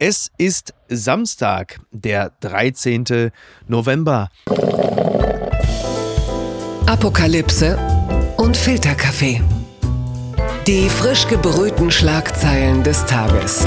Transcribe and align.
Es 0.00 0.30
ist 0.38 0.74
Samstag, 0.88 1.80
der 1.90 2.30
13. 2.38 3.32
November. 3.66 4.28
Apokalypse 6.86 7.76
und 8.36 8.56
Filterkaffee. 8.56 9.42
Die 10.68 10.88
frisch 10.88 11.26
gebrühten 11.26 11.90
Schlagzeilen 11.90 12.84
des 12.84 13.06
Tages. 13.06 13.66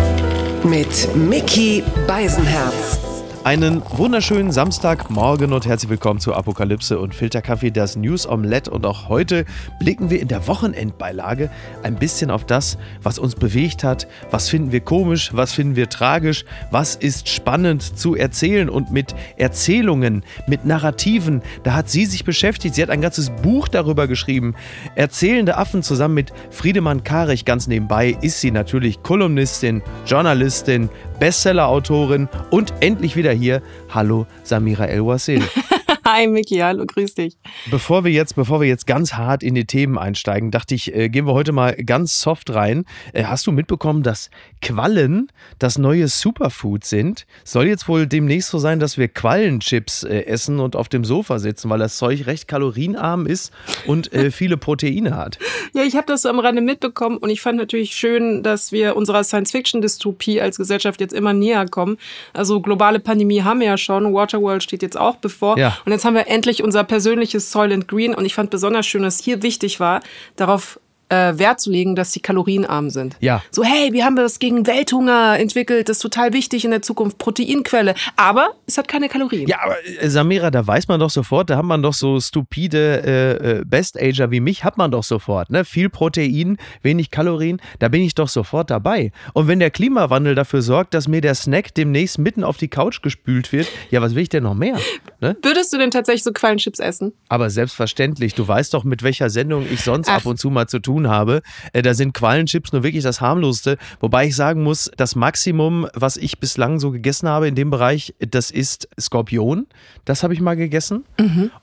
Mit 0.63 1.13
Mickey 1.17 1.83
Beisenherz. 2.07 3.10
Einen 3.43 3.81
wunderschönen 3.97 4.51
Samstagmorgen 4.51 5.51
und 5.51 5.65
herzlich 5.65 5.89
willkommen 5.89 6.19
zu 6.19 6.35
Apokalypse 6.35 6.99
und 6.99 7.15
Filterkaffee, 7.15 7.71
das 7.71 7.95
News 7.95 8.27
Omelette. 8.27 8.69
Und 8.69 8.85
auch 8.85 9.09
heute 9.09 9.45
blicken 9.79 10.11
wir 10.11 10.21
in 10.21 10.27
der 10.27 10.45
Wochenendbeilage 10.45 11.49
ein 11.81 11.95
bisschen 11.95 12.29
auf 12.29 12.45
das, 12.45 12.77
was 13.01 13.17
uns 13.17 13.33
bewegt 13.33 13.83
hat. 13.83 14.07
Was 14.29 14.47
finden 14.47 14.71
wir 14.71 14.81
komisch, 14.81 15.31
was 15.33 15.53
finden 15.53 15.75
wir 15.75 15.89
tragisch, 15.89 16.45
was 16.69 16.93
ist 16.95 17.29
spannend 17.29 17.97
zu 17.97 18.13
erzählen. 18.13 18.69
Und 18.69 18.91
mit 18.91 19.15
Erzählungen, 19.37 20.23
mit 20.45 20.65
Narrativen, 20.65 21.41
da 21.63 21.73
hat 21.73 21.89
sie 21.89 22.05
sich 22.05 22.23
beschäftigt. 22.23 22.75
Sie 22.75 22.83
hat 22.83 22.91
ein 22.91 23.01
ganzes 23.01 23.31
Buch 23.31 23.67
darüber 23.67 24.05
geschrieben. 24.07 24.53
Erzählende 24.93 25.57
Affen 25.57 25.81
zusammen 25.81 26.13
mit 26.13 26.31
Friedemann 26.51 27.03
Karich. 27.03 27.43
Ganz 27.43 27.65
nebenbei 27.65 28.15
ist 28.21 28.39
sie 28.39 28.51
natürlich 28.51 29.01
Kolumnistin, 29.01 29.81
Journalistin, 30.05 30.91
Bestseller-Autorin 31.19 32.29
und 32.51 32.73
endlich 32.81 33.15
wieder 33.15 33.30
hier. 33.33 33.61
Hallo 33.89 34.27
Samira 34.43 34.85
El-Wasil. 34.85 35.43
Hi 36.13 36.27
Miki, 36.27 36.57
hallo, 36.57 36.85
grüß 36.85 37.13
dich. 37.13 37.37
Bevor 37.69 38.03
wir 38.03 38.11
jetzt, 38.11 38.35
bevor 38.35 38.59
wir 38.59 38.67
jetzt 38.67 38.85
ganz 38.85 39.13
hart 39.13 39.43
in 39.43 39.55
die 39.55 39.63
Themen 39.63 39.97
einsteigen, 39.97 40.51
dachte 40.51 40.75
ich, 40.75 40.93
äh, 40.93 41.07
gehen 41.07 41.25
wir 41.25 41.31
heute 41.31 41.53
mal 41.53 41.73
ganz 41.73 42.19
soft 42.19 42.53
rein. 42.53 42.83
Äh, 43.13 43.23
hast 43.23 43.47
du 43.47 43.53
mitbekommen, 43.53 44.03
dass 44.03 44.29
Quallen 44.61 45.31
das 45.57 45.77
neue 45.77 46.09
Superfood 46.09 46.83
sind? 46.83 47.25
Soll 47.45 47.67
jetzt 47.67 47.87
wohl 47.87 48.07
demnächst 48.07 48.49
so 48.49 48.59
sein, 48.59 48.81
dass 48.81 48.97
wir 48.97 49.07
Quallenchips 49.07 50.03
äh, 50.03 50.25
essen 50.25 50.59
und 50.59 50.75
auf 50.75 50.89
dem 50.89 51.05
Sofa 51.05 51.39
sitzen, 51.39 51.69
weil 51.69 51.79
das 51.79 51.95
Zeug 51.95 52.27
recht 52.27 52.45
kalorienarm 52.45 53.25
ist 53.25 53.53
und 53.87 54.11
äh, 54.11 54.31
viele 54.31 54.57
Proteine 54.57 55.15
hat. 55.15 55.39
Ja, 55.73 55.83
ich 55.83 55.95
habe 55.95 56.07
das 56.07 56.23
so 56.23 56.29
am 56.29 56.39
Rande 56.39 56.61
mitbekommen 56.61 57.19
und 57.19 57.29
ich 57.29 57.39
fand 57.39 57.57
natürlich 57.57 57.95
schön, 57.95 58.43
dass 58.43 58.73
wir 58.73 58.97
unserer 58.97 59.23
Science-Fiction-Dystopie 59.23 60.41
als 60.41 60.57
Gesellschaft 60.57 60.99
jetzt 60.99 61.13
immer 61.13 61.31
näher 61.31 61.65
kommen. 61.67 61.97
Also 62.33 62.59
globale 62.59 62.99
Pandemie 62.99 63.43
haben 63.43 63.61
wir 63.61 63.67
ja 63.67 63.77
schon, 63.77 64.13
Waterworld 64.13 64.61
steht 64.61 64.81
jetzt 64.81 64.97
auch 64.97 65.15
bevor. 65.15 65.57
Ja. 65.57 65.77
Und 65.85 65.93
jetzt 65.93 66.00
haben 66.03 66.15
wir 66.15 66.27
endlich 66.27 66.63
unser 66.63 66.83
persönliches 66.83 67.51
Soylent 67.51 67.87
Green 67.87 68.13
und 68.13 68.25
ich 68.25 68.35
fand 68.35 68.49
besonders 68.49 68.85
schön, 68.85 69.03
dass 69.03 69.19
hier 69.19 69.41
wichtig 69.41 69.79
war, 69.79 70.01
darauf 70.35 70.79
äh, 71.11 71.37
Wert 71.37 71.59
zu 71.59 71.69
legen, 71.69 71.95
dass 71.95 72.13
sie 72.13 72.21
kalorienarm 72.21 72.89
sind. 72.89 73.17
Ja. 73.19 73.43
So, 73.51 73.63
hey, 73.63 73.91
wir 73.91 74.05
haben 74.05 74.15
das 74.15 74.39
gegen 74.39 74.65
Welthunger 74.65 75.37
entwickelt, 75.37 75.89
das 75.89 75.97
ist 75.97 76.01
total 76.01 76.33
wichtig 76.33 76.65
in 76.65 76.71
der 76.71 76.81
Zukunft, 76.81 77.17
Proteinquelle, 77.17 77.95
aber 78.15 78.53
es 78.65 78.77
hat 78.77 78.87
keine 78.87 79.09
Kalorien. 79.09 79.47
Ja, 79.47 79.59
aber 79.63 79.75
äh, 79.85 80.09
Samira, 80.09 80.51
da 80.51 80.65
weiß 80.65 80.87
man 80.87 80.99
doch 80.99 81.09
sofort, 81.09 81.49
da 81.49 81.57
hat 81.57 81.65
man 81.65 81.83
doch 81.83 81.93
so 81.93 82.19
stupide 82.19 83.03
äh, 83.05 83.59
äh, 83.59 83.65
Best-Ager 83.65 84.31
wie 84.31 84.39
mich, 84.39 84.63
hat 84.63 84.77
man 84.77 84.91
doch 84.91 85.03
sofort. 85.03 85.49
Ne? 85.49 85.65
Viel 85.65 85.89
Protein, 85.89 86.57
wenig 86.81 87.11
Kalorien, 87.11 87.61
da 87.79 87.89
bin 87.89 88.01
ich 88.01 88.15
doch 88.15 88.29
sofort 88.29 88.69
dabei. 88.69 89.11
Und 89.33 89.47
wenn 89.47 89.59
der 89.59 89.71
Klimawandel 89.71 90.35
dafür 90.35 90.61
sorgt, 90.61 90.93
dass 90.93 91.07
mir 91.07 91.21
der 91.21 91.35
Snack 91.35 91.73
demnächst 91.75 92.17
mitten 92.19 92.43
auf 92.43 92.57
die 92.57 92.69
Couch 92.69 93.01
gespült 93.01 93.51
wird, 93.51 93.67
ja, 93.89 94.01
was 94.01 94.15
will 94.15 94.23
ich 94.23 94.29
denn 94.29 94.43
noch 94.43 94.55
mehr? 94.55 94.77
Ne? 95.19 95.35
Würdest 95.43 95.73
du 95.73 95.77
denn 95.77 95.91
tatsächlich 95.91 96.23
so 96.23 96.31
Quallenchips 96.31 96.79
essen? 96.79 97.13
Aber 97.27 97.49
selbstverständlich, 97.49 98.33
du 98.33 98.47
weißt 98.47 98.73
doch, 98.73 98.83
mit 98.83 99.03
welcher 99.03 99.29
Sendung 99.29 99.65
ich 99.71 99.81
sonst 99.81 100.09
Ach. 100.09 100.17
ab 100.17 100.25
und 100.25 100.37
zu 100.37 100.49
mal 100.49 100.67
zu 100.67 100.79
tun 100.79 101.00
habe. 101.07 101.41
Äh, 101.73 101.81
da 101.81 101.93
sind 101.93 102.13
Quallenchips 102.13 102.73
nur 102.73 102.83
wirklich 102.83 103.03
das 103.03 103.21
harmloseste. 103.21 103.77
Wobei 103.99 104.27
ich 104.27 104.35
sagen 104.35 104.63
muss, 104.63 104.89
das 104.97 105.15
Maximum, 105.15 105.87
was 105.93 106.17
ich 106.17 106.39
bislang 106.39 106.79
so 106.79 106.91
gegessen 106.91 107.27
habe 107.27 107.47
in 107.47 107.55
dem 107.55 107.69
Bereich, 107.69 108.13
das 108.19 108.51
ist 108.51 108.89
Skorpion. 108.99 109.67
Das 110.05 110.23
habe 110.23 110.33
ich 110.33 110.41
mal 110.41 110.55
gegessen. 110.55 111.03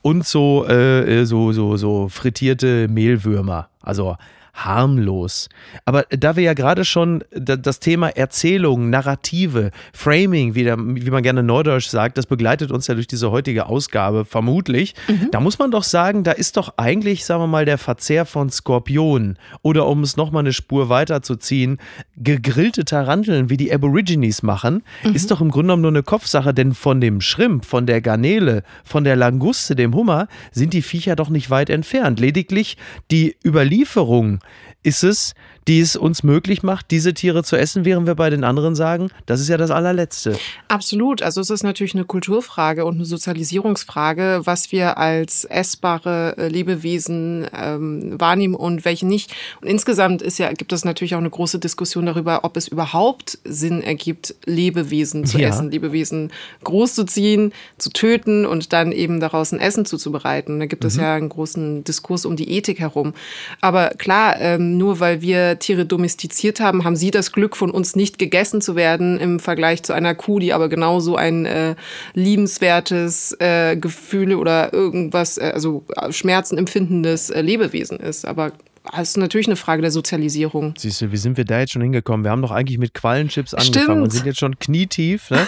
Und 0.03 0.27
so, 0.27 0.67
äh, 0.67 1.25
so, 1.25 1.53
so, 1.53 1.77
so 1.77 2.08
frittierte 2.08 2.89
Mehlwürmer. 2.89 3.68
Also 3.83 4.17
harmlos. 4.64 5.48
Aber 5.85 6.05
da 6.11 6.36
wir 6.36 6.42
ja 6.42 6.55
gerade 6.55 6.85
schon 6.85 7.24
da- 7.30 7.57
das 7.57 7.80
Thema 7.80 8.08
Erzählung, 8.08 8.91
Narrative, 8.91 9.70
Framing, 9.92 10.55
wie, 10.55 10.64
der, 10.64 10.77
wie 10.79 11.11
man 11.11 11.23
gerne 11.23 11.42
neudeutsch 11.42 11.89
sagt, 11.89 12.19
das 12.19 12.27
begleitet 12.27 12.70
uns 12.70 12.86
ja 12.86 12.95
durch 12.95 13.07
diese 13.07 13.30
heutige 13.30 13.67
Ausgabe 13.67 14.24
vermutlich. 14.24 14.95
Da 15.30 15.41
muss 15.41 15.58
man 15.58 15.70
doch 15.70 15.83
sagen, 15.83 16.24
da 16.24 16.33
ist 16.33 16.57
doch 16.57 16.74
eigentlich, 16.77 17.24
sagen 17.24 17.42
wir 17.42 17.46
mal, 17.46 17.64
der 17.64 17.79
Verzehr 17.79 18.24
von 18.27 18.51
Skorpionen 18.51 19.39
oder 19.63 19.86
um 19.86 20.02
es 20.02 20.17
nochmal 20.17 20.41
eine 20.41 20.52
Spur 20.52 20.89
weiterzuziehen, 20.89 21.79
gegrillte 22.17 22.85
Taranteln, 22.85 23.51
wie 23.51 23.57
die 23.57 23.73
Aborigines 23.73 24.42
machen, 24.42 24.83
ist 25.14 25.30
doch 25.30 25.40
im 25.40 25.51
Grunde 25.51 25.69
genommen 25.69 25.83
nur 25.83 25.90
eine 25.92 26.02
Kopfsache, 26.02 26.52
denn 26.55 26.75
von 26.75 27.01
dem 27.01 27.20
Schrimp, 27.20 27.64
von 27.64 27.86
der 27.86 28.01
Garnele, 28.01 28.63
von 28.85 29.05
der 29.05 29.17
Languste, 29.17 29.77
dem 29.77 29.95
Hummer, 29.95 30.29
sind 30.52 30.73
die 30.73 30.83
Viecher 30.83 31.17
doch 31.17 31.29
nicht 31.29 31.51
weit 31.51 31.70
entfernt. 31.70 32.19
Lediglich 32.20 32.77
die 33.11 33.36
Überlieferung 33.45 34.40
ist 34.89 35.05
es, 35.05 35.35
die 35.68 35.80
es 35.80 35.96
uns 35.96 36.23
möglich 36.23 36.62
macht, 36.62 36.90
diese 36.90 37.12
Tiere 37.12 37.45
zu 37.45 37.55
essen, 37.56 37.84
während 37.84 38.06
wir 38.06 38.14
bei 38.14 38.30
den 38.30 38.42
anderen 38.42 38.74
sagen, 38.74 39.11
das 39.27 39.40
ist 39.40 39.48
ja 39.48 39.58
das 39.58 39.70
allerletzte. 39.70 40.39
Absolut. 40.68 41.20
Also 41.23 41.42
es 41.42 41.51
ist 41.51 41.62
natürlich 41.62 41.95
eine 41.95 42.06
Kulturfrage 42.06 42.86
und 42.86 42.95
eine 42.95 43.05
Sozialisierungsfrage, 43.05 44.40
was 44.45 44.73
wir 44.73 44.96
als 44.96 45.45
essbare 45.45 46.36
äh, 46.39 46.48
Lebewesen 46.48 47.46
ähm, 47.55 48.18
wahrnehmen 48.18 48.55
und 48.55 48.86
welche 48.86 49.07
nicht. 49.07 49.34
Und 49.61 49.68
insgesamt 49.68 50.23
ist 50.23 50.39
ja, 50.39 50.51
gibt 50.52 50.73
es 50.73 50.86
natürlich 50.86 51.14
auch 51.14 51.18
eine 51.20 51.28
große 51.30 51.58
Diskussion 51.58 52.07
darüber, 52.07 52.45
ob 52.45 52.57
es 52.57 52.68
überhaupt 52.68 53.39
Sinn 53.45 53.83
ergibt, 53.83 54.34
Lebewesen 54.46 55.27
zu 55.27 55.39
Ja. 55.39 55.48
essen, 55.48 55.70
Lebewesen 55.70 56.33
großzuziehen, 56.64 57.52
zu 57.77 57.90
töten 57.90 58.46
und 58.46 58.73
dann 58.73 58.90
eben 58.92 59.20
daraus 59.20 59.52
ein 59.52 59.61
Essen 59.61 59.84
zuzubereiten. 59.84 60.61
Da 60.61 60.67
gibt 60.67 60.84
es 60.84 60.96
ja 60.96 61.14
einen 61.14 61.28
großen 61.28 61.84
Diskurs 61.84 62.24
um 62.24 62.36
die 62.36 62.51
Ethik 62.52 62.80
herum. 62.80 63.12
Aber 63.61 63.90
klar, 63.90 64.40
ähm, 64.40 64.78
nur 64.78 65.01
weil 65.01 65.20
wir 65.20 65.58
Tiere 65.58 65.86
domestiziert 65.86 66.61
haben, 66.61 66.85
haben 66.85 66.96
sie 66.96 67.11
das 67.11 67.33
Glück, 67.33 67.57
von 67.57 67.70
uns 67.70 67.96
nicht 67.96 68.19
gegessen 68.19 68.61
zu 68.61 68.77
werden 68.77 69.19
im 69.19 69.41
Vergleich 69.41 69.83
zu 69.83 69.92
einer 69.92 70.14
Kuh, 70.14 70.39
die 70.39 70.52
aber 70.52 70.69
genauso 70.69 71.17
ein 71.17 71.46
äh, 71.46 71.74
liebenswertes 72.14 73.36
äh, 73.41 73.77
Gefühle 73.77 74.39
oder 74.39 74.73
irgendwas, 74.73 75.39
äh, 75.39 75.52
also 75.55 75.85
äh, 75.96 76.13
Schmerzen 76.13 76.58
empfindendes 76.58 77.30
äh, 77.30 77.41
Lebewesen 77.41 77.98
ist. 77.98 78.24
Aber 78.24 78.52
es 78.96 79.11
ist 79.11 79.17
natürlich 79.17 79.46
eine 79.46 79.57
Frage 79.57 79.83
der 79.83 79.91
Sozialisierung. 79.91 80.74
Siehst 80.79 81.01
du, 81.01 81.13
wie 81.13 81.17
sind 81.17 81.36
wir 81.36 81.45
da 81.45 81.61
jetzt 81.61 81.73
schon 81.73 81.83
hingekommen? 81.83 82.25
Wir 82.25 82.30
haben 82.30 82.42
doch 82.42 82.51
eigentlich 82.51 82.79
mit 82.79 82.95
Quallenchips 82.95 83.55
angefangen 83.55 83.85
Stimmt. 83.85 84.02
und 84.02 84.11
sind 84.11 84.27
jetzt 84.27 84.39
schon 84.39 84.58
knietief. 84.58 85.30
Ne? 85.30 85.46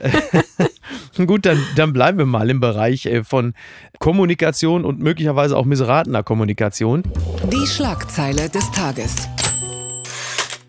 Gut, 1.26 1.46
dann, 1.46 1.62
dann 1.76 1.92
bleiben 1.92 2.18
wir 2.18 2.26
mal 2.26 2.50
im 2.50 2.60
Bereich 2.60 3.06
äh, 3.06 3.24
von 3.24 3.54
Kommunikation 3.98 4.84
und 4.84 5.00
möglicherweise 5.00 5.56
auch 5.56 5.64
missratener 5.64 6.22
Kommunikation. 6.22 7.02
Die 7.50 7.66
Schlagzeile 7.66 8.48
des 8.50 8.70
Tages. 8.72 9.28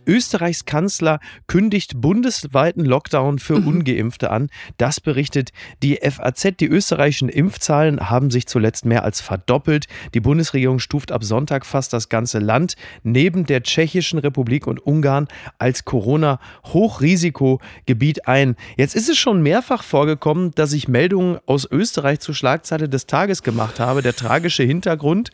Österreichs 0.08 0.66
Kanzler 0.66 1.20
kündigt 1.48 2.02
bundesweiten 2.02 2.86
Lockdown 2.86 3.40
für 3.40 3.56
Ungeimpfte 3.56 4.30
an. 4.32 4.50
Das 4.78 5.02
berichtet 5.02 5.52
die 5.84 5.98
FAZ. 5.98 6.56
Die 6.60 6.68
österreichischen 6.68 7.30
Impfzahlen 7.30 8.10
haben 8.10 8.32
sich 8.32 8.48
zuletzt 8.48 8.86
mehr 8.86 9.04
als 9.04 9.22
verdoppelt. 9.22 9.86
Die 10.14 10.20
Bundesregierung 10.20 10.80
stuft 10.80 11.12
ab 11.12 11.24
Sonntag 11.24 11.66
fast 11.66 11.94
das 11.94 12.10
ganze 12.10 12.38
Land 12.40 12.76
neben 13.04 13.46
der 13.46 13.62
Tschechischen 13.64 14.20
Republik 14.20 14.68
und 14.68 14.80
Ungarn 14.80 15.28
als 15.58 15.86
Corona-Hochrisikogebiet 15.86 18.28
ein. 18.28 18.56
Jetzt 18.78 18.96
ist 18.96 19.10
es 19.10 19.18
schon 19.18 19.42
mehrfach 19.42 19.82
vorgekommen, 19.84 20.52
dass 20.56 20.72
ich 20.74 20.88
Meldungen 20.88 21.40
aus 21.46 21.68
Österreich 21.70 22.22
zur 22.22 22.36
Schlagzeile 22.36 22.88
des 22.88 23.08
Tages 23.08 23.44
gemacht 23.44 23.80
habe. 23.80 24.02
Der 24.02 24.16
tragische 24.16 24.64
Hintergrund, 24.64 25.32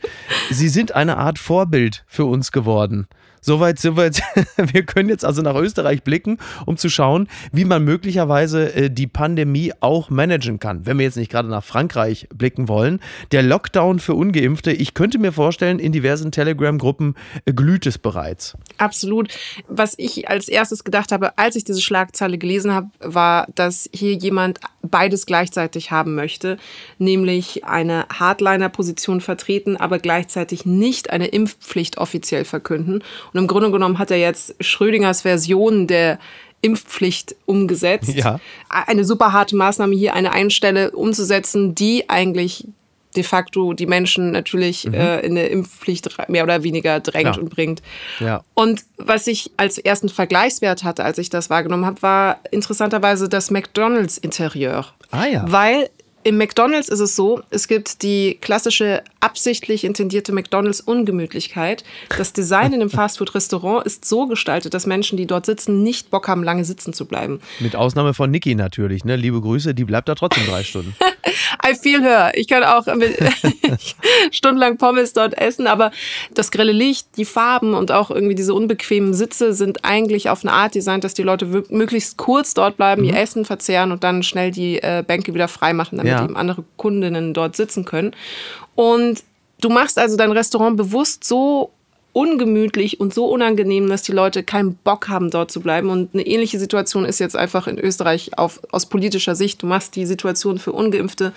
sie 0.50 0.68
sind 0.68 0.92
eine 0.92 1.18
Art 1.18 1.38
Vorbild 1.38 2.02
für 2.06 2.24
uns 2.24 2.50
geworden. 2.50 3.06
Soweit, 3.46 3.78
soweit. 3.78 4.22
Wir 4.56 4.86
können 4.86 5.10
jetzt 5.10 5.22
also 5.22 5.42
nach 5.42 5.54
Österreich 5.54 6.02
blicken, 6.02 6.38
um 6.64 6.78
zu 6.78 6.88
schauen, 6.88 7.28
wie 7.52 7.66
man 7.66 7.84
möglicherweise 7.84 8.74
äh, 8.74 8.90
die 8.90 9.06
Pandemie 9.06 9.70
auch 9.80 10.08
managen 10.08 10.58
kann. 10.58 10.86
Wenn 10.86 10.96
wir 10.96 11.04
jetzt 11.04 11.18
nicht 11.18 11.30
gerade 11.30 11.50
nach 11.50 11.62
Frankreich 11.62 12.26
blicken 12.34 12.68
wollen. 12.68 13.00
Der 13.32 13.42
Lockdown 13.42 13.98
für 13.98 14.14
Ungeimpfte, 14.14 14.72
ich 14.72 14.94
könnte 14.94 15.18
mir 15.18 15.30
vorstellen, 15.30 15.78
in 15.78 15.92
diversen 15.92 16.32
Telegram-Gruppen 16.32 17.16
äh, 17.44 17.52
glüht 17.52 17.84
es 17.84 17.98
bereits. 17.98 18.56
Absolut. 18.78 19.34
Was 19.68 19.92
ich 19.98 20.26
als 20.30 20.48
erstes 20.48 20.82
gedacht 20.82 21.12
habe, 21.12 21.36
als 21.36 21.54
ich 21.54 21.64
diese 21.64 21.82
Schlagzeile 21.82 22.38
gelesen 22.38 22.72
habe, 22.72 22.88
war, 23.00 23.46
dass 23.54 23.90
hier 23.92 24.14
jemand 24.14 24.58
beides 24.80 25.26
gleichzeitig 25.26 25.90
haben 25.90 26.14
möchte, 26.14 26.56
nämlich 26.98 27.66
eine 27.66 28.06
Hardliner-Position 28.08 29.20
vertreten, 29.20 29.76
aber 29.76 29.98
gleichzeitig 29.98 30.64
nicht 30.64 31.10
eine 31.10 31.26
Impfpflicht 31.26 31.98
offiziell 31.98 32.46
verkünden. 32.46 33.02
Und 33.34 33.40
im 33.40 33.46
Grunde 33.46 33.70
genommen 33.70 33.98
hat 33.98 34.10
er 34.10 34.18
jetzt 34.18 34.54
Schrödingers 34.60 35.22
Version 35.22 35.86
der 35.86 36.18
Impfpflicht 36.62 37.36
umgesetzt. 37.44 38.14
Ja. 38.14 38.40
Eine 38.70 39.04
super 39.04 39.32
harte 39.32 39.54
Maßnahme 39.54 39.94
hier, 39.94 40.14
eine 40.14 40.32
Einstelle 40.32 40.92
umzusetzen, 40.92 41.74
die 41.74 42.08
eigentlich 42.08 42.66
de 43.16 43.22
facto 43.22 43.74
die 43.74 43.86
Menschen 43.86 44.30
natürlich 44.30 44.86
mhm. 44.86 44.94
äh, 44.94 45.20
in 45.20 45.32
eine 45.32 45.46
Impfpflicht 45.46 46.28
mehr 46.28 46.42
oder 46.42 46.62
weniger 46.62 47.00
drängt 47.00 47.36
ja. 47.36 47.42
und 47.42 47.50
bringt. 47.50 47.82
Ja. 48.18 48.42
Und 48.54 48.84
was 48.96 49.26
ich 49.26 49.50
als 49.56 49.78
ersten 49.78 50.08
Vergleichswert 50.08 50.84
hatte, 50.84 51.04
als 51.04 51.18
ich 51.18 51.28
das 51.28 51.50
wahrgenommen 51.50 51.84
habe, 51.86 52.02
war 52.02 52.38
interessanterweise 52.50 53.28
das 53.28 53.50
McDonalds-Interieur. 53.50 54.86
Ah 55.10 55.26
ja. 55.26 55.44
Weil 55.46 55.90
im 56.24 56.38
McDonald's 56.38 56.88
ist 56.88 57.00
es 57.00 57.14
so, 57.14 57.42
es 57.50 57.68
gibt 57.68 58.02
die 58.02 58.38
klassische 58.40 59.02
absichtlich 59.20 59.84
intendierte 59.84 60.32
McDonald's-Ungemütlichkeit. 60.32 61.84
Das 62.16 62.32
Design 62.32 62.72
in 62.72 62.80
einem 62.80 62.90
Fastfood-Restaurant 62.90 63.86
ist 63.86 64.06
so 64.06 64.26
gestaltet, 64.26 64.74
dass 64.74 64.86
Menschen, 64.86 65.18
die 65.18 65.26
dort 65.26 65.46
sitzen, 65.46 65.82
nicht 65.82 66.10
Bock 66.10 66.26
haben, 66.26 66.42
lange 66.42 66.64
sitzen 66.64 66.94
zu 66.94 67.04
bleiben. 67.06 67.40
Mit 67.60 67.76
Ausnahme 67.76 68.14
von 68.14 68.30
Niki 68.30 68.54
natürlich, 68.54 69.04
ne? 69.04 69.16
Liebe 69.16 69.40
Grüße, 69.40 69.74
die 69.74 69.84
bleibt 69.84 70.08
da 70.08 70.14
trotzdem 70.14 70.46
drei 70.46 70.62
Stunden. 70.64 70.96
I 71.64 71.74
feel 71.74 72.02
her. 72.02 72.32
Ich 72.34 72.48
kann 72.48 72.64
auch 72.64 72.86
stundenlang 74.30 74.76
Pommes 74.76 75.12
dort 75.12 75.36
essen, 75.36 75.66
aber 75.66 75.90
das 76.34 76.50
grelle 76.50 76.72
Licht, 76.72 77.08
die 77.16 77.24
Farben 77.24 77.74
und 77.74 77.92
auch 77.92 78.10
irgendwie 78.10 78.34
diese 78.34 78.54
unbequemen 78.54 79.14
Sitze 79.14 79.54
sind 79.54 79.84
eigentlich 79.84 80.28
auf 80.28 80.44
eine 80.44 80.52
Art 80.52 80.74
designt, 80.74 81.04
dass 81.04 81.14
die 81.14 81.22
Leute 81.22 81.46
möglichst 81.68 82.16
kurz 82.16 82.54
dort 82.54 82.76
bleiben, 82.76 83.02
mhm. 83.02 83.08
ihr 83.08 83.16
Essen 83.16 83.44
verzehren 83.44 83.92
und 83.92 84.04
dann 84.04 84.22
schnell 84.22 84.50
die 84.50 84.82
äh, 84.82 85.02
Bänke 85.06 85.34
wieder 85.34 85.48
freimachen, 85.48 85.98
damit 85.98 86.12
ja. 86.12 86.24
eben 86.24 86.36
andere 86.36 86.64
Kundinnen 86.76 87.34
dort 87.34 87.56
sitzen 87.56 87.84
können. 87.84 88.12
Und 88.74 89.22
du 89.60 89.68
machst 89.68 89.98
also 89.98 90.16
dein 90.16 90.32
Restaurant 90.32 90.76
bewusst 90.76 91.24
so 91.24 91.70
ungemütlich 92.14 93.00
und 93.00 93.12
so 93.12 93.26
unangenehm, 93.26 93.88
dass 93.88 94.02
die 94.02 94.12
Leute 94.12 94.44
keinen 94.44 94.76
Bock 94.76 95.08
haben, 95.08 95.30
dort 95.30 95.50
zu 95.50 95.60
bleiben. 95.60 95.90
Und 95.90 96.14
eine 96.14 96.24
ähnliche 96.24 96.60
Situation 96.60 97.04
ist 97.04 97.18
jetzt 97.18 97.36
einfach 97.36 97.66
in 97.66 97.76
Österreich 97.76 98.38
auf, 98.38 98.60
aus 98.70 98.86
politischer 98.86 99.34
Sicht. 99.34 99.62
Du 99.62 99.66
machst 99.66 99.96
die 99.96 100.06
Situation 100.06 100.58
für 100.58 100.70
Ungeimpfte 100.72 101.32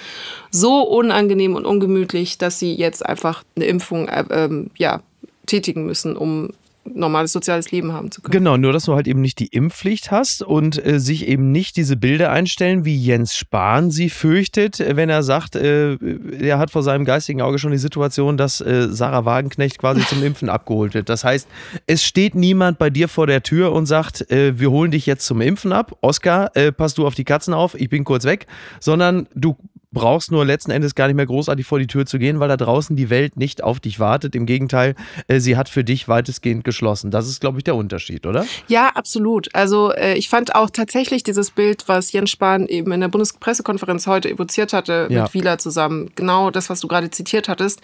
so 0.52 0.84
unangenehm 0.84 1.56
und 1.56 1.66
ungemütlich, 1.66 2.38
dass 2.38 2.60
sie 2.60 2.76
jetzt 2.76 3.04
einfach 3.04 3.44
eine 3.56 3.66
Impfung 3.66 4.08
äh, 4.08 4.24
ähm, 4.30 4.70
ja, 4.78 5.02
tätigen 5.48 5.86
müssen, 5.88 6.16
um 6.16 6.52
normales 6.94 7.32
soziales 7.32 7.72
Leben 7.72 7.94
haben 7.94 8.12
zu 8.12 8.22
können. 8.22 8.32
Genau, 8.32 8.58
nur 8.58 8.74
dass 8.74 8.86
du 8.86 8.94
halt 8.94 9.08
eben 9.08 9.22
nicht 9.22 9.40
die 9.40 9.48
Impfpflicht 9.48 10.12
hast 10.12 10.42
und 10.42 10.84
äh, 10.86 11.00
sich 11.00 11.28
eben 11.28 11.52
nicht 11.52 11.78
diese 11.78 11.96
Bilder 11.96 12.32
einstellen, 12.32 12.86
wie 12.86 12.96
Jens 12.96 13.36
Spahn 13.36 13.92
sie 13.92 14.10
fürchtet, 14.10 14.80
wenn 14.80 15.10
er 15.10 15.24
sagt, 15.24 15.56
äh, 15.56 15.98
er 16.40 16.60
hat 16.60 16.72
vor 16.72 16.84
seinem 16.84 17.06
geistigen 17.06 17.42
Auge 17.42 17.60
schon 17.60 17.72
die 17.72 17.78
Situation, 17.78 18.38
dass 18.38 18.62
äh, 18.62 18.88
Sarah 18.90 19.26
Wagenknecht 19.26 19.78
quasi 19.78 20.02
zum 20.06 20.24
Impfen 20.24 20.50
abgeholt 20.50 20.94
wird. 20.94 21.10
Das 21.10 21.24
heißt, 21.24 21.48
es 21.86 22.04
steht 22.04 22.36
niemand 22.36 22.78
bei 22.78 22.90
dir 22.90 23.08
vor 23.08 23.28
der 23.28 23.44
Tür 23.44 23.72
und 23.72 23.86
sagt, 23.86 24.30
äh, 24.32 24.60
wir 24.60 24.72
holen 24.72 24.92
dich 24.92 25.06
jetzt 25.06 25.26
zum 25.26 25.42
Impfen 25.42 25.72
ab. 25.72 25.98
Oskar, 26.02 26.56
äh, 26.56 26.72
pass 26.72 26.94
du 26.94 27.06
auf 27.06 27.16
die 27.16 27.24
Katzen 27.24 27.54
auf, 27.54 27.76
ich 27.76 27.90
bin 27.90 28.04
kurz 28.04 28.26
weg, 28.26 28.48
sondern 28.80 29.28
du 29.36 29.58
brauchst 29.98 30.32
nur 30.32 30.46
letzten 30.46 30.72
Endes 30.72 30.96
gar 30.96 31.08
nicht 31.08 31.16
mehr 31.16 31.26
großartig 31.26 31.66
vor 31.66 31.80
die 31.80 31.88
Tür 31.88 32.06
zu 32.06 32.20
gehen, 32.20 32.40
weil 32.40 32.48
da 32.48 32.58
draußen 32.58 32.96
die 32.96 33.10
Welt 33.10 33.38
nicht 33.38 33.64
auf 33.64 33.80
dich 33.80 34.00
wartet. 34.00 34.36
Im 34.36 34.46
Gegenteil, 34.46 34.96
äh, 35.28 35.40
sie 35.40 35.58
hat 35.58 35.70
für 35.70 35.84
dich 35.84 36.08
weitestgehend 36.08 36.64
geschlossen. 36.64 37.12
Das 37.12 37.28
ist, 37.28 37.42
glaube 37.42 37.58
ich, 37.58 37.64
der 37.64 37.76
Unterschied, 37.76 38.26
oder? 38.26 38.46
Ja, 38.68 38.90
absolut. 38.90 39.54
Also 39.54 39.92
äh, 39.94 40.16
ich 40.16 40.30
fand 40.30 40.56
auch 40.56 40.70
tatsächlich 40.70 41.24
dieses 41.24 41.52
Bild, 41.52 41.84
was 41.88 42.12
Jens 42.12 42.30
Spahn 42.30 42.68
eben 42.68 42.92
in 42.92 43.02
der 43.02 43.08
Bundespressekonferenz 43.08 44.08
heute 44.08 44.30
evoziert 44.30 44.74
hatte 44.74 45.08
ja. 45.10 45.24
mit 45.24 45.34
Wieler 45.34 45.58
zusammen, 45.58 46.12
genau 46.16 46.52
das, 46.52 46.70
was 46.70 46.80
du 46.80 46.88
gerade 46.88 47.10
zitiert 47.10 47.50
hattest, 47.50 47.82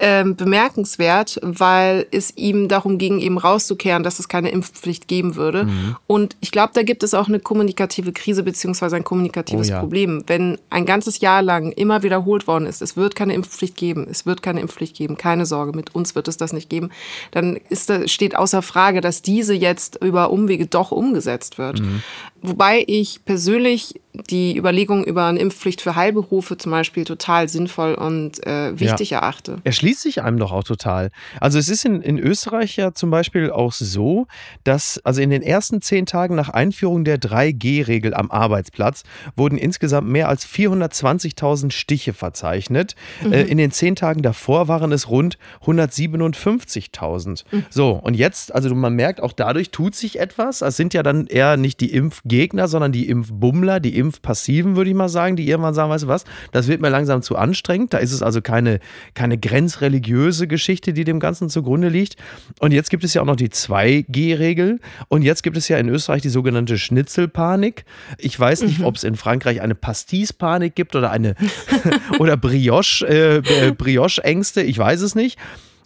ähm, 0.00 0.34
bemerkenswert, 0.34 1.38
weil 1.42 2.06
es 2.10 2.36
ihm 2.36 2.68
darum 2.68 2.96
ging, 2.96 3.20
eben 3.20 3.36
rauszukehren, 3.36 4.02
dass 4.02 4.18
es 4.18 4.28
keine 4.28 4.50
Impfpflicht 4.50 5.06
geben 5.08 5.36
würde. 5.36 5.64
Mhm. 5.64 5.96
Und 6.06 6.36
ich 6.40 6.50
glaube, 6.50 6.72
da 6.74 6.82
gibt 6.82 7.02
es 7.02 7.12
auch 7.12 7.28
eine 7.28 7.38
kommunikative 7.38 8.12
Krise 8.12 8.42
beziehungsweise 8.42 8.96
ein 8.96 9.04
kommunikatives 9.04 9.68
oh 9.68 9.72
ja. 9.72 9.80
Problem. 9.80 10.24
Wenn 10.26 10.58
ein 10.70 10.86
ganzes 10.86 11.20
Jahr 11.20 11.42
lang 11.42 11.72
immer 11.72 12.02
wiederholt 12.02 12.46
worden 12.46 12.64
ist, 12.64 12.80
es 12.80 12.96
wird 12.96 13.14
keine 13.14 13.34
Impfpflicht 13.34 13.76
geben, 13.76 14.06
es 14.10 14.24
wird 14.24 14.42
keine 14.42 14.60
Impfpflicht 14.60 14.96
geben, 14.96 15.18
keine 15.18 15.44
Sorge, 15.44 15.76
mit 15.76 15.94
uns 15.94 16.14
wird 16.14 16.28
es 16.28 16.38
das 16.38 16.54
nicht 16.54 16.70
geben, 16.70 16.90
dann 17.30 17.56
ist, 17.68 17.92
steht 18.10 18.36
außer 18.36 18.62
Frage, 18.62 19.02
dass 19.02 19.20
diese 19.20 19.54
jetzt 19.54 20.02
über 20.02 20.30
Umwege 20.30 20.66
doch 20.66 20.92
umgesetzt 20.92 21.58
wird. 21.58 21.80
Mhm. 21.80 22.02
Wobei 22.42 22.84
ich 22.86 23.24
persönlich 23.24 23.94
die 24.12 24.56
Überlegung 24.56 25.04
über 25.04 25.26
eine 25.26 25.38
Impfpflicht 25.38 25.80
für 25.80 25.94
Heilberufe 25.94 26.56
zum 26.56 26.72
Beispiel 26.72 27.04
total 27.04 27.48
sinnvoll 27.48 27.94
und 27.94 28.44
äh, 28.46 28.78
wichtig 28.78 29.10
ja. 29.10 29.18
erachte. 29.18 29.58
Erschließt 29.64 30.02
sich 30.02 30.22
einem 30.22 30.38
doch 30.38 30.52
auch 30.52 30.64
total. 30.64 31.10
Also 31.40 31.58
es 31.58 31.68
ist 31.68 31.84
in, 31.84 32.02
in 32.02 32.18
Österreich 32.18 32.76
ja 32.76 32.92
zum 32.92 33.10
Beispiel 33.10 33.50
auch 33.50 33.72
so, 33.72 34.26
dass 34.64 35.00
also 35.04 35.22
in 35.22 35.30
den 35.30 35.42
ersten 35.42 35.80
zehn 35.80 36.06
Tagen 36.06 36.34
nach 36.34 36.48
Einführung 36.48 37.04
der 37.04 37.20
3G-Regel 37.20 38.14
am 38.14 38.30
Arbeitsplatz 38.30 39.04
wurden 39.36 39.56
insgesamt 39.56 40.08
mehr 40.08 40.28
als 40.28 40.46
420.000 40.46 41.70
Stiche 41.70 42.12
verzeichnet. 42.12 42.96
Mhm. 43.22 43.32
Äh, 43.32 43.42
in 43.42 43.58
den 43.58 43.70
zehn 43.70 43.94
Tagen 43.94 44.22
davor 44.22 44.66
waren 44.66 44.90
es 44.92 45.08
rund 45.08 45.38
157.000. 45.64 47.44
Mhm. 47.50 47.64
So, 47.70 47.92
und 47.92 48.14
jetzt, 48.14 48.54
also 48.54 48.74
man 48.74 48.94
merkt, 48.94 49.22
auch 49.22 49.32
dadurch 49.32 49.70
tut 49.70 49.94
sich 49.94 50.18
etwas. 50.18 50.62
Es 50.62 50.76
sind 50.76 50.94
ja 50.94 51.02
dann 51.02 51.26
eher 51.26 51.56
nicht 51.56 51.80
die 51.80 51.92
Impfgegner, 52.30 52.68
sondern 52.68 52.92
die 52.92 53.08
Impfbummler, 53.08 53.80
die 53.80 53.96
Impfpassiven, 53.96 54.76
würde 54.76 54.90
ich 54.90 54.96
mal 54.96 55.08
sagen, 55.08 55.34
die 55.34 55.48
irgendwann 55.48 55.74
sagen, 55.74 55.90
weißt 55.90 56.04
du 56.04 56.08
was, 56.08 56.24
das 56.52 56.68
wird 56.68 56.80
mir 56.80 56.88
langsam 56.88 57.22
zu 57.22 57.36
anstrengend. 57.36 57.92
Da 57.92 57.98
ist 57.98 58.12
es 58.12 58.22
also 58.22 58.40
keine, 58.40 58.78
keine 59.14 59.36
grenzreligiöse 59.36 60.46
Geschichte, 60.46 60.92
die 60.92 61.04
dem 61.04 61.18
Ganzen 61.18 61.48
zugrunde 61.48 61.88
liegt. 61.88 62.16
Und 62.60 62.72
jetzt 62.72 62.90
gibt 62.90 63.02
es 63.02 63.14
ja 63.14 63.22
auch 63.22 63.26
noch 63.26 63.36
die 63.36 63.48
2G-Regel. 63.48 64.78
Und 65.08 65.22
jetzt 65.22 65.42
gibt 65.42 65.56
es 65.56 65.66
ja 65.68 65.78
in 65.78 65.88
Österreich 65.88 66.22
die 66.22 66.28
sogenannte 66.28 66.78
Schnitzelpanik. 66.78 67.84
Ich 68.18 68.38
weiß 68.38 68.62
nicht, 68.62 68.78
mhm. 68.78 68.84
ob 68.84 68.96
es 68.96 69.04
in 69.04 69.16
Frankreich 69.16 69.60
eine 69.60 69.74
Pastis-Panik 69.74 70.76
gibt 70.76 70.94
oder 70.94 71.10
eine 71.10 71.34
oder 72.20 72.36
Brioche, 72.36 73.06
äh, 73.06 73.72
Brioche-Ängste. 73.72 74.62
Ich 74.62 74.78
weiß 74.78 75.00
es 75.02 75.14
nicht. 75.16 75.36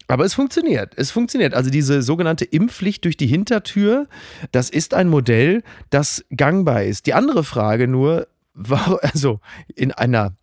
Aber 0.06 0.24
es 0.24 0.34
funktioniert. 0.34 0.92
Es 0.96 1.10
funktioniert. 1.10 1.54
Also 1.54 1.70
diese 1.70 2.02
sogenannte 2.02 2.44
Impfpflicht 2.44 3.04
durch 3.04 3.16
die 3.16 3.26
Hintertür, 3.26 4.06
das 4.52 4.70
ist 4.70 4.94
ein 4.94 5.08
Modell, 5.08 5.62
das 5.90 6.24
gangbar 6.36 6.84
ist. 6.84 7.06
Die 7.06 7.14
andere 7.14 7.44
Frage 7.44 7.88
nur, 7.88 8.28
war, 8.54 8.98
also 9.02 9.40
in 9.74 9.92
einer 9.92 10.34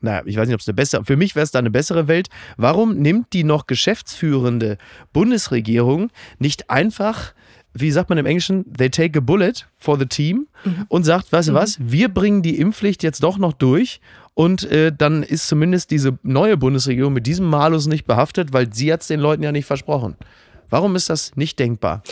naja, 0.00 0.22
ich 0.26 0.36
weiß 0.36 0.46
nicht, 0.46 0.54
ob 0.54 0.60
es 0.60 0.68
eine 0.68 0.76
bessere, 0.76 1.04
für 1.04 1.16
mich 1.16 1.34
wäre 1.34 1.42
es 1.42 1.50
da 1.50 1.58
eine 1.58 1.72
bessere 1.72 2.06
Welt. 2.06 2.28
Warum 2.56 2.98
nimmt 2.98 3.32
die 3.32 3.42
noch 3.42 3.66
geschäftsführende 3.66 4.78
Bundesregierung 5.12 6.10
nicht 6.38 6.70
einfach, 6.70 7.34
wie 7.74 7.90
sagt 7.90 8.08
man 8.08 8.18
im 8.18 8.26
Englischen, 8.26 8.72
they 8.72 8.90
take 8.90 9.18
a 9.18 9.20
bullet 9.20 9.66
for 9.76 9.98
the 9.98 10.06
team 10.06 10.46
mhm. 10.64 10.86
und 10.88 11.02
sagt, 11.02 11.32
weißt 11.32 11.48
du 11.48 11.52
mhm. 11.52 11.56
was, 11.56 11.78
wir 11.80 12.08
bringen 12.08 12.42
die 12.42 12.58
Impfpflicht 12.60 13.02
jetzt 13.02 13.24
doch 13.24 13.38
noch 13.38 13.52
durch 13.52 14.00
und 14.38 14.70
äh, 14.70 14.92
dann 14.96 15.24
ist 15.24 15.48
zumindest 15.48 15.90
diese 15.90 16.16
neue 16.22 16.56
Bundesregierung 16.56 17.12
mit 17.12 17.26
diesem 17.26 17.46
Malus 17.46 17.88
nicht 17.88 18.06
behaftet, 18.06 18.52
weil 18.52 18.72
sie 18.72 18.92
hat 18.92 19.00
es 19.00 19.08
den 19.08 19.18
Leuten 19.18 19.42
ja 19.42 19.50
nicht 19.50 19.66
versprochen. 19.66 20.14
Warum 20.70 20.94
ist 20.94 21.10
das 21.10 21.34
nicht 21.34 21.58
denkbar? 21.58 22.04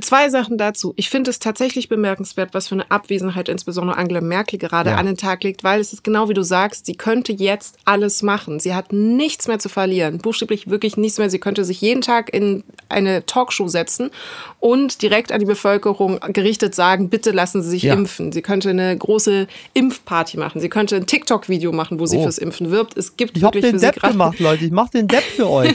Zwei 0.00 0.28
Sachen 0.28 0.58
dazu. 0.58 0.92
Ich 0.96 1.08
finde 1.08 1.30
es 1.30 1.38
tatsächlich 1.38 1.88
bemerkenswert, 1.88 2.52
was 2.52 2.68
für 2.68 2.74
eine 2.74 2.90
Abwesenheit 2.90 3.48
insbesondere 3.48 3.96
Angela 3.96 4.20
Merkel 4.20 4.58
gerade 4.58 4.90
ja. 4.90 4.96
an 4.96 5.06
den 5.06 5.16
Tag 5.16 5.42
legt, 5.42 5.64
weil 5.64 5.80
es 5.80 5.94
ist 5.94 6.04
genau 6.04 6.28
wie 6.28 6.34
du 6.34 6.42
sagst, 6.42 6.84
sie 6.84 6.94
könnte 6.94 7.32
jetzt 7.32 7.78
alles 7.86 8.22
machen. 8.22 8.60
Sie 8.60 8.74
hat 8.74 8.92
nichts 8.92 9.48
mehr 9.48 9.58
zu 9.58 9.70
verlieren, 9.70 10.18
buchstäblich 10.18 10.68
wirklich 10.68 10.98
nichts 10.98 11.18
mehr. 11.18 11.30
Sie 11.30 11.38
könnte 11.38 11.64
sich 11.64 11.80
jeden 11.80 12.02
Tag 12.02 12.32
in 12.34 12.62
eine 12.90 13.24
Talkshow 13.24 13.68
setzen 13.68 14.10
und 14.60 15.00
direkt 15.00 15.32
an 15.32 15.40
die 15.40 15.46
Bevölkerung 15.46 16.20
gerichtet 16.28 16.74
sagen, 16.74 17.08
bitte 17.08 17.30
lassen 17.30 17.62
Sie 17.62 17.70
sich 17.70 17.84
ja. 17.84 17.94
impfen. 17.94 18.32
Sie 18.32 18.42
könnte 18.42 18.68
eine 18.68 18.96
große 18.98 19.46
Impfparty 19.72 20.36
machen. 20.36 20.60
Sie 20.60 20.68
könnte 20.68 20.96
ein 20.96 21.06
TikTok-Video 21.06 21.72
machen, 21.72 21.98
wo 22.00 22.06
sie 22.06 22.18
oh. 22.18 22.24
fürs 22.24 22.36
Impfen 22.36 22.70
wirbt. 22.70 22.98
Es 22.98 23.16
gibt 23.16 23.38
ich 23.38 23.42
wirklich 23.42 23.64
hab 23.64 23.72
den 23.72 23.80
Depp 23.80 24.02
gemacht, 24.02 24.40
Leute. 24.40 24.66
Ich 24.66 24.72
mache 24.72 24.90
den 24.90 25.08
Depp 25.08 25.24
für 25.24 25.48
euch. 25.50 25.74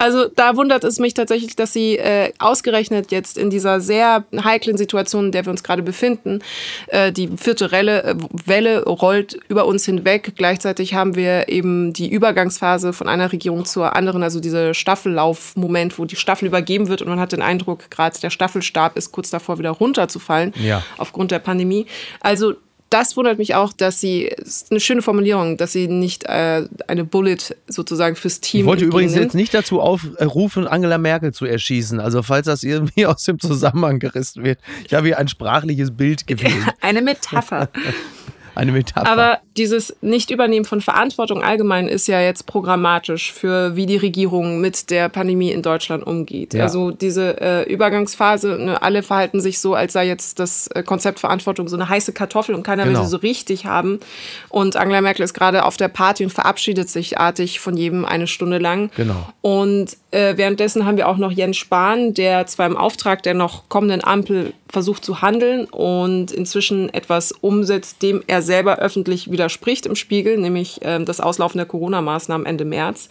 Also 0.00 0.28
da 0.34 0.56
wundert 0.56 0.82
es 0.82 0.98
mich 0.98 1.12
tatsächlich, 1.12 1.56
dass 1.56 1.74
sie 1.74 1.98
äh, 1.98 2.32
ausgerechnet 2.38 3.12
jetzt 3.12 3.36
in 3.36 3.50
dieser 3.50 3.82
sehr 3.82 4.24
heiklen 4.42 4.78
Situation, 4.78 5.26
in 5.26 5.32
der 5.32 5.44
wir 5.44 5.50
uns 5.50 5.62
gerade 5.62 5.82
befinden, 5.82 6.38
äh, 6.86 7.12
die 7.12 7.28
vierte 7.36 7.70
Relle, 7.70 8.02
äh, 8.04 8.14
Welle 8.46 8.84
rollt 8.84 9.38
über 9.48 9.66
uns 9.66 9.84
hinweg. 9.84 10.32
Gleichzeitig 10.36 10.94
haben 10.94 11.16
wir 11.16 11.50
eben 11.50 11.92
die 11.92 12.08
Übergangsphase 12.08 12.94
von 12.94 13.08
einer 13.08 13.30
Regierung 13.30 13.66
zur 13.66 13.94
anderen, 13.94 14.22
also 14.22 14.40
dieser 14.40 14.72
Staffellauf-Moment, 14.72 15.98
wo 15.98 16.06
die 16.06 16.16
Staffel 16.16 16.46
übergeben 16.46 16.88
wird 16.88 17.02
und 17.02 17.08
man 17.08 17.20
hat 17.20 17.32
den 17.32 17.42
Eindruck, 17.42 17.90
gerade 17.90 18.18
der 18.18 18.30
Staffelstab 18.30 18.96
ist 18.96 19.12
kurz 19.12 19.28
davor 19.28 19.58
wieder 19.58 19.70
runterzufallen 19.70 20.54
ja. 20.56 20.82
aufgrund 20.96 21.30
der 21.30 21.40
Pandemie. 21.40 21.84
Also 22.20 22.54
das 22.90 23.16
wundert 23.16 23.38
mich 23.38 23.54
auch, 23.54 23.72
dass 23.72 24.00
sie, 24.00 24.24
ist 24.24 24.70
eine 24.70 24.80
schöne 24.80 25.00
Formulierung, 25.00 25.56
dass 25.56 25.72
sie 25.72 25.86
nicht 25.86 26.24
äh, 26.24 26.66
eine 26.88 27.04
Bullet 27.04 27.38
sozusagen 27.68 28.16
fürs 28.16 28.40
Team. 28.40 28.60
Ich 28.62 28.66
wollte 28.66 28.84
übrigens 28.84 29.14
jetzt 29.14 29.34
nicht 29.34 29.54
dazu 29.54 29.80
aufrufen, 29.80 30.66
Angela 30.66 30.98
Merkel 30.98 31.32
zu 31.32 31.46
erschießen. 31.46 32.00
Also 32.00 32.22
falls 32.22 32.46
das 32.46 32.64
irgendwie 32.64 33.06
aus 33.06 33.24
dem 33.24 33.38
Zusammenhang 33.38 34.00
gerissen 34.00 34.42
wird. 34.42 34.58
Ich 34.84 34.92
habe 34.92 35.06
hier 35.06 35.18
ein 35.18 35.28
sprachliches 35.28 35.96
Bild 35.96 36.26
gewählt. 36.26 36.52
eine 36.80 37.00
Metapher. 37.00 37.68
Eine 38.54 38.72
Metapher. 38.72 39.08
Aber 39.08 39.38
dieses 39.56 39.96
Nicht-Übernehmen 40.00 40.64
von 40.64 40.80
Verantwortung 40.80 41.42
allgemein 41.42 41.88
ist 41.88 42.06
ja 42.06 42.20
jetzt 42.20 42.46
programmatisch 42.46 43.32
für, 43.32 43.76
wie 43.76 43.86
die 43.86 43.96
Regierung 43.96 44.60
mit 44.60 44.90
der 44.90 45.08
Pandemie 45.08 45.50
in 45.50 45.62
Deutschland 45.62 46.06
umgeht. 46.06 46.54
Ja. 46.54 46.64
Also 46.64 46.90
diese 46.90 47.40
äh, 47.40 47.72
Übergangsphase, 47.72 48.58
ne, 48.58 48.82
alle 48.82 49.02
verhalten 49.02 49.40
sich 49.40 49.58
so, 49.60 49.74
als 49.74 49.92
sei 49.92 50.06
jetzt 50.06 50.38
das 50.38 50.68
äh, 50.68 50.82
Konzept 50.82 51.20
Verantwortung 51.20 51.68
so 51.68 51.76
eine 51.76 51.88
heiße 51.88 52.12
Kartoffel 52.12 52.54
und 52.54 52.62
keiner 52.62 52.84
genau. 52.84 52.98
will 52.98 53.04
sie 53.04 53.10
so 53.10 53.18
richtig 53.18 53.66
haben. 53.66 54.00
Und 54.48 54.76
Angela 54.76 55.00
Merkel 55.00 55.24
ist 55.24 55.34
gerade 55.34 55.64
auf 55.64 55.76
der 55.76 55.88
Party 55.88 56.24
und 56.24 56.30
verabschiedet 56.30 56.88
sich 56.88 57.18
artig 57.18 57.60
von 57.60 57.76
jedem 57.76 58.04
eine 58.04 58.26
Stunde 58.26 58.58
lang. 58.58 58.90
Genau. 58.96 59.28
Und 59.40 59.96
äh, 60.10 60.36
währenddessen 60.36 60.86
haben 60.86 60.96
wir 60.96 61.08
auch 61.08 61.16
noch 61.16 61.30
Jens 61.32 61.56
Spahn, 61.56 62.14
der 62.14 62.46
zwar 62.46 62.66
im 62.66 62.76
Auftrag 62.76 63.22
der 63.22 63.34
noch 63.34 63.68
kommenden 63.68 64.02
Ampel 64.02 64.52
versucht 64.68 65.04
zu 65.04 65.20
handeln 65.20 65.64
und 65.66 66.30
inzwischen 66.30 66.92
etwas 66.94 67.32
umsetzt, 67.32 68.02
dem 68.02 68.22
er 68.26 68.39
selber 68.42 68.78
öffentlich 68.78 69.30
widerspricht 69.30 69.86
im 69.86 69.96
Spiegel, 69.96 70.38
nämlich 70.38 70.82
äh, 70.82 71.02
das 71.04 71.20
Auslaufen 71.20 71.58
der 71.58 71.66
Corona-Maßnahmen 71.66 72.46
Ende 72.46 72.64
März. 72.64 73.08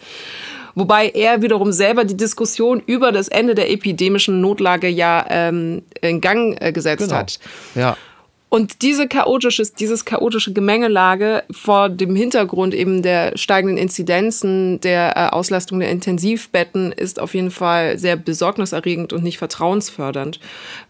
Wobei 0.74 1.08
er 1.08 1.42
wiederum 1.42 1.72
selber 1.72 2.04
die 2.04 2.16
Diskussion 2.16 2.82
über 2.86 3.12
das 3.12 3.28
Ende 3.28 3.54
der 3.54 3.70
epidemischen 3.70 4.40
Notlage 4.40 4.88
ja 4.88 5.26
ähm, 5.28 5.82
in 6.00 6.20
Gang 6.20 6.56
äh, 6.60 6.72
gesetzt 6.72 7.04
genau. 7.04 7.16
hat. 7.16 7.38
Ja. 7.74 7.96
Und 8.50 8.82
diese 8.82 9.06
chaotische, 9.06 9.62
dieses 9.78 10.04
chaotische 10.04 10.52
Gemengelage 10.52 11.44
vor 11.52 11.88
dem 11.88 12.16
Hintergrund 12.16 12.74
eben 12.74 13.00
der 13.00 13.38
steigenden 13.38 13.78
Inzidenzen, 13.78 14.80
der 14.80 15.16
äh, 15.16 15.28
Auslastung 15.28 15.78
der 15.78 15.90
Intensivbetten 15.90 16.90
ist 16.90 17.20
auf 17.20 17.34
jeden 17.34 17.52
Fall 17.52 17.96
sehr 17.96 18.16
besorgniserregend 18.16 19.12
und 19.12 19.22
nicht 19.22 19.38
vertrauensfördernd. 19.38 20.40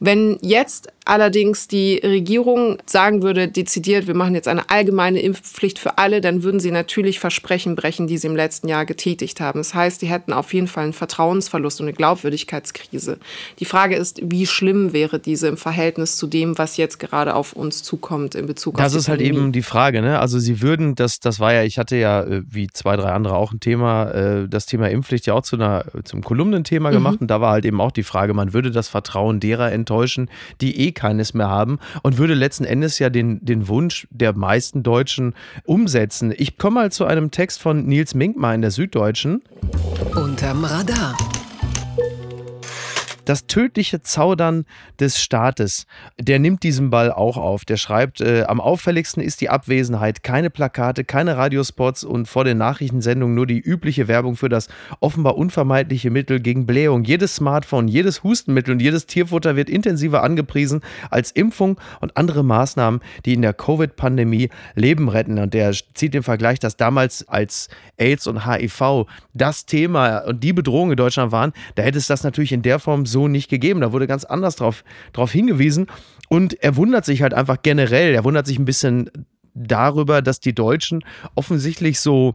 Wenn 0.00 0.38
jetzt 0.40 0.88
allerdings 1.10 1.66
die 1.66 2.00
Regierung 2.04 2.78
sagen 2.86 3.22
würde, 3.22 3.48
dezidiert, 3.48 4.06
wir 4.06 4.14
machen 4.14 4.36
jetzt 4.36 4.46
eine 4.46 4.70
allgemeine 4.70 5.20
Impfpflicht 5.20 5.80
für 5.80 5.98
alle, 5.98 6.20
dann 6.20 6.44
würden 6.44 6.60
sie 6.60 6.70
natürlich 6.70 7.18
Versprechen 7.18 7.74
brechen, 7.74 8.06
die 8.06 8.16
sie 8.16 8.28
im 8.28 8.36
letzten 8.36 8.68
Jahr 8.68 8.86
getätigt 8.86 9.40
haben. 9.40 9.58
Das 9.58 9.74
heißt, 9.74 10.00
die 10.02 10.06
hätten 10.06 10.32
auf 10.32 10.54
jeden 10.54 10.68
Fall 10.68 10.84
einen 10.84 10.92
Vertrauensverlust 10.92 11.80
und 11.80 11.88
eine 11.88 11.94
Glaubwürdigkeitskrise. 11.94 13.18
Die 13.58 13.64
Frage 13.64 13.96
ist, 13.96 14.20
wie 14.22 14.46
schlimm 14.46 14.92
wäre 14.92 15.18
diese 15.18 15.48
im 15.48 15.56
Verhältnis 15.56 16.16
zu 16.16 16.28
dem, 16.28 16.56
was 16.58 16.76
jetzt 16.76 17.00
gerade 17.00 17.34
auf 17.34 17.54
uns 17.54 17.82
zukommt 17.82 18.36
in 18.36 18.46
Bezug 18.46 18.76
das 18.76 18.86
auf 18.86 18.92
Das 18.92 19.02
ist 19.02 19.08
halt 19.08 19.20
eben 19.20 19.50
die 19.50 19.62
Frage, 19.62 20.02
ne? 20.02 20.20
Also 20.20 20.38
sie 20.38 20.62
würden, 20.62 20.94
das, 20.94 21.18
das 21.18 21.40
war 21.40 21.52
ja, 21.52 21.64
ich 21.64 21.78
hatte 21.78 21.96
ja 21.96 22.22
äh, 22.22 22.42
wie 22.48 22.68
zwei, 22.68 22.96
drei 22.96 23.10
andere 23.10 23.34
auch 23.34 23.52
ein 23.52 23.58
Thema, 23.58 24.10
äh, 24.12 24.48
das 24.48 24.66
Thema 24.66 24.88
Impfpflicht 24.88 25.26
ja 25.26 25.34
auch 25.34 25.42
zu 25.42 25.56
einer, 25.56 25.86
zum 26.04 26.22
Kolumnenthema 26.22 26.90
mhm. 26.90 26.94
gemacht 26.94 27.20
und 27.20 27.28
da 27.28 27.40
war 27.40 27.50
halt 27.50 27.64
eben 27.64 27.80
auch 27.80 27.90
die 27.90 28.04
Frage, 28.04 28.32
man 28.32 28.52
würde 28.52 28.70
das 28.70 28.86
Vertrauen 28.86 29.40
derer 29.40 29.72
enttäuschen, 29.72 30.30
die 30.60 30.86
eh 30.86 30.92
keines 31.00 31.32
mehr 31.32 31.48
haben 31.48 31.78
und 32.02 32.18
würde 32.18 32.34
letzten 32.34 32.64
Endes 32.64 32.98
ja 32.98 33.08
den, 33.08 33.42
den 33.42 33.68
Wunsch 33.68 34.06
der 34.10 34.34
meisten 34.34 34.82
Deutschen 34.82 35.34
umsetzen. 35.64 36.34
Ich 36.36 36.58
komme 36.58 36.74
mal 36.74 36.92
zu 36.92 37.06
einem 37.06 37.30
Text 37.30 37.62
von 37.62 37.86
Nils 37.86 38.14
Minkmar 38.14 38.54
in 38.54 38.60
der 38.60 38.70
Süddeutschen. 38.70 39.42
Unterm 40.14 40.64
Radar 40.64 41.16
das 43.30 43.46
tödliche 43.46 44.02
Zaudern 44.02 44.64
des 44.98 45.20
Staates, 45.20 45.86
der 46.18 46.40
nimmt 46.40 46.64
diesen 46.64 46.90
Ball 46.90 47.12
auch 47.12 47.36
auf. 47.36 47.64
Der 47.64 47.76
schreibt, 47.76 48.20
äh, 48.20 48.42
am 48.48 48.60
auffälligsten 48.60 49.22
ist 49.22 49.40
die 49.40 49.48
Abwesenheit. 49.48 50.24
Keine 50.24 50.50
Plakate, 50.50 51.04
keine 51.04 51.36
Radiospots 51.36 52.02
und 52.02 52.26
vor 52.26 52.42
den 52.42 52.58
Nachrichtensendungen 52.58 53.36
nur 53.36 53.46
die 53.46 53.60
übliche 53.60 54.08
Werbung 54.08 54.34
für 54.34 54.48
das 54.48 54.66
offenbar 54.98 55.36
unvermeidliche 55.38 56.10
Mittel 56.10 56.40
gegen 56.40 56.66
Blähung. 56.66 57.04
Jedes 57.04 57.36
Smartphone, 57.36 57.86
jedes 57.86 58.24
Hustenmittel 58.24 58.72
und 58.72 58.82
jedes 58.82 59.06
Tierfutter 59.06 59.54
wird 59.54 59.70
intensiver 59.70 60.24
angepriesen 60.24 60.80
als 61.08 61.30
Impfung 61.30 61.80
und 62.00 62.16
andere 62.16 62.42
Maßnahmen, 62.42 63.00
die 63.26 63.34
in 63.34 63.42
der 63.42 63.54
Covid-Pandemie 63.54 64.48
Leben 64.74 65.08
retten. 65.08 65.38
Und 65.38 65.54
der 65.54 65.72
zieht 65.94 66.14
den 66.14 66.24
Vergleich, 66.24 66.58
dass 66.58 66.76
damals 66.76 67.28
als 67.28 67.68
AIDS 67.96 68.26
und 68.26 68.44
HIV 68.44 69.06
das 69.34 69.66
Thema 69.66 70.18
und 70.18 70.42
die 70.42 70.52
Bedrohung 70.52 70.90
in 70.90 70.96
Deutschland 70.96 71.30
waren, 71.30 71.52
da 71.76 71.84
hätte 71.84 71.98
es 71.98 72.08
das 72.08 72.24
natürlich 72.24 72.50
in 72.50 72.62
der 72.62 72.80
Form 72.80 73.06
so 73.06 73.19
so 73.20 73.28
nicht 73.28 73.50
gegeben. 73.50 73.80
Da 73.80 73.92
wurde 73.92 74.06
ganz 74.06 74.24
anders 74.24 74.56
drauf, 74.56 74.84
drauf 75.12 75.30
hingewiesen. 75.30 75.86
Und 76.28 76.62
er 76.62 76.76
wundert 76.76 77.04
sich 77.04 77.22
halt 77.22 77.34
einfach 77.34 77.58
generell, 77.62 78.14
er 78.14 78.24
wundert 78.24 78.46
sich 78.46 78.58
ein 78.58 78.64
bisschen 78.64 79.10
darüber, 79.54 80.22
dass 80.22 80.40
die 80.40 80.54
Deutschen 80.54 81.04
offensichtlich 81.34 82.00
so 82.00 82.34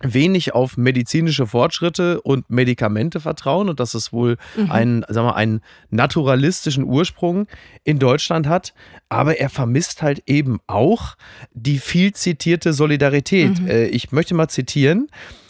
wenig 0.00 0.54
auf 0.54 0.76
medizinische 0.76 1.46
Fortschritte 1.46 2.20
und 2.20 2.48
Medikamente 2.48 3.18
vertrauen 3.18 3.68
und 3.68 3.80
dass 3.80 3.94
es 3.94 4.12
wohl 4.12 4.36
mhm. 4.56 4.70
einen, 4.70 5.04
sagen 5.08 5.26
wir, 5.26 5.34
einen 5.34 5.60
naturalistischen 5.90 6.84
Ursprung 6.84 7.48
in 7.82 7.98
Deutschland 7.98 8.46
hat. 8.46 8.74
Aber 9.08 9.38
er 9.38 9.50
vermisst 9.50 10.00
halt 10.00 10.22
eben 10.26 10.60
auch 10.68 11.16
die 11.52 11.78
viel 11.78 12.12
zitierte 12.12 12.72
Solidarität. 12.72 13.60
Mhm. 13.60 13.66
Äh, 13.66 13.86
ich 13.86 14.12
möchte 14.12 14.34
mal 14.34 14.48
zitieren. 14.48 15.08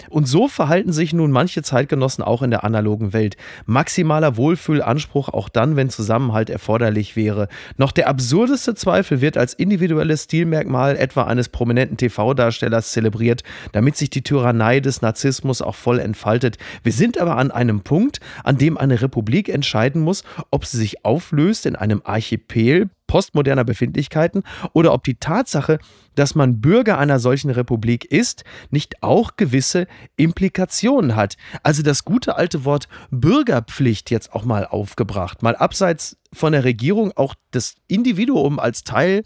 Und 0.08 0.26
so 0.26 0.48
verhalten 0.48 0.92
sich 0.92 1.12
nun 1.12 1.30
manche 1.30 1.62
Zeitgenossen 1.62 2.24
auch 2.24 2.42
in 2.42 2.50
der 2.50 2.64
analogen 2.64 3.12
Welt. 3.12 3.36
Maximaler 3.66 4.36
Wohlfühlanspruch 4.36 5.28
auch 5.28 5.48
dann, 5.48 5.76
wenn 5.76 5.90
Zusammenhalt 5.90 6.50
erforderlich 6.50 7.16
wäre. 7.16 7.48
Noch 7.76 7.92
der 7.92 8.08
absurdeste 8.08 8.74
Zweifel 8.74 9.20
wird 9.20 9.36
als 9.36 9.54
individuelles 9.54 10.24
Stilmerkmal 10.24 10.96
etwa 10.96 11.24
eines 11.24 11.48
prominenten 11.48 11.96
TV-Darstellers 11.96 12.92
zelebriert, 12.92 13.42
damit 13.72 13.96
sich 13.96 14.10
die 14.10 14.22
Tyrannei 14.22 14.80
des 14.80 15.02
Narzissmus 15.02 15.62
auch 15.62 15.74
voll 15.74 15.98
entfaltet. 15.98 16.58
Wir 16.82 16.92
sind 16.92 17.18
aber 17.18 17.36
an 17.36 17.50
einem 17.50 17.80
Punkt, 17.80 18.20
an 18.44 18.58
dem 18.58 18.78
eine 18.78 19.00
Republik 19.00 19.48
entscheiden 19.48 20.02
muss, 20.02 20.24
ob 20.50 20.64
sie 20.64 20.78
sich 20.78 21.04
auflöst 21.04 21.66
in 21.66 21.76
einem 21.76 22.02
Archipel 22.04 22.90
postmoderner 23.08 23.64
Befindlichkeiten 23.64 24.44
oder 24.72 24.92
ob 24.92 25.02
die 25.02 25.16
Tatsache, 25.16 25.80
dass 26.14 26.36
man 26.36 26.60
Bürger 26.60 26.98
einer 26.98 27.18
solchen 27.18 27.50
Republik 27.50 28.04
ist, 28.04 28.44
nicht 28.70 29.02
auch 29.02 29.34
gewisse 29.36 29.88
Implikationen 30.16 31.16
hat. 31.16 31.36
Also 31.64 31.82
das 31.82 32.04
gute 32.04 32.36
alte 32.36 32.64
Wort 32.64 32.88
Bürgerpflicht 33.10 34.12
jetzt 34.12 34.32
auch 34.32 34.44
mal 34.44 34.64
aufgebracht, 34.64 35.42
mal 35.42 35.56
abseits 35.56 36.16
von 36.32 36.52
der 36.52 36.62
Regierung 36.62 37.10
auch 37.16 37.34
das 37.50 37.74
Individuum 37.88 38.60
als 38.60 38.84
Teil 38.84 39.24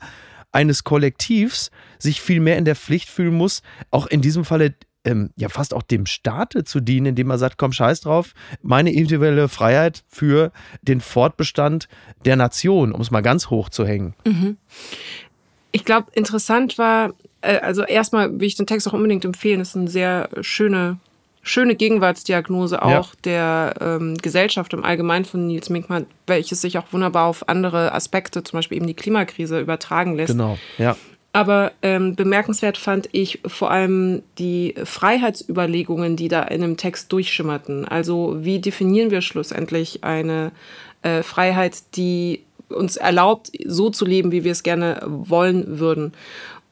eines 0.53 0.85
Kollektivs 0.85 1.71
sich 1.99 2.21
viel 2.21 2.41
mehr 2.41 2.59
in 2.59 2.65
der 2.65 2.77
Pflicht 2.77 3.09
fühlen 3.09 3.35
muss, 3.35 3.63
auch 3.91 4.07
in 4.07 4.21
diesem 4.21 4.45
Falle 4.45 4.75
ähm, 5.05 5.31
ja 5.37 5.49
fast 5.49 5.75
auch 5.75 5.83
dem 5.83 6.07
Staate 6.07 6.65
zu 6.65 6.81
dienen, 6.81 7.07
indem 7.07 7.31
er 7.31 7.39
sagt, 7.39 7.59
komm, 7.59 7.73
scheiß 7.73 8.03
drauf, 8.03 8.35
meine 8.63 8.93
individuelle 8.93 9.49
Freiheit 9.49 10.05
für 10.09 10.53
den 10.83 11.01
Fortbestand 11.01 11.89
der 12.25 12.37
Nation, 12.37 12.93
um 12.93 13.01
es 13.01 13.11
mal 13.11 13.23
ganz 13.23 13.51
hoch 13.51 13.69
zu 13.69 13.87
hängen. 13.87 14.15
Mhm. 14.25 14.57
Ich 15.73 15.85
glaube, 15.85 16.09
interessant 16.13 16.79
war, 16.79 17.15
äh, 17.41 17.59
also 17.59 17.83
erstmal 17.83 18.39
will 18.39 18.47
ich 18.47 18.57
den 18.57 18.67
Text 18.67 18.87
auch 18.89 18.93
unbedingt 18.93 19.25
empfehlen, 19.25 19.59
das 19.59 19.71
ist 19.71 19.77
eine 19.77 19.91
sehr 19.91 20.29
schöne 20.41 20.99
schöne 21.43 21.75
Gegenwartsdiagnose 21.75 22.83
auch 22.83 23.15
ja. 23.15 23.21
der 23.25 23.75
ähm, 23.81 24.17
Gesellschaft 24.17 24.73
im 24.73 24.85
Allgemeinen 24.85 25.25
von 25.25 25.47
Nils 25.47 25.71
Minkmann, 25.71 26.07
welches 26.27 26.61
sich 26.61 26.79
auch 26.79 26.85
wunderbar 26.93 27.27
auf 27.27 27.49
andere 27.49 27.93
Aspekte, 27.93 28.45
zum 28.45 28.59
Beispiel 28.59 28.77
eben 28.77 28.87
die 28.87 28.95
Klimakrise, 28.95 29.61
übertragen 29.61 30.15
lässt. 30.15 30.31
Genau, 30.33 30.57
ja. 30.79 30.97
Aber 31.33 31.73
ähm, 31.81 32.15
bemerkenswert 32.15 32.77
fand 32.77 33.09
ich 33.13 33.41
vor 33.47 33.71
allem 33.71 34.23
die 34.39 34.75
Freiheitsüberlegungen, 34.85 36.15
die 36.15 36.29
da 36.29 36.43
in 36.43 36.61
dem 36.61 36.77
Text 36.77 37.11
durchschimmerten. 37.11 37.87
Also 37.87 38.37
wie 38.41 38.59
definieren 38.59 39.11
wir 39.11 39.23
schlussendlich 39.23 40.05
eine 40.05 40.53
äh, 41.01 41.23
Freiheit, 41.23 41.97
die 41.97 42.43
uns 42.69 42.97
erlaubt, 42.97 43.51
so 43.67 43.89
zu 43.89 44.05
leben, 44.05 44.31
wie 44.31 44.45
wir 44.45 44.53
es 44.53 44.63
gerne 44.63 45.01
wollen 45.07 45.79
würden 45.79 46.13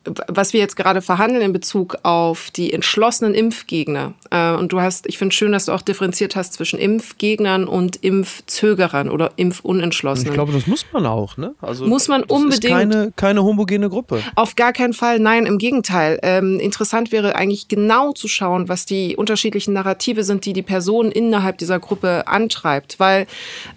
was 0.04 0.54
wir 0.54 0.61
jetzt 0.61 0.76
gerade 0.76 1.02
verhandeln 1.02 1.42
in 1.42 1.52
Bezug 1.52 1.99
auf 2.04 2.50
die 2.50 2.73
entschlossenen 2.73 3.35
Impfgegner. 3.35 4.14
Äh, 4.30 4.52
und 4.52 4.73
du 4.73 4.80
hast, 4.80 5.07
ich 5.07 5.19
finde 5.19 5.35
schön, 5.35 5.52
dass 5.52 5.66
du 5.66 5.73
auch 5.73 5.83
differenziert 5.83 6.37
hast 6.37 6.54
zwischen 6.54 6.78
Impfgegnern 6.78 7.66
und 7.66 7.97
Impfzögerern 7.97 9.11
oder 9.11 9.33
Impfunentschlossenen. 9.37 10.33
Ich 10.33 10.35
glaube, 10.35 10.52
das 10.52 10.66
muss 10.66 10.87
man 10.92 11.04
auch, 11.04 11.37
ne? 11.37 11.54
Also 11.61 11.87
muss 11.87 12.09
man 12.09 12.23
das 12.23 12.30
unbedingt. 12.30 12.64
Ist 12.64 12.71
keine, 12.71 13.12
keine 13.14 13.45
homogene 13.45 13.90
Gruppe. 13.90 14.23
Auf 14.37 14.57
gar 14.57 14.73
keinen 14.73 14.95
Fall, 14.95 15.19
nein, 15.19 15.45
im 15.45 15.59
Gegenteil. 15.59 16.19
Ähm, 16.23 16.59
interessant 16.59 17.12
wäre 17.12 17.37
eigentlich 17.37 17.69
genau 17.69 18.12
zu 18.12 18.26
schauen, 18.26 18.71
was 18.71 18.87
die 18.87 19.16
unterschiedlichen 19.16 19.75
Narrative 19.75 20.25
sind, 20.25 20.47
die 20.47 20.54
die 20.54 20.62
Person 20.62 21.12
innerhalb 21.12 21.59
dieser 21.59 21.78
Gruppe 21.78 22.26
antreibt. 22.26 22.99
Weil 22.99 23.26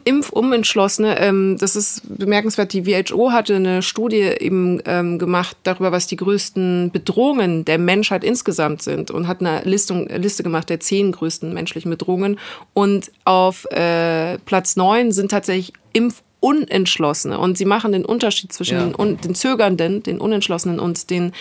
Impfumentschlossene, 0.05 1.19
ähm, 1.19 1.57
das 1.59 1.75
ist 1.75 2.01
bemerkenswert, 2.17 2.71
die 2.71 2.85
WHO 2.85 3.33
hatte 3.33 3.57
eine 3.57 3.81
Studie 3.81 4.21
eben 4.21 4.81
ähm, 4.85 5.19
gemacht 5.19 5.57
darüber, 5.63 5.91
was 5.91 6.07
die 6.07 6.12
die 6.13 6.17
größten 6.17 6.91
Bedrohungen 6.91 7.65
der 7.65 7.79
Menschheit 7.79 8.23
insgesamt 8.23 8.83
sind 8.83 9.09
und 9.09 9.27
hat 9.27 9.39
eine 9.39 9.63
Listung, 9.63 10.07
Liste 10.09 10.43
gemacht 10.43 10.69
der 10.69 10.79
zehn 10.79 11.11
größten 11.11 11.51
menschlichen 11.51 11.89
Bedrohungen. 11.89 12.37
Und 12.75 13.11
auf 13.25 13.65
äh, 13.71 14.37
Platz 14.45 14.75
neun 14.75 15.11
sind 15.11 15.31
tatsächlich 15.31 15.73
Impf 15.91 16.21
Unentschlossene. 16.43 17.39
Und 17.39 17.57
sie 17.57 17.63
machen 17.63 17.93
den 17.93 18.03
Unterschied 18.03 18.51
zwischen 18.51 18.77
ja. 18.77 18.85
den, 18.87 19.17
den 19.21 19.33
Zögernden, 19.33 20.03
den 20.03 20.19
Unentschlossenen 20.19 20.77
und 20.77 21.09
den 21.09 21.31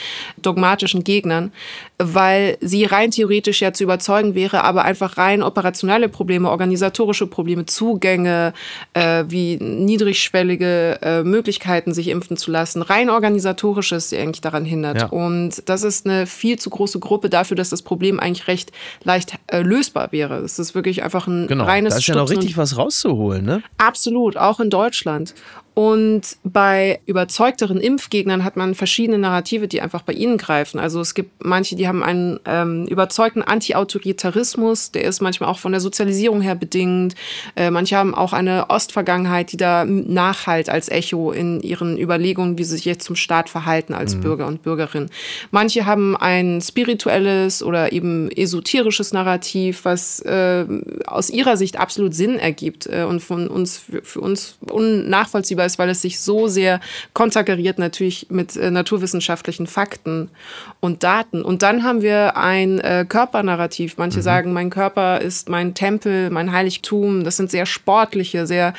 dogmatischen 0.40 1.02
Gegnern, 1.02 1.50
weil 1.98 2.56
sie 2.60 2.84
rein 2.84 3.10
theoretisch 3.10 3.62
ja 3.62 3.72
zu 3.72 3.82
überzeugen 3.82 4.36
wäre, 4.36 4.62
aber 4.62 4.84
einfach 4.84 5.18
rein 5.18 5.42
operationelle 5.42 6.08
Probleme, 6.08 6.48
organisatorische 6.48 7.26
Probleme, 7.26 7.66
Zugänge, 7.66 8.52
äh, 8.94 9.24
wie 9.26 9.56
niedrigschwellige 9.56 11.00
äh, 11.02 11.22
Möglichkeiten, 11.24 11.92
sich 11.92 12.06
impfen 12.06 12.36
zu 12.36 12.52
lassen, 12.52 12.80
rein 12.80 13.10
organisatorisches 13.10 14.10
sie 14.10 14.18
eigentlich 14.18 14.40
daran 14.40 14.64
hindert. 14.64 14.98
Ja. 14.98 15.06
Und 15.08 15.68
das 15.68 15.82
ist 15.82 16.06
eine 16.06 16.26
viel 16.26 16.60
zu 16.60 16.70
große 16.70 17.00
Gruppe 17.00 17.28
dafür, 17.28 17.56
dass 17.56 17.70
das 17.70 17.82
Problem 17.82 18.20
eigentlich 18.20 18.46
recht 18.46 18.70
leicht 19.02 19.32
äh, 19.48 19.62
lösbar 19.62 20.12
wäre. 20.12 20.36
Es 20.36 20.60
ist 20.60 20.76
wirklich 20.76 21.02
einfach 21.02 21.26
ein 21.26 21.48
genau. 21.48 21.64
reines 21.64 21.94
Da 21.94 21.98
ist 21.98 22.06
ja 22.06 22.14
noch 22.14 22.30
richtig 22.30 22.56
was 22.56 22.76
rauszuholen, 22.76 23.44
ne? 23.44 23.64
Absolut, 23.78 24.36
auch 24.36 24.60
in 24.60 24.70
Deutschland. 24.70 24.91
Deutschland. 24.92 25.34
Und 25.74 26.36
bei 26.44 27.00
überzeugteren 27.06 27.80
Impfgegnern 27.80 28.44
hat 28.44 28.56
man 28.56 28.74
verschiedene 28.74 29.16
Narrative, 29.16 29.68
die 29.68 29.80
einfach 29.80 30.02
bei 30.02 30.12
ihnen 30.12 30.36
greifen. 30.36 30.78
Also 30.78 31.00
es 31.00 31.14
gibt 31.14 31.42
manche, 31.42 31.76
die 31.76 31.88
haben 31.88 32.02
einen 32.02 32.40
ähm, 32.44 32.86
überzeugten 32.86 33.40
Anti-Autoritarismus, 33.40 34.90
der 34.90 35.04
ist 35.04 35.22
manchmal 35.22 35.48
auch 35.48 35.58
von 35.58 35.72
der 35.72 35.80
Sozialisierung 35.80 36.42
her 36.42 36.56
bedingt. 36.56 37.14
Äh, 37.56 37.70
manche 37.70 37.96
haben 37.96 38.14
auch 38.14 38.34
eine 38.34 38.68
Ostvergangenheit, 38.68 39.52
die 39.52 39.56
da 39.56 39.86
nachhalt 39.86 40.68
als 40.68 40.90
Echo 40.90 41.32
in 41.32 41.62
ihren 41.62 41.96
Überlegungen, 41.96 42.58
wie 42.58 42.64
sie 42.64 42.76
sich 42.76 42.84
jetzt 42.84 43.06
zum 43.06 43.16
Staat 43.16 43.48
verhalten 43.48 43.94
als 43.94 44.14
mhm. 44.14 44.20
Bürger 44.20 44.46
und 44.48 44.62
Bürgerin. 44.62 45.08
Manche 45.52 45.86
haben 45.86 46.16
ein 46.18 46.60
spirituelles 46.60 47.62
oder 47.62 47.92
eben 47.92 48.30
esoterisches 48.30 49.14
Narrativ, 49.14 49.86
was 49.86 50.20
äh, 50.20 50.66
aus 51.06 51.30
ihrer 51.30 51.56
Sicht 51.56 51.78
absolut 51.78 52.14
Sinn 52.14 52.38
ergibt 52.38 52.86
äh, 52.86 53.04
und 53.04 53.20
von 53.20 53.48
uns 53.48 53.78
für, 53.78 54.02
für 54.02 54.20
uns 54.20 54.58
unnachvollziehbar 54.60 55.61
nachvollziehbar 55.62 55.66
ist, 55.66 55.78
weil 55.78 55.88
es 55.88 56.02
sich 56.02 56.20
so 56.20 56.48
sehr 56.48 56.80
konterkariert 57.12 57.78
natürlich 57.78 58.26
mit 58.30 58.56
äh, 58.56 58.70
naturwissenschaftlichen 58.70 59.66
Fakten 59.66 60.30
und 60.80 61.02
Daten. 61.02 61.42
Und 61.42 61.62
dann 61.62 61.82
haben 61.82 62.02
wir 62.02 62.36
ein 62.36 62.80
äh, 62.80 63.04
Körpernarrativ. 63.08 63.96
Manche 63.98 64.18
mhm. 64.18 64.22
sagen, 64.22 64.52
mein 64.52 64.70
Körper 64.70 65.20
ist 65.20 65.48
mein 65.48 65.74
Tempel, 65.74 66.30
mein 66.30 66.52
Heiligtum. 66.52 67.24
Das 67.24 67.36
sind 67.36 67.50
sehr 67.50 67.66
sportliche, 67.66 68.46
sehr 68.46 68.74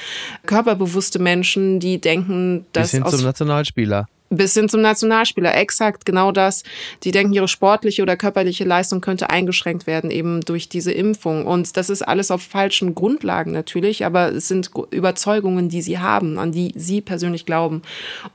körperbewusste 0.46 1.20
Menschen, 1.20 1.80
die 1.80 2.00
denken, 2.00 2.66
dass. 2.74 2.92
Bis 2.92 3.04
hin 3.04 3.06
zum 3.06 3.24
Nationalspieler 3.24 4.08
bis 4.38 4.54
hin 4.54 4.70
zum 4.70 4.82
Nationalspieler. 4.82 5.56
Exakt, 5.56 6.06
genau 6.06 6.32
das. 6.32 6.64
Die 7.04 7.12
denken, 7.12 7.34
ihre 7.34 7.48
sportliche 7.48 8.02
oder 8.02 8.18
körperliche 8.18 8.64
Leistung 8.64 9.02
könnte 9.02 9.30
eingeschränkt 9.30 9.88
werden, 9.88 10.12
eben 10.12 10.42
durch 10.42 10.70
diese 10.70 10.92
Impfung. 10.92 11.46
Und 11.46 11.78
das 11.78 11.90
ist 11.90 12.02
alles 12.02 12.32
auf 12.32 12.42
falschen 12.42 12.96
Grundlagen 12.96 13.52
natürlich, 13.52 14.06
aber 14.06 14.32
es 14.32 14.48
sind 14.48 14.72
Überzeugungen, 14.92 15.70
die 15.70 15.82
sie 15.82 16.00
haben, 16.00 16.40
an 16.40 16.52
die 16.52 16.72
sie 16.76 17.02
persönlich 17.02 17.46
glauben. 17.46 17.82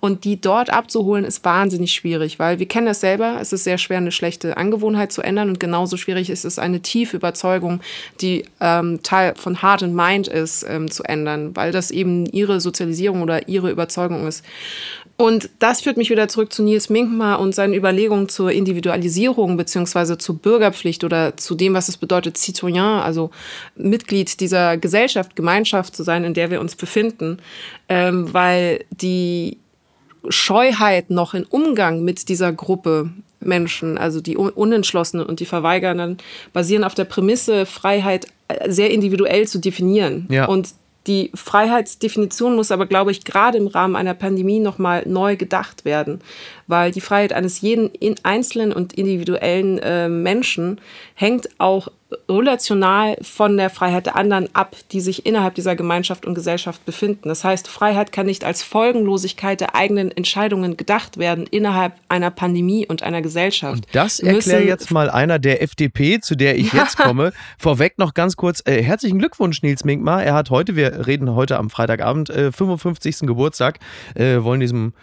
Und 0.00 0.24
die 0.24 0.40
dort 0.40 0.70
abzuholen, 0.70 1.24
ist 1.24 1.44
wahnsinnig 1.44 1.92
schwierig, 1.92 2.38
weil 2.38 2.58
wir 2.58 2.66
kennen 2.66 2.86
das 2.86 3.00
selber. 3.00 3.38
Es 3.40 3.52
ist 3.52 3.64
sehr 3.64 3.78
schwer, 3.78 3.98
eine 3.98 4.12
schlechte 4.12 4.56
Angewohnheit 4.56 5.12
zu 5.12 5.22
ändern. 5.22 5.48
Und 5.48 5.60
genauso 5.60 5.96
schwierig 5.96 6.30
ist 6.30 6.44
es, 6.44 6.58
eine 6.58 6.80
tiefe 6.80 7.16
Überzeugung, 7.16 7.80
die 8.20 8.44
ähm, 8.60 9.00
Teil 9.02 9.34
von 9.36 9.62
Heart 9.62 9.82
and 9.82 9.94
Mind 9.94 10.28
ist, 10.28 10.64
ähm, 10.68 10.90
zu 10.90 11.02
ändern, 11.04 11.54
weil 11.54 11.72
das 11.72 11.90
eben 11.90 12.26
ihre 12.26 12.60
Sozialisierung 12.60 13.22
oder 13.22 13.48
ihre 13.48 13.70
Überzeugung 13.70 14.26
ist. 14.26 14.44
Und 15.20 15.50
das 15.58 15.80
führt 15.80 15.96
mich 15.96 16.10
wieder 16.10 16.28
zurück 16.28 16.52
zu 16.52 16.62
Nils 16.62 16.90
Minkmar 16.90 17.40
und 17.40 17.52
seinen 17.52 17.74
Überlegungen 17.74 18.28
zur 18.28 18.52
Individualisierung 18.52 19.56
beziehungsweise 19.56 20.16
zur 20.16 20.36
Bürgerpflicht 20.36 21.02
oder 21.02 21.36
zu 21.36 21.56
dem, 21.56 21.74
was 21.74 21.88
es 21.88 21.96
bedeutet, 21.96 22.38
Citoyen, 22.38 23.00
also 23.00 23.32
Mitglied 23.74 24.38
dieser 24.38 24.76
Gesellschaft, 24.76 25.34
Gemeinschaft 25.34 25.96
zu 25.96 26.04
sein, 26.04 26.22
in 26.22 26.34
der 26.34 26.52
wir 26.52 26.60
uns 26.60 26.76
befinden, 26.76 27.38
ähm, 27.88 28.32
weil 28.32 28.84
die 28.92 29.58
Scheuheit 30.28 31.10
noch 31.10 31.34
in 31.34 31.42
Umgang 31.42 32.04
mit 32.04 32.28
dieser 32.28 32.52
Gruppe 32.52 33.10
Menschen, 33.40 33.98
also 33.98 34.20
die 34.20 34.36
Unentschlossenen 34.36 35.26
und 35.26 35.40
die 35.40 35.46
Verweigernden, 35.46 36.18
basieren 36.52 36.84
auf 36.84 36.94
der 36.94 37.04
Prämisse, 37.04 37.66
Freiheit 37.66 38.28
äh, 38.46 38.70
sehr 38.70 38.92
individuell 38.92 39.48
zu 39.48 39.58
definieren. 39.58 40.28
Ja. 40.30 40.44
Und 40.44 40.68
die 41.06 41.30
Freiheitsdefinition 41.34 42.54
muss 42.54 42.70
aber, 42.70 42.86
glaube 42.86 43.10
ich, 43.10 43.24
gerade 43.24 43.56
im 43.56 43.66
Rahmen 43.66 43.96
einer 43.96 44.14
Pandemie 44.14 44.60
nochmal 44.60 45.04
neu 45.06 45.36
gedacht 45.36 45.84
werden, 45.84 46.20
weil 46.66 46.90
die 46.90 47.00
Freiheit 47.00 47.32
eines 47.32 47.60
jeden 47.60 47.90
einzelnen 48.24 48.72
und 48.72 48.92
individuellen 48.92 49.78
äh, 49.78 50.08
Menschen 50.08 50.80
hängt 51.14 51.48
auch 51.58 51.88
relational 52.28 53.18
von 53.20 53.56
der 53.56 53.68
Freiheit 53.68 54.06
der 54.06 54.16
anderen 54.16 54.48
ab, 54.54 54.76
die 54.92 55.00
sich 55.00 55.26
innerhalb 55.26 55.54
dieser 55.54 55.76
Gemeinschaft 55.76 56.24
und 56.24 56.34
Gesellschaft 56.34 56.84
befinden. 56.86 57.28
Das 57.28 57.44
heißt, 57.44 57.68
Freiheit 57.68 58.12
kann 58.12 58.26
nicht 58.26 58.44
als 58.44 58.62
Folgenlosigkeit 58.62 59.60
der 59.60 59.74
eigenen 59.74 60.10
Entscheidungen 60.10 60.78
gedacht 60.78 61.18
werden 61.18 61.46
innerhalb 61.46 61.92
einer 62.08 62.30
Pandemie 62.30 62.86
und 62.86 63.02
einer 63.02 63.20
Gesellschaft. 63.20 63.86
Und 63.86 63.86
das 63.92 64.20
erklärt 64.20 64.64
jetzt 64.64 64.90
mal 64.90 65.10
einer 65.10 65.38
der 65.38 65.62
FDP, 65.62 66.20
zu 66.20 66.34
der 66.34 66.56
ich 66.56 66.72
ja. 66.72 66.82
jetzt 66.82 66.96
komme. 66.96 67.32
Vorweg 67.58 67.98
noch 67.98 68.14
ganz 68.14 68.36
kurz, 68.36 68.62
äh, 68.64 68.82
herzlichen 68.82 69.18
Glückwunsch, 69.18 69.62
Nils 69.62 69.84
Minkmar. 69.84 70.24
Er 70.24 70.34
hat 70.34 70.48
heute, 70.48 70.76
wir 70.76 71.06
reden 71.06 71.34
heute 71.34 71.58
am 71.58 71.68
Freitagabend, 71.68 72.30
äh, 72.30 72.52
55. 72.52 73.26
Geburtstag, 73.26 73.80
äh, 74.14 74.42
wollen 74.42 74.60
diesem 74.60 74.94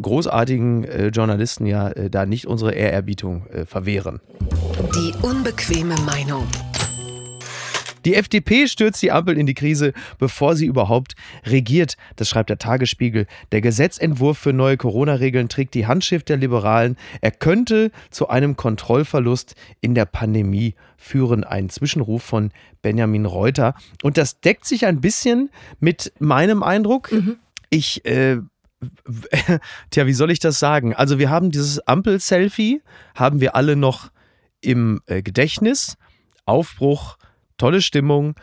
großartigen 0.00 0.84
äh, 0.84 1.08
Journalisten 1.08 1.66
ja 1.66 1.88
äh, 1.90 2.10
da 2.10 2.26
nicht 2.26 2.46
unsere 2.46 2.72
Ehrerbietung 2.72 3.46
äh, 3.48 3.66
verwehren. 3.66 4.20
Die 4.94 5.12
unbequeme 5.22 5.94
Meinung. 6.06 6.46
Die 8.04 8.16
FDP 8.16 8.66
stürzt 8.66 9.00
die 9.02 9.12
Ampel 9.12 9.38
in 9.38 9.46
die 9.46 9.54
Krise, 9.54 9.92
bevor 10.18 10.56
sie 10.56 10.66
überhaupt 10.66 11.14
regiert. 11.44 11.96
Das 12.16 12.28
schreibt 12.28 12.50
der 12.50 12.58
Tagesspiegel. 12.58 13.26
Der 13.52 13.60
Gesetzentwurf 13.60 14.38
für 14.38 14.52
neue 14.52 14.76
Corona-Regeln 14.76 15.48
trägt 15.48 15.74
die 15.74 15.86
Handschrift 15.86 16.28
der 16.28 16.36
Liberalen. 16.36 16.96
Er 17.20 17.30
könnte 17.30 17.92
zu 18.10 18.28
einem 18.28 18.56
Kontrollverlust 18.56 19.54
in 19.80 19.94
der 19.94 20.06
Pandemie 20.06 20.74
führen. 20.96 21.44
Ein 21.44 21.70
Zwischenruf 21.70 22.22
von 22.22 22.50
Benjamin 22.82 23.24
Reuter. 23.24 23.74
Und 24.02 24.16
das 24.18 24.40
deckt 24.40 24.66
sich 24.66 24.86
ein 24.86 25.00
bisschen 25.00 25.50
mit 25.78 26.12
meinem 26.18 26.62
Eindruck. 26.64 27.12
Mhm. 27.12 27.36
Ich 27.70 28.04
äh, 28.04 28.38
Tja, 29.90 30.06
wie 30.06 30.12
soll 30.12 30.30
ich 30.30 30.38
das 30.38 30.58
sagen? 30.58 30.94
Also 30.94 31.18
wir 31.18 31.30
haben 31.30 31.50
dieses 31.50 31.86
Ampel-Selfie, 31.86 32.82
haben 33.14 33.40
wir 33.40 33.56
alle 33.56 33.76
noch 33.76 34.10
im 34.60 35.00
äh, 35.06 35.22
Gedächtnis. 35.22 35.96
Aufbruch, 36.44 37.16
tolle 37.58 37.82
Stimmung. 37.82 38.34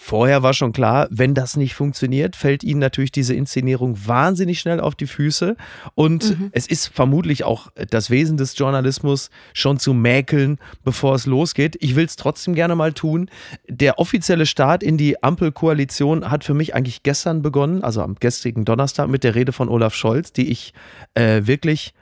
Vorher 0.00 0.44
war 0.44 0.54
schon 0.54 0.72
klar, 0.72 1.08
wenn 1.10 1.34
das 1.34 1.56
nicht 1.56 1.74
funktioniert, 1.74 2.36
fällt 2.36 2.62
ihnen 2.62 2.78
natürlich 2.78 3.10
diese 3.10 3.34
Inszenierung 3.34 3.98
wahnsinnig 4.06 4.60
schnell 4.60 4.78
auf 4.78 4.94
die 4.94 5.08
Füße. 5.08 5.56
Und 5.96 6.38
mhm. 6.38 6.50
es 6.52 6.68
ist 6.68 6.86
vermutlich 6.86 7.42
auch 7.42 7.66
das 7.90 8.08
Wesen 8.08 8.36
des 8.36 8.56
Journalismus, 8.56 9.28
schon 9.54 9.80
zu 9.80 9.94
mäkeln, 9.94 10.58
bevor 10.84 11.16
es 11.16 11.26
losgeht. 11.26 11.76
Ich 11.80 11.96
will 11.96 12.06
es 12.06 12.14
trotzdem 12.14 12.54
gerne 12.54 12.76
mal 12.76 12.92
tun. 12.92 13.28
Der 13.68 13.98
offizielle 13.98 14.46
Start 14.46 14.84
in 14.84 14.98
die 14.98 15.22
Ampelkoalition 15.22 16.30
hat 16.30 16.44
für 16.44 16.54
mich 16.54 16.76
eigentlich 16.76 17.02
gestern 17.02 17.42
begonnen, 17.42 17.82
also 17.82 18.00
am 18.00 18.14
gestrigen 18.14 18.64
Donnerstag 18.64 19.08
mit 19.08 19.24
der 19.24 19.34
Rede 19.34 19.52
von 19.52 19.68
Olaf 19.68 19.94
Scholz, 19.94 20.32
die 20.32 20.48
ich 20.48 20.72
äh, 21.14 21.42
wirklich 21.44 21.92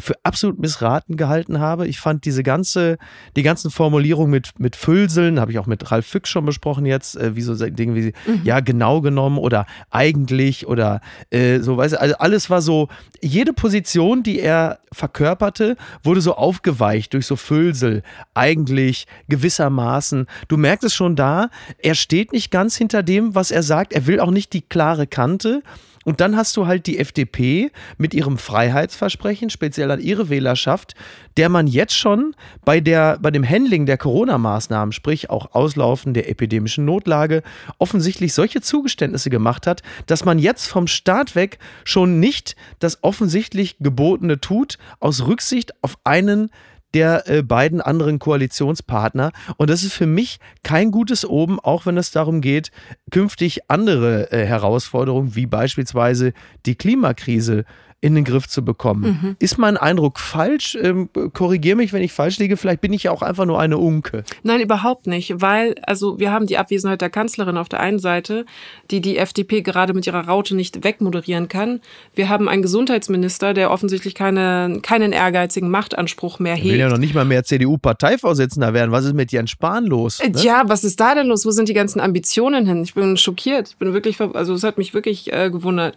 für 0.00 0.14
absolut 0.24 0.58
missraten 0.58 1.16
gehalten 1.16 1.60
habe. 1.60 1.86
Ich 1.86 2.00
fand 2.00 2.24
diese 2.24 2.42
ganze, 2.42 2.98
die 3.36 3.42
ganzen 3.42 3.70
Formulierungen 3.70 4.30
mit, 4.30 4.58
mit 4.58 4.74
Füllseln, 4.74 5.38
habe 5.38 5.52
ich 5.52 5.58
auch 5.58 5.66
mit 5.66 5.90
Ralf 5.92 6.06
Füchs 6.06 6.30
schon 6.30 6.44
besprochen 6.44 6.84
jetzt, 6.84 7.16
äh, 7.16 7.36
wie 7.36 7.42
so 7.42 7.54
Dinge 7.54 7.94
wie, 7.94 8.12
mhm. 8.26 8.40
ja, 8.42 8.60
genau 8.60 9.00
genommen 9.00 9.38
oder 9.38 9.66
eigentlich 9.90 10.66
oder 10.66 11.00
äh, 11.30 11.60
so, 11.60 11.76
weißt 11.76 11.94
du, 11.94 12.00
also 12.00 12.16
alles 12.16 12.50
war 12.50 12.60
so, 12.60 12.88
jede 13.20 13.52
Position, 13.52 14.22
die 14.22 14.40
er 14.40 14.80
verkörperte, 14.92 15.76
wurde 16.02 16.20
so 16.20 16.34
aufgeweicht 16.34 17.14
durch 17.14 17.26
so 17.26 17.36
Füllsel, 17.36 18.02
eigentlich, 18.34 19.06
gewissermaßen. 19.28 20.26
Du 20.48 20.56
merkst 20.56 20.84
es 20.84 20.94
schon 20.94 21.14
da, 21.14 21.50
er 21.78 21.94
steht 21.94 22.32
nicht 22.32 22.50
ganz 22.50 22.76
hinter 22.76 23.02
dem, 23.02 23.34
was 23.34 23.50
er 23.50 23.62
sagt, 23.62 23.92
er 23.92 24.06
will 24.06 24.18
auch 24.18 24.30
nicht 24.30 24.52
die 24.52 24.62
klare 24.62 25.06
Kante. 25.06 25.62
Und 26.04 26.20
dann 26.20 26.36
hast 26.36 26.56
du 26.56 26.66
halt 26.66 26.86
die 26.86 26.98
FDP 26.98 27.70
mit 27.98 28.14
ihrem 28.14 28.38
Freiheitsversprechen, 28.38 29.50
speziell 29.50 29.90
an 29.90 30.00
ihre 30.00 30.28
Wählerschaft, 30.28 30.94
der 31.36 31.48
man 31.48 31.66
jetzt 31.66 31.96
schon 31.96 32.34
bei, 32.64 32.80
der, 32.80 33.18
bei 33.20 33.30
dem 33.30 33.48
Handling 33.48 33.86
der 33.86 33.98
Corona-Maßnahmen, 33.98 34.92
sprich 34.92 35.30
auch 35.30 35.54
Auslaufen 35.54 36.14
der 36.14 36.28
epidemischen 36.28 36.84
Notlage, 36.84 37.42
offensichtlich 37.78 38.34
solche 38.34 38.60
Zugeständnisse 38.60 39.30
gemacht 39.30 39.66
hat, 39.66 39.82
dass 40.06 40.24
man 40.24 40.38
jetzt 40.38 40.66
vom 40.66 40.86
Staat 40.86 41.34
weg 41.34 41.58
schon 41.84 42.20
nicht 42.20 42.54
das 42.78 43.02
offensichtlich 43.02 43.76
Gebotene 43.80 44.40
tut, 44.40 44.78
aus 45.00 45.26
Rücksicht 45.26 45.72
auf 45.82 45.96
einen 46.04 46.50
der 46.94 47.28
äh, 47.28 47.42
beiden 47.42 47.80
anderen 47.80 48.18
Koalitionspartner. 48.18 49.32
Und 49.56 49.68
das 49.68 49.82
ist 49.82 49.92
für 49.92 50.06
mich 50.06 50.38
kein 50.62 50.90
gutes 50.90 51.26
Oben, 51.26 51.60
auch 51.60 51.86
wenn 51.86 51.98
es 51.98 52.10
darum 52.10 52.40
geht, 52.40 52.70
künftig 53.10 53.68
andere 53.68 54.32
äh, 54.32 54.46
Herausforderungen 54.46 55.34
wie 55.34 55.46
beispielsweise 55.46 56.32
die 56.66 56.76
Klimakrise 56.76 57.64
in 58.04 58.14
den 58.14 58.24
Griff 58.24 58.46
zu 58.48 58.62
bekommen. 58.62 59.18
Mhm. 59.22 59.36
Ist 59.38 59.56
mein 59.56 59.78
Eindruck 59.78 60.20
falsch? 60.20 60.76
Ähm, 60.78 61.08
Korrigiere 61.32 61.74
mich, 61.74 61.94
wenn 61.94 62.02
ich 62.02 62.12
falsch 62.12 62.38
liege. 62.38 62.58
Vielleicht 62.58 62.82
bin 62.82 62.92
ich 62.92 63.04
ja 63.04 63.10
auch 63.10 63.22
einfach 63.22 63.46
nur 63.46 63.58
eine 63.58 63.78
Unke. 63.78 64.24
Nein, 64.42 64.60
überhaupt 64.60 65.06
nicht, 65.06 65.40
weil 65.40 65.74
also 65.86 66.18
wir 66.18 66.30
haben 66.30 66.46
die 66.46 66.58
Abwesenheit 66.58 67.00
der 67.00 67.08
Kanzlerin 67.08 67.56
auf 67.56 67.70
der 67.70 67.80
einen 67.80 67.98
Seite, 67.98 68.44
die 68.90 69.00
die 69.00 69.16
FDP 69.16 69.62
gerade 69.62 69.94
mit 69.94 70.06
ihrer 70.06 70.28
Raute 70.28 70.54
nicht 70.54 70.84
wegmoderieren 70.84 71.48
kann. 71.48 71.80
Wir 72.14 72.28
haben 72.28 72.46
einen 72.46 72.60
Gesundheitsminister, 72.60 73.54
der 73.54 73.70
offensichtlich 73.70 74.14
keine, 74.14 74.80
keinen 74.82 75.12
ehrgeizigen 75.12 75.70
Machtanspruch 75.70 76.38
mehr 76.38 76.56
hegt. 76.56 76.72
will 76.72 76.78
ja 76.78 76.90
noch 76.90 76.98
nicht 76.98 77.14
mal 77.14 77.24
mehr 77.24 77.44
CDU-Parteivorsitzender 77.44 78.74
werden. 78.74 78.92
Was 78.92 79.06
ist 79.06 79.14
mit 79.14 79.32
Jens 79.32 79.48
Spahn 79.50 79.86
los? 79.86 80.20
Ne? 80.22 80.30
Ja, 80.42 80.64
was 80.66 80.84
ist 80.84 81.00
da 81.00 81.14
denn 81.14 81.28
los? 81.28 81.46
Wo 81.46 81.52
sind 81.52 81.70
die 81.70 81.74
ganzen 81.74 82.00
Ambitionen 82.00 82.66
hin? 82.66 82.82
Ich 82.82 82.92
bin 82.92 83.16
schockiert. 83.16 83.70
Ich 83.70 83.76
bin 83.78 83.94
wirklich, 83.94 84.20
also 84.20 84.52
es 84.52 84.62
hat 84.62 84.76
mich 84.76 84.92
wirklich 84.92 85.32
äh, 85.32 85.48
gewundert. 85.48 85.96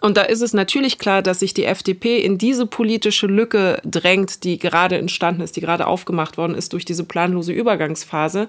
Und 0.00 0.16
da 0.16 0.22
ist 0.22 0.40
es 0.40 0.52
natürlich 0.52 0.98
klar, 0.98 1.22
dass 1.22 1.40
sich 1.40 1.54
die 1.54 1.64
FDP 1.64 2.18
in 2.18 2.38
diese 2.38 2.66
politische 2.66 3.26
Lücke 3.26 3.80
drängt, 3.84 4.44
die 4.44 4.58
gerade 4.58 4.96
entstanden 4.96 5.42
ist, 5.42 5.56
die 5.56 5.60
gerade 5.60 5.86
aufgemacht 5.86 6.38
worden 6.38 6.54
ist 6.54 6.72
durch 6.72 6.84
diese 6.84 7.04
planlose 7.04 7.52
Übergangsphase. 7.52 8.48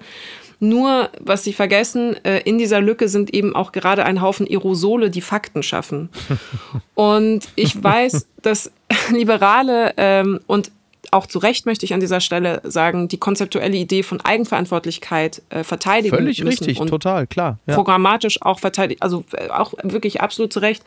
Nur, 0.60 1.10
was 1.18 1.42
sie 1.42 1.52
vergessen, 1.52 2.16
äh, 2.24 2.40
in 2.44 2.56
dieser 2.56 2.80
Lücke 2.80 3.08
sind 3.08 3.34
eben 3.34 3.56
auch 3.56 3.72
gerade 3.72 4.04
ein 4.04 4.22
Haufen 4.22 4.46
Aerosole, 4.48 5.10
die 5.10 5.20
Fakten 5.20 5.62
schaffen. 5.62 6.08
Und 6.94 7.48
ich 7.56 7.82
weiß, 7.82 8.28
dass 8.42 8.70
Liberale 9.10 9.94
ähm, 9.96 10.40
und 10.46 10.70
auch 11.10 11.26
zu 11.26 11.38
Recht 11.38 11.66
möchte 11.66 11.84
ich 11.84 11.92
an 11.92 12.00
dieser 12.00 12.20
Stelle 12.20 12.60
sagen, 12.64 13.06
die 13.06 13.18
konzeptuelle 13.18 13.76
Idee 13.76 14.02
von 14.02 14.20
Eigenverantwortlichkeit 14.20 15.42
äh, 15.50 15.62
verteidigen. 15.62 16.16
Völlig 16.16 16.44
richtig, 16.44 16.78
total, 16.78 17.26
klar. 17.26 17.58
Ja. 17.66 17.74
Programmatisch 17.74 18.40
auch 18.40 18.60
verteidigen, 18.60 19.02
also 19.02 19.24
äh, 19.32 19.48
auch 19.48 19.74
wirklich 19.82 20.20
absolut 20.20 20.52
zu 20.52 20.60
Recht. 20.60 20.82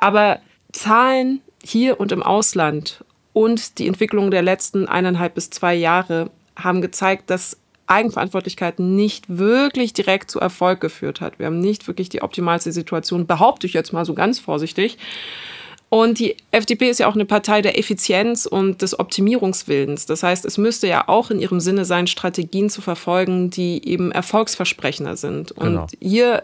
Aber 0.00 0.40
Zahlen 0.72 1.40
hier 1.62 1.98
und 2.00 2.12
im 2.12 2.22
Ausland 2.22 3.04
und 3.32 3.78
die 3.78 3.86
Entwicklung 3.86 4.30
der 4.30 4.42
letzten 4.42 4.88
eineinhalb 4.88 5.34
bis 5.34 5.50
zwei 5.50 5.74
Jahre 5.74 6.30
haben 6.56 6.80
gezeigt, 6.80 7.30
dass 7.30 7.58
Eigenverantwortlichkeit 7.86 8.78
nicht 8.78 9.24
wirklich 9.28 9.92
direkt 9.92 10.30
zu 10.30 10.40
Erfolg 10.40 10.80
geführt 10.80 11.20
hat. 11.20 11.38
Wir 11.38 11.46
haben 11.46 11.60
nicht 11.60 11.86
wirklich 11.86 12.08
die 12.08 12.22
optimalste 12.22 12.72
Situation, 12.72 13.26
behaupte 13.26 13.66
ich 13.66 13.74
jetzt 13.74 13.92
mal 13.92 14.04
so 14.04 14.14
ganz 14.14 14.38
vorsichtig. 14.38 14.98
Und 15.88 16.18
die 16.18 16.36
FDP 16.50 16.90
ist 16.90 16.98
ja 16.98 17.06
auch 17.06 17.14
eine 17.14 17.26
Partei 17.26 17.62
der 17.62 17.78
Effizienz 17.78 18.44
und 18.44 18.82
des 18.82 18.98
Optimierungswillens. 18.98 20.06
Das 20.06 20.24
heißt, 20.24 20.44
es 20.44 20.58
müsste 20.58 20.88
ja 20.88 21.08
auch 21.08 21.30
in 21.30 21.38
ihrem 21.38 21.60
Sinne 21.60 21.84
sein, 21.84 22.08
Strategien 22.08 22.68
zu 22.70 22.80
verfolgen, 22.80 23.50
die 23.50 23.86
eben 23.86 24.10
erfolgsversprechender 24.10 25.16
sind. 25.16 25.52
Und 25.52 25.66
genau. 25.66 25.86
hier 26.00 26.42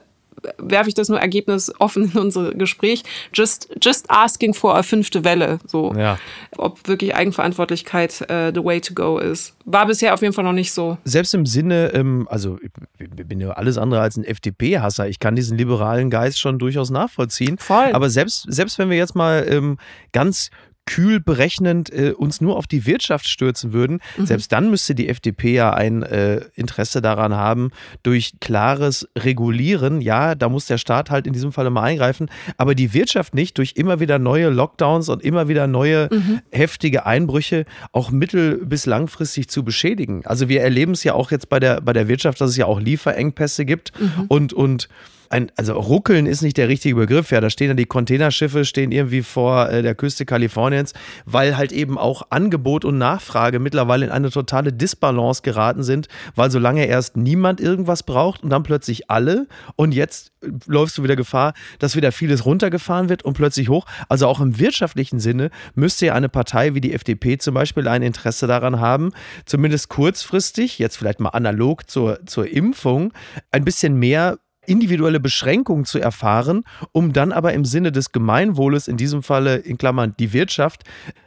werfe 0.59 0.89
ich 0.89 0.95
das 0.95 1.09
nur 1.09 1.21
ergebnisoffen 1.21 2.11
in 2.13 2.19
unser 2.19 2.53
Gespräch. 2.53 3.03
Just, 3.33 3.69
just 3.81 4.11
asking 4.11 4.55
for 4.55 4.77
a 4.77 4.83
fünfte 4.83 5.25
Welle. 5.25 5.59
So. 5.67 5.93
Ja. 5.97 6.19
Ob 6.57 6.87
wirklich 6.89 7.15
Eigenverantwortlichkeit 7.15 8.23
uh, 8.23 8.51
the 8.55 8.65
way 8.65 8.81
to 8.81 8.95
go 8.95 9.19
ist. 9.19 9.55
War 9.65 9.87
bisher 9.87 10.15
auf 10.15 10.23
jeden 10.23 10.35
Fall 10.35 10.45
noch 10.45 10.53
nicht 10.53 10.73
so. 10.73 10.99
Selbst 11.05 11.35
im 11.35 11.47
Sinne, 11.47 11.93
ähm, 11.95 12.27
also 12.31 12.59
ich 12.99 13.09
bin 13.11 13.41
ja 13.41 13.51
alles 13.51 13.79
andere 13.79 14.01
als 14.01 14.17
ein 14.17 14.25
FDP-Hasser. 14.25 15.09
Ich 15.09 15.19
kann 15.19 15.37
diesen 15.37 15.57
liberalen 15.57 16.11
Geist 16.11 16.39
schon 16.39 16.59
durchaus 16.59 16.91
nachvollziehen. 16.91 17.59
Voll. 17.59 17.91
Aber 17.93 18.11
selbst, 18.11 18.47
selbst 18.49 18.79
wenn 18.79 18.91
wir 18.91 18.97
jetzt 18.97 19.15
mal 19.15 19.47
ähm, 19.49 19.79
ganz 20.13 20.51
kühl 20.87 21.21
berechnend 21.21 21.93
äh, 21.93 22.13
uns 22.13 22.41
nur 22.41 22.57
auf 22.57 22.67
die 22.67 22.87
Wirtschaft 22.87 23.29
stürzen 23.29 23.73
würden, 23.73 24.01
mhm. 24.17 24.27
selbst 24.27 24.53
dann 24.53 24.71
müsste 24.71 24.95
die 24.95 25.09
FDP 25.09 25.55
ja 25.55 25.73
ein 25.73 26.03
äh, 26.03 26.41
Interesse 26.55 27.01
daran 27.01 27.35
haben, 27.35 27.71
durch 28.03 28.33
klares 28.41 29.09
Regulieren, 29.17 30.01
ja, 30.01 30.35
da 30.35 30.49
muss 30.49 30.67
der 30.67 30.79
Staat 30.79 31.11
halt 31.11 31.27
in 31.27 31.33
diesem 31.33 31.53
Fall 31.53 31.69
mal 31.71 31.83
eingreifen, 31.83 32.31
aber 32.57 32.75
die 32.75 32.95
Wirtschaft 32.95 33.35
nicht 33.35 33.59
durch 33.59 33.75
immer 33.77 34.01
wieder 34.01 34.19
neue 34.19 34.49
Lockdowns 34.49 35.09
und 35.09 35.23
immer 35.23 35.49
wieder 35.49 35.67
neue 35.67 36.09
mhm. 36.11 36.41
heftige 36.51 37.07
Einbrüche 37.07 37.65
auch 37.93 38.11
mittel- 38.11 38.65
bis 38.65 38.87
langfristig 38.87 39.49
zu 39.49 39.65
beschädigen. 39.65 40.23
Also 40.27 40.49
wir 40.49 40.63
erleben 40.63 40.93
es 40.93 41.05
ja 41.05 41.15
auch 41.15 41.31
jetzt 41.31 41.49
bei 41.49 41.61
der, 41.61 41.81
bei 41.81 41.93
der 41.93 42.09
Wirtschaft, 42.09 42.41
dass 42.41 42.51
es 42.51 42.57
ja 42.57 42.67
auch 42.67 42.81
Lieferengpässe 42.81 43.65
gibt 43.65 43.93
mhm. 44.01 44.25
und, 44.29 44.53
und 44.53 44.89
ein, 45.29 45.51
also 45.57 45.75
ruckeln 45.75 46.27
ist 46.27 46.43
nicht 46.43 46.57
der 46.57 46.69
richtige 46.69 46.95
Begriff, 46.95 47.31
ja, 47.31 47.41
da 47.41 47.51
stehen 47.51 47.69
dann 47.69 47.77
die 47.77 47.87
Containerschiffe, 47.87 48.65
stehen 48.65 48.93
irgendwie 48.93 49.23
vor 49.23 49.69
äh, 49.69 49.83
der 49.83 49.95
Küste 49.95 50.25
Kaliforniens, 50.25 50.93
weil 51.25 51.57
halt 51.57 51.73
eben 51.73 51.99
auch 51.99 52.23
Angebot 52.31 52.85
und 52.85 52.99
Nachfrage 52.99 53.59
mittlerweile 53.59 54.07
in 54.07 54.13
eine 54.13 54.31
totale 54.31 54.73
Disbalance 54.73 55.43
geraten 55.43 55.83
sind, 55.83 56.09
weil 56.35 56.51
solange 56.51 56.87
erst 56.87 57.17
niemand 57.17 57.61
irgendwas 57.61 58.03
braucht 58.03 58.43
und 58.43 58.51
dann 58.51 58.63
plötzlich 58.63 59.11
alle 59.11 59.47
und 59.77 59.95
jetzt 59.95 60.33
läufst 60.67 60.99
du 60.99 61.03
wieder 61.03 61.17
Gefahr, 61.17 61.55
dass 61.79 61.97
wieder 61.97 62.13
vieles 62.13 62.45
runtergefahren 62.45 63.09
wird 63.09 63.25
und 63.25 63.35
plötzlich 63.35 63.69
hoch. 63.69 63.87
Also 64.09 64.27
auch 64.27 64.41
im 64.41 64.59
wirtschaftlichen 64.59 65.21
Sinne 65.21 65.51
müsste 65.75 66.07
ja 66.07 66.15
eine 66.15 66.29
Partei 66.29 66.75
wie 66.75 66.81
die 66.81 66.93
FDP 66.93 67.39
zum 67.39 67.55
Beispiel 67.55 67.89
ein 67.89 68.03
Interesse 68.03 68.47
daran 68.47 68.81
haben, 68.81 69.13
zumindest 69.47 69.89
kurzfristig, 69.89 70.79
jetzt 70.79 70.97
vielleicht 70.97 71.21
mal 71.21 71.31
analog 71.31 71.89
zur, 71.89 72.25
zur 72.27 72.49
Impfung, 72.49 73.13
ein 73.51 73.65
bisschen 73.65 73.97
mehr 73.97 74.39
individuelle 74.67 75.21
Beschränkungen 75.21 75.85
zu 75.85 75.99
erfahren, 75.99 76.65
um 76.93 77.13
dann 77.13 77.33
aber 77.33 77.53
im 77.53 77.65
Sinne 77.65 77.93
des 77.93 78.13
Gemeinwohles, 78.13 78.89
in 78.89 78.97
diesem 78.97 79.23
Falle 79.23 79.57
in 79.57 79.79
Klammern 79.79 80.15
die 80.19 80.33
Wirtschaft, 80.33 80.83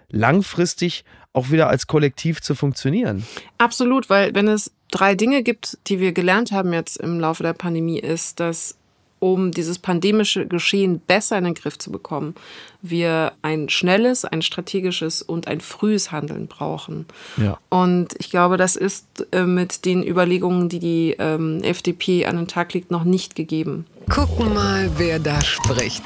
langfristig 0.10 1.04
auch 1.34 1.52
wieder 1.52 1.68
als 1.68 1.88
Kollektiv 1.88 2.42
zu 2.42 2.56
funktionieren. 2.56 3.26
Absolut, 3.58 4.10
weil 4.10 4.34
wenn 4.34 4.48
es 4.48 4.72
drei 4.90 5.16
Dinge 5.16 5.44
gibt, 5.44 5.78
die 5.88 6.00
wir 6.00 6.14
gelernt 6.14 6.52
haben 6.52 6.72
jetzt 6.72 6.98
im 6.98 7.20
Laufe 7.20 7.44
der 7.44 7.54
Pandemie, 7.54 8.00
ist, 8.00 8.40
dass 8.40 8.78
um 9.26 9.50
dieses 9.50 9.80
pandemische 9.80 10.46
Geschehen 10.46 11.00
besser 11.00 11.40
in 11.40 11.46
den 11.46 11.56
Griff 11.56 11.80
zu 11.80 11.92
bekommen, 11.92 12.36
wir 12.84 13.32
ein 13.42 13.70
schnelles, 13.70 14.24
ein 14.24 14.44
strategisches 14.44 15.24
und 15.24 15.48
ein 15.48 15.62
frühes 15.62 16.12
Handeln 16.12 16.46
brauchen. 16.46 17.08
Ja. 17.38 17.58
Und 17.70 18.14
ich 18.20 18.30
glaube, 18.30 18.58
das 18.58 18.76
ist 18.76 19.26
äh, 19.32 19.48
mit 19.48 19.86
den 19.86 20.06
Überlegungen, 20.06 20.70
die 20.70 20.78
die 20.78 21.16
ähm, 21.18 21.64
FDP 21.64 22.28
an 22.28 22.36
den 22.36 22.48
Tag 22.48 22.76
legt, 22.76 22.92
noch 22.92 23.04
nicht 23.04 23.36
gegeben. 23.36 23.88
Gucken 24.12 24.54
mal, 24.54 24.92
wer 24.98 25.18
da 25.18 25.42
spricht. 25.42 26.04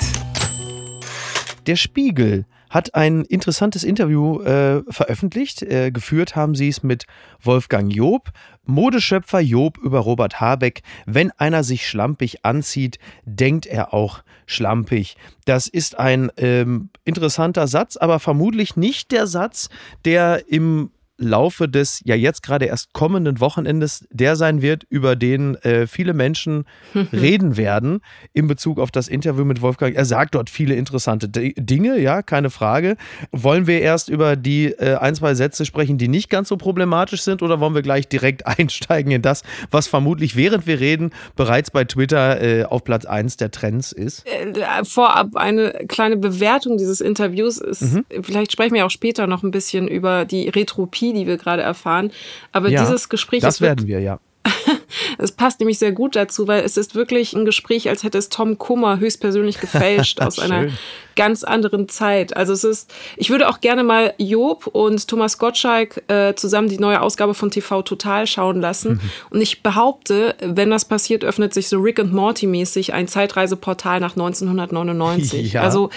Der 1.67 1.75
Spiegel 1.75 2.45
hat 2.69 2.95
ein 2.95 3.23
interessantes 3.25 3.83
Interview 3.83 4.41
äh, 4.41 4.83
veröffentlicht. 4.89 5.63
Äh, 5.63 5.91
geführt 5.91 6.35
haben 6.35 6.55
sie 6.55 6.69
es 6.69 6.83
mit 6.83 7.05
Wolfgang 7.41 7.93
Job, 7.93 8.29
Modeschöpfer 8.65 9.39
Job 9.39 9.77
über 9.79 9.99
Robert 9.99 10.39
Habeck. 10.39 10.81
Wenn 11.05 11.31
einer 11.31 11.63
sich 11.63 11.87
schlampig 11.87 12.45
anzieht, 12.45 12.99
denkt 13.25 13.65
er 13.65 13.93
auch 13.93 14.21
schlampig. 14.45 15.17
Das 15.45 15.67
ist 15.67 15.97
ein 15.97 16.31
ähm, 16.37 16.89
interessanter 17.05 17.67
Satz, 17.67 17.97
aber 17.97 18.19
vermutlich 18.19 18.75
nicht 18.75 19.11
der 19.11 19.27
Satz, 19.27 19.69
der 20.05 20.49
im 20.49 20.91
Laufe 21.19 21.67
des 21.67 22.01
ja 22.05 22.15
jetzt 22.15 22.43
gerade 22.43 22.65
erst 22.65 22.93
kommenden 22.93 23.39
Wochenendes 23.39 24.07
der 24.09 24.35
sein 24.35 24.61
wird, 24.61 24.85
über 24.89 25.15
den 25.15 25.55
äh, 25.55 25.85
viele 25.85 26.13
Menschen 26.13 26.65
reden 27.13 27.57
werden 27.57 27.99
in 28.33 28.47
Bezug 28.47 28.79
auf 28.79 28.91
das 28.91 29.07
Interview 29.07 29.45
mit 29.45 29.61
Wolfgang. 29.61 29.95
Er 29.95 30.05
sagt 30.05 30.35
dort 30.35 30.49
viele 30.49 30.75
interessante 30.75 31.29
D 31.29 31.53
Dinge, 31.57 31.99
ja, 31.99 32.21
keine 32.21 32.49
Frage. 32.49 32.95
Wollen 33.31 33.67
wir 33.67 33.81
erst 33.81 34.09
über 34.09 34.35
die 34.35 34.67
äh, 34.67 34.95
ein, 34.95 35.15
zwei 35.15 35.35
Sätze 35.35 35.65
sprechen, 35.65 35.97
die 35.97 36.07
nicht 36.07 36.29
ganz 36.29 36.47
so 36.47 36.57
problematisch 36.57 37.21
sind, 37.21 37.41
oder 37.41 37.59
wollen 37.59 37.75
wir 37.75 37.81
gleich 37.81 38.07
direkt 38.07 38.47
einsteigen 38.59 39.11
in 39.11 39.21
das, 39.21 39.43
was 39.71 39.87
vermutlich 39.87 40.35
während 40.35 40.67
wir 40.67 40.79
reden 40.79 41.11
bereits 41.35 41.71
bei 41.71 41.83
Twitter 41.83 42.41
äh, 42.41 42.63
auf 42.63 42.83
Platz 42.83 43.05
1 43.05 43.37
der 43.37 43.51
Trends 43.51 43.91
ist? 43.91 44.25
Äh, 44.25 44.85
vorab 44.85 45.35
eine 45.35 45.71
kleine 45.87 46.17
Bewertung 46.17 46.77
dieses 46.77 47.01
Interviews 47.01 47.57
ist, 47.57 47.81
mhm. 47.81 48.05
vielleicht 48.21 48.51
sprechen 48.51 48.73
wir 48.73 48.85
auch 48.85 48.91
später 48.91 49.27
noch 49.27 49.43
ein 49.43 49.51
bisschen 49.51 49.87
über 49.87 50.25
die 50.25 50.49
Retropie 50.49 51.08
die 51.13 51.27
wir 51.27 51.37
gerade 51.37 51.61
erfahren. 51.61 52.11
Aber 52.51 52.69
ja, 52.69 52.81
dieses 52.81 53.09
Gespräch. 53.09 53.41
Das 53.41 53.61
werden 53.61 53.87
wir, 53.87 53.99
ja. 53.99 54.19
es 55.17 55.31
passt 55.31 55.59
nämlich 55.59 55.79
sehr 55.79 55.91
gut 55.91 56.15
dazu, 56.15 56.47
weil 56.47 56.63
es 56.63 56.77
ist 56.77 56.95
wirklich 56.95 57.33
ein 57.33 57.45
Gespräch, 57.45 57.89
als 57.89 58.03
hätte 58.03 58.17
es 58.17 58.29
Tom 58.29 58.57
Kummer 58.57 58.99
höchstpersönlich 58.99 59.59
gefälscht 59.59 60.21
aus 60.21 60.39
einer 60.39 60.67
ganz 61.15 61.43
anderen 61.43 61.89
Zeit. 61.89 62.35
Also 62.35 62.53
es 62.53 62.63
ist, 62.63 62.93
ich 63.17 63.29
würde 63.29 63.49
auch 63.49 63.59
gerne 63.59 63.83
mal 63.83 64.13
Job 64.17 64.67
und 64.67 65.07
Thomas 65.07 65.37
Gottschalk 65.37 66.03
äh, 66.07 66.33
zusammen 66.35 66.69
die 66.69 66.79
neue 66.79 67.01
Ausgabe 67.01 67.33
von 67.33 67.51
TV 67.51 67.81
Total 67.81 68.25
schauen 68.25 68.61
lassen. 68.61 68.93
Mhm. 68.93 69.01
Und 69.31 69.41
ich 69.41 69.61
behaupte, 69.61 70.35
wenn 70.41 70.69
das 70.69 70.85
passiert, 70.85 71.25
öffnet 71.25 71.53
sich 71.53 71.67
so 71.67 71.79
Rick 71.79 71.99
and 71.99 72.13
Morty 72.13 72.47
mäßig 72.47 72.93
ein 72.93 73.07
Zeitreiseportal 73.07 73.99
nach 73.99 74.11
1999. 74.11 75.39
Ja. 75.49 75.61
Also 75.61 75.89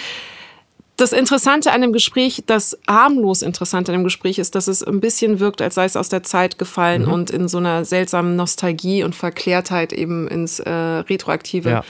das 0.95 1.11
Interessante 1.11 1.71
an 1.71 1.81
dem 1.81 1.91
Gespräch, 1.91 2.43
das 2.45 2.77
harmlos 2.87 3.41
Interessante 3.41 3.91
an 3.91 3.99
dem 3.99 4.03
Gespräch 4.03 4.37
ist, 4.37 4.53
dass 4.55 4.67
es 4.67 4.83
ein 4.83 4.99
bisschen 4.99 5.39
wirkt, 5.39 5.61
als 5.61 5.75
sei 5.75 5.85
es 5.85 5.95
aus 5.95 6.09
der 6.09 6.23
Zeit 6.23 6.57
gefallen 6.59 7.05
mhm. 7.05 7.11
und 7.11 7.29
in 7.31 7.47
so 7.47 7.57
einer 7.57 7.83
seltsamen 7.83 8.35
Nostalgie 8.35 9.03
und 9.03 9.15
Verklärtheit 9.15 9.91
eben 9.91 10.27
ins 10.27 10.59
äh, 10.59 10.69
retroaktive 10.69 11.69
ja. 11.69 11.83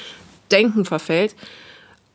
Denken 0.52 0.86
verfällt. 0.86 1.36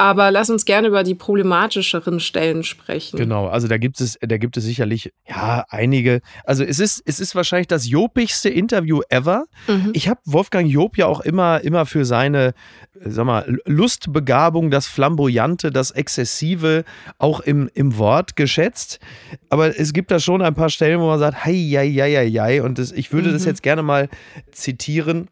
Aber 0.00 0.30
lass 0.30 0.48
uns 0.48 0.64
gerne 0.64 0.86
über 0.86 1.02
die 1.02 1.16
problematischeren 1.16 2.20
Stellen 2.20 2.62
sprechen. 2.62 3.16
Genau, 3.16 3.48
also 3.48 3.66
da 3.66 3.78
gibt 3.78 4.00
es, 4.00 4.16
da 4.20 4.36
gibt 4.36 4.56
es 4.56 4.62
sicherlich 4.62 5.12
ja 5.28 5.64
einige. 5.70 6.20
Also 6.44 6.62
es 6.62 6.78
ist, 6.78 7.02
es 7.04 7.18
ist 7.18 7.34
wahrscheinlich 7.34 7.66
das 7.66 7.88
jopigste 7.88 8.48
Interview 8.48 9.00
ever. 9.08 9.46
Mhm. 9.66 9.90
Ich 9.94 10.08
habe 10.08 10.20
Wolfgang 10.24 10.70
Job 10.70 10.96
ja 10.96 11.06
auch 11.06 11.20
immer, 11.20 11.62
immer 11.64 11.84
für 11.84 12.04
seine, 12.04 12.54
sag 13.04 13.26
mal, 13.26 13.58
Lustbegabung, 13.66 14.70
das 14.70 14.86
Flamboyante, 14.86 15.72
das 15.72 15.90
Exzessive 15.90 16.84
auch 17.18 17.40
im, 17.40 17.68
im 17.74 17.98
Wort 17.98 18.36
geschätzt. 18.36 19.00
Aber 19.50 19.76
es 19.76 19.92
gibt 19.92 20.12
da 20.12 20.20
schon 20.20 20.42
ein 20.42 20.54
paar 20.54 20.70
Stellen, 20.70 21.00
wo 21.00 21.08
man 21.08 21.18
sagt, 21.18 21.44
hei, 21.44 21.54
hei, 21.74 21.90
hei, 21.90 22.30
hei. 22.30 22.62
Und 22.62 22.78
das, 22.78 22.92
ich 22.92 23.12
würde 23.12 23.30
mhm. 23.30 23.32
das 23.32 23.44
jetzt 23.44 23.64
gerne 23.64 23.82
mal 23.82 24.08
zitieren. 24.52 25.26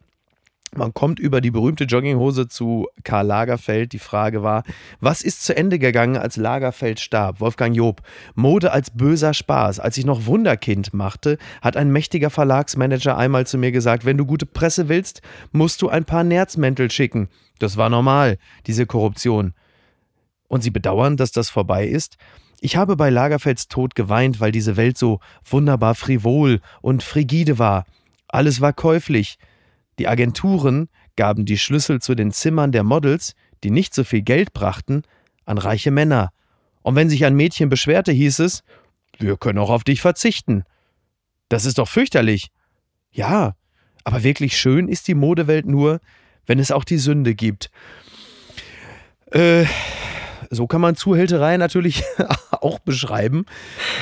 Man 0.77 0.93
kommt 0.93 1.17
über 1.17 1.41
die 1.41 1.49
berühmte 1.49 1.85
Jogginghose 1.85 2.47
zu 2.47 2.87
Karl 3.03 3.25
Lagerfeld. 3.25 3.93
Die 3.93 3.99
Frage 3.99 4.43
war, 4.43 4.61
was 4.99 5.23
ist 5.23 5.43
zu 5.43 5.57
Ende 5.57 5.79
gegangen, 5.79 6.17
als 6.17 6.37
Lagerfeld 6.37 6.99
starb? 6.99 7.39
Wolfgang 7.39 7.75
Job. 7.75 8.03
Mode 8.35 8.71
als 8.71 8.91
böser 8.91 9.33
Spaß. 9.33 9.79
Als 9.79 9.97
ich 9.97 10.05
noch 10.05 10.27
Wunderkind 10.27 10.93
machte, 10.93 11.39
hat 11.63 11.75
ein 11.77 11.91
mächtiger 11.91 12.29
Verlagsmanager 12.29 13.17
einmal 13.17 13.47
zu 13.47 13.57
mir 13.57 13.71
gesagt, 13.71 14.05
wenn 14.05 14.17
du 14.17 14.25
gute 14.27 14.45
Presse 14.45 14.87
willst, 14.87 15.23
musst 15.51 15.81
du 15.81 15.89
ein 15.89 16.05
paar 16.05 16.23
Nerzmäntel 16.23 16.91
schicken. 16.91 17.29
Das 17.57 17.75
war 17.75 17.89
normal, 17.89 18.37
diese 18.67 18.85
Korruption. 18.85 19.55
Und 20.47 20.61
Sie 20.61 20.69
bedauern, 20.69 21.17
dass 21.17 21.31
das 21.31 21.49
vorbei 21.49 21.87
ist? 21.87 22.17
Ich 22.61 22.77
habe 22.77 22.95
bei 22.95 23.09
Lagerfelds 23.09 23.67
Tod 23.67 23.95
geweint, 23.95 24.39
weil 24.39 24.51
diese 24.51 24.77
Welt 24.77 24.99
so 24.99 25.21
wunderbar 25.43 25.95
frivol 25.95 26.61
und 26.81 27.01
frigide 27.01 27.57
war. 27.57 27.85
Alles 28.27 28.61
war 28.61 28.73
käuflich. 28.73 29.39
Die 29.99 30.07
Agenturen 30.07 30.89
gaben 31.15 31.45
die 31.45 31.57
Schlüssel 31.57 32.01
zu 32.01 32.15
den 32.15 32.31
Zimmern 32.31 32.71
der 32.71 32.83
Models, 32.83 33.33
die 33.63 33.71
nicht 33.71 33.93
so 33.93 34.03
viel 34.03 34.21
Geld 34.21 34.53
brachten, 34.53 35.03
an 35.45 35.57
reiche 35.57 35.91
Männer. 35.91 36.31
Und 36.83 36.95
wenn 36.95 37.09
sich 37.09 37.25
ein 37.25 37.35
Mädchen 37.35 37.69
beschwerte, 37.69 38.11
hieß 38.11 38.39
es, 38.39 38.63
wir 39.17 39.37
können 39.37 39.59
auch 39.59 39.69
auf 39.69 39.83
dich 39.83 40.01
verzichten. 40.01 40.63
Das 41.49 41.65
ist 41.65 41.77
doch 41.79 41.87
fürchterlich. 41.87 42.49
Ja, 43.11 43.55
aber 44.03 44.23
wirklich 44.23 44.57
schön 44.57 44.87
ist 44.87 45.07
die 45.07 45.15
Modewelt 45.15 45.65
nur, 45.65 45.99
wenn 46.45 46.59
es 46.59 46.71
auch 46.71 46.83
die 46.83 46.97
Sünde 46.97 47.35
gibt. 47.35 47.71
Äh, 49.31 49.65
so 50.49 50.67
kann 50.67 50.81
man 50.81 50.95
Zuhälterei 50.95 51.57
natürlich 51.57 52.03
auch 52.51 52.79
beschreiben. 52.79 53.45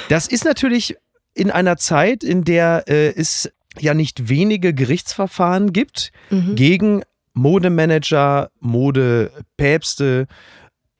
Das 0.09 0.27
ist 0.27 0.45
natürlich 0.45 0.95
in 1.33 1.51
einer 1.51 1.77
Zeit, 1.77 2.23
in 2.23 2.43
der 2.43 2.83
äh, 2.87 3.13
es 3.15 3.51
ja 3.79 3.93
nicht 3.93 4.29
wenige 4.29 4.73
Gerichtsverfahren 4.73 5.73
gibt 5.73 6.11
mhm. 6.29 6.55
gegen 6.55 7.03
Modemanager, 7.33 8.49
Modepäpste, 8.59 10.27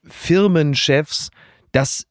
Firmenchefs. 0.03 1.29
Das 1.71 2.05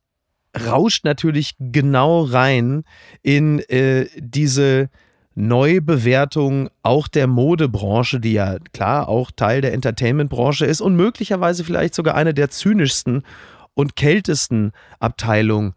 rauscht 0.66 1.04
natürlich 1.04 1.54
genau 1.58 2.22
rein 2.22 2.84
in 3.22 3.58
äh, 3.60 4.06
diese 4.16 4.88
Neubewertung 5.34 6.70
auch 6.82 7.08
der 7.08 7.26
Modebranche, 7.26 8.20
die 8.20 8.34
ja 8.34 8.58
klar 8.72 9.08
auch 9.08 9.30
Teil 9.32 9.60
der 9.60 9.72
Entertainmentbranche 9.72 10.64
ist 10.64 10.80
und 10.80 10.94
möglicherweise 10.94 11.64
vielleicht 11.64 11.94
sogar 11.94 12.14
eine 12.14 12.34
der 12.34 12.50
zynischsten 12.50 13.24
und 13.74 13.96
kältesten 13.96 14.70
Abteilungen 15.00 15.74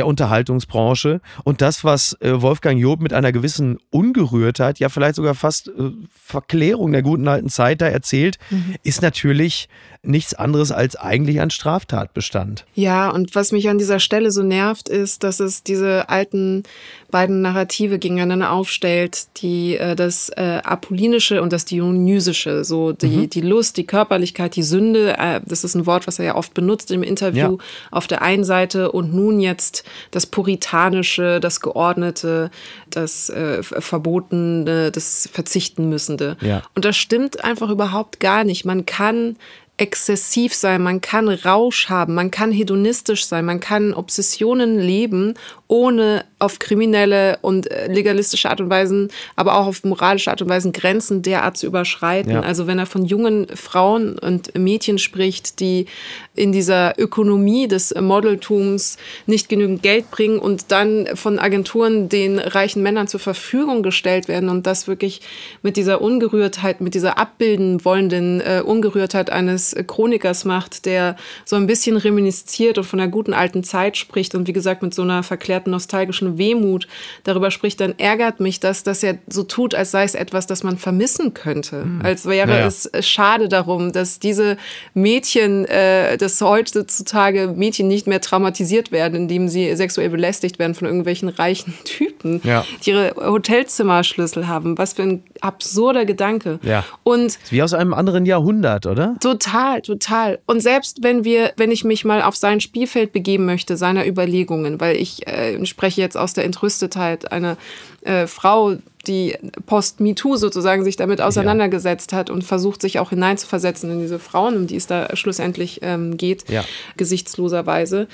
der 0.00 0.06
Unterhaltungsbranche. 0.06 1.20
Und 1.44 1.60
das, 1.60 1.84
was 1.84 2.16
äh, 2.20 2.40
Wolfgang 2.40 2.80
Job 2.80 3.02
mit 3.02 3.12
einer 3.12 3.32
gewissen 3.32 3.78
Ungerührtheit, 3.90 4.78
ja 4.78 4.88
vielleicht 4.88 5.16
sogar 5.16 5.34
fast 5.34 5.68
äh, 5.68 5.90
Verklärung 6.10 6.92
der 6.92 7.02
guten 7.02 7.28
alten 7.28 7.50
Zeit 7.50 7.82
da 7.82 7.86
erzählt, 7.86 8.38
mhm. 8.48 8.76
ist 8.82 9.02
natürlich 9.02 9.68
nichts 10.02 10.32
anderes 10.32 10.72
als 10.72 10.96
eigentlich 10.96 11.40
ein 11.40 11.50
Straftatbestand. 11.50 12.64
Ja, 12.74 13.10
und 13.10 13.34
was 13.34 13.52
mich 13.52 13.68
an 13.68 13.76
dieser 13.76 14.00
Stelle 14.00 14.30
so 14.30 14.42
nervt, 14.42 14.88
ist, 14.88 15.24
dass 15.24 15.40
es 15.40 15.62
diese 15.62 16.08
alten 16.08 16.62
beiden 17.10 17.42
Narrative 17.42 17.98
gegeneinander 17.98 18.50
aufstellt, 18.50 19.26
die 19.42 19.76
äh, 19.76 19.94
das 19.94 20.30
äh, 20.30 20.60
Apollinische 20.64 21.42
und 21.42 21.52
das 21.52 21.66
Dionysische, 21.66 22.64
so 22.64 22.92
die, 22.92 23.08
mhm. 23.08 23.30
die 23.30 23.40
Lust, 23.42 23.76
die 23.76 23.84
Körperlichkeit, 23.84 24.56
die 24.56 24.62
Sünde, 24.62 25.18
äh, 25.18 25.40
das 25.44 25.64
ist 25.64 25.74
ein 25.74 25.84
Wort, 25.84 26.06
was 26.06 26.18
er 26.18 26.24
ja 26.24 26.34
oft 26.36 26.54
benutzt 26.54 26.90
im 26.90 27.02
Interview, 27.02 27.58
ja. 27.58 27.64
auf 27.90 28.06
der 28.06 28.22
einen 28.22 28.44
Seite 28.44 28.92
und 28.92 29.12
nun 29.12 29.38
jetzt 29.38 29.84
das 30.12 30.24
Puritanische, 30.24 31.40
das 31.40 31.60
Geordnete, 31.60 32.50
das 32.88 33.28
äh, 33.28 33.62
Verbotene, 33.62 34.90
das 34.90 35.28
Verzichten 35.30 35.90
müssende. 35.90 36.38
Ja. 36.40 36.62
Und 36.74 36.86
das 36.86 36.96
stimmt 36.96 37.44
einfach 37.44 37.68
überhaupt 37.68 38.20
gar 38.20 38.44
nicht. 38.44 38.64
Man 38.64 38.86
kann 38.86 39.36
exzessiv 39.80 40.54
sein, 40.54 40.82
man 40.82 41.00
kann 41.00 41.28
Rausch 41.28 41.88
haben, 41.88 42.14
man 42.14 42.30
kann 42.30 42.52
hedonistisch 42.52 43.24
sein, 43.24 43.44
man 43.46 43.60
kann 43.60 43.94
Obsessionen 43.94 44.78
leben, 44.78 45.34
ohne 45.68 46.24
auf 46.40 46.58
kriminelle 46.58 47.38
und 47.42 47.70
äh, 47.70 47.86
legalistische 47.86 48.50
Art 48.50 48.60
und 48.60 48.70
Weise, 48.70 49.08
aber 49.36 49.56
auch 49.56 49.66
auf 49.66 49.84
moralische 49.84 50.30
Art 50.30 50.42
und 50.42 50.48
Weise 50.48 50.72
Grenzen 50.72 51.22
derart 51.22 51.56
zu 51.56 51.66
überschreiten. 51.66 52.32
Ja. 52.32 52.40
Also 52.40 52.66
wenn 52.66 52.78
er 52.78 52.86
von 52.86 53.04
jungen 53.04 53.46
Frauen 53.54 54.18
und 54.18 54.56
Mädchen 54.58 54.98
spricht, 54.98 55.60
die 55.60 55.86
in 56.34 56.52
dieser 56.52 56.98
Ökonomie 56.98 57.68
des 57.68 57.94
Modeltums 57.94 58.96
nicht 59.26 59.48
genügend 59.48 59.82
Geld 59.82 60.10
bringen 60.10 60.38
und 60.38 60.72
dann 60.72 61.08
von 61.14 61.38
Agenturen 61.38 62.08
den 62.08 62.38
reichen 62.38 62.82
Männern 62.82 63.08
zur 63.08 63.20
Verfügung 63.20 63.82
gestellt 63.82 64.26
werden 64.26 64.48
und 64.48 64.66
das 64.66 64.88
wirklich 64.88 65.20
mit 65.62 65.76
dieser 65.76 66.00
Ungerührtheit, 66.00 66.80
mit 66.80 66.94
dieser 66.94 67.18
abbilden 67.18 67.84
wollenden 67.84 68.40
äh, 68.40 68.62
Ungerührtheit 68.64 69.30
eines 69.30 69.76
Chronikers 69.86 70.44
macht, 70.44 70.86
der 70.86 71.16
so 71.44 71.56
ein 71.56 71.66
bisschen 71.66 71.96
reminisziert 71.96 72.78
und 72.78 72.84
von 72.84 72.98
der 72.98 73.08
guten 73.08 73.34
alten 73.34 73.62
Zeit 73.62 73.96
spricht 73.96 74.34
und 74.34 74.48
wie 74.48 74.52
gesagt 74.52 74.82
mit 74.82 74.94
so 74.94 75.02
einer 75.02 75.22
verklärten 75.22 75.70
nostalgischen 75.70 76.29
Wehmut 76.38 76.88
darüber 77.24 77.50
spricht, 77.50 77.80
dann 77.80 77.94
ärgert 77.98 78.40
mich 78.40 78.60
das, 78.60 78.82
dass 78.82 79.02
er 79.02 79.18
so 79.28 79.42
tut, 79.42 79.74
als 79.74 79.90
sei 79.90 80.04
es 80.04 80.14
etwas, 80.14 80.46
das 80.46 80.62
man 80.62 80.78
vermissen 80.78 81.34
könnte. 81.34 81.84
Mhm. 81.84 82.00
Als 82.02 82.26
wäre 82.26 82.48
naja. 82.48 82.66
es 82.66 82.90
schade 83.00 83.48
darum, 83.48 83.92
dass 83.92 84.18
diese 84.18 84.56
Mädchen, 84.94 85.64
äh, 85.66 86.16
dass 86.16 86.40
heutzutage 86.40 87.54
Mädchen 87.56 87.88
nicht 87.88 88.06
mehr 88.06 88.20
traumatisiert 88.20 88.92
werden, 88.92 89.14
indem 89.16 89.48
sie 89.48 89.74
sexuell 89.76 90.10
belästigt 90.10 90.58
werden 90.58 90.74
von 90.74 90.86
irgendwelchen 90.86 91.28
reichen 91.28 91.74
Typen, 91.84 92.40
ja. 92.44 92.64
die 92.84 92.90
ihre 92.90 93.14
Hotelzimmerschlüssel 93.16 94.48
haben. 94.48 94.78
Was 94.78 94.94
für 94.94 95.02
ein 95.02 95.22
absurder 95.40 96.04
Gedanke. 96.04 96.58
Ja. 96.62 96.84
Und 97.02 97.38
wie 97.50 97.62
aus 97.62 97.74
einem 97.74 97.94
anderen 97.94 98.26
Jahrhundert, 98.26 98.86
oder? 98.86 99.16
Total, 99.20 99.80
total. 99.82 100.38
Und 100.46 100.60
selbst 100.60 101.02
wenn 101.02 101.24
wir, 101.24 101.52
wenn 101.56 101.70
ich 101.70 101.84
mich 101.84 102.04
mal 102.04 102.22
auf 102.22 102.36
sein 102.36 102.60
Spielfeld 102.60 103.12
begeben 103.12 103.46
möchte, 103.46 103.76
seiner 103.76 104.06
Überlegungen, 104.06 104.80
weil 104.80 104.96
ich 104.96 105.26
äh, 105.26 105.64
spreche 105.66 106.00
jetzt 106.00 106.16
aus 106.20 106.32
der 106.34 106.44
Entrüstetheit, 106.44 107.32
eine 107.32 107.56
äh, 108.02 108.26
Frau, 108.26 108.76
die 109.06 109.36
post-MeToo 109.66 110.36
sozusagen 110.36 110.84
sich 110.84 110.96
damit 110.96 111.20
auseinandergesetzt 111.20 112.12
ja. 112.12 112.18
hat 112.18 112.30
und 112.30 112.44
versucht, 112.44 112.80
sich 112.82 112.98
auch 112.98 113.10
hineinzuversetzen 113.10 113.90
in 113.90 114.00
diese 114.00 114.18
Frauen, 114.18 114.56
um 114.56 114.66
die 114.66 114.76
es 114.76 114.86
da 114.86 115.16
schlussendlich 115.16 115.80
ähm, 115.82 116.16
geht, 116.16 116.48
ja. 116.48 116.64
gesichtsloserweise. 116.96 118.08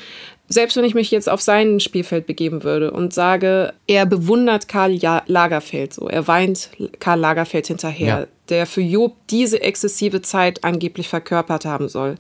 Selbst 0.49 0.77
wenn 0.77 0.85
ich 0.85 0.95
mich 0.95 1.11
jetzt 1.11 1.29
auf 1.29 1.41
sein 1.41 1.81
Spielfeld 1.81 2.27
begeben 2.27 2.63
würde 2.63 2.93
und 2.93 3.13
sage, 3.13 3.75
er 3.89 4.07
bewundert 4.07 4.69
Karl 4.69 4.97
Lagerfeld 5.27 5.93
so, 5.93 6.09
er 6.09 6.29
weint 6.29 6.71
Karl 7.01 7.19
Lagerfeld 7.19 7.67
hinterher, 7.67 8.07
ja 8.21 8.27
der 8.49 8.67
für 8.67 8.81
Job 8.81 9.17
diese 9.31 9.61
exzessive 9.61 10.23
Zeit 10.23 10.65
angeblich 10.65 11.09
verkörpert 11.09 11.65
haben 11.65 11.89
soll, 11.89 12.17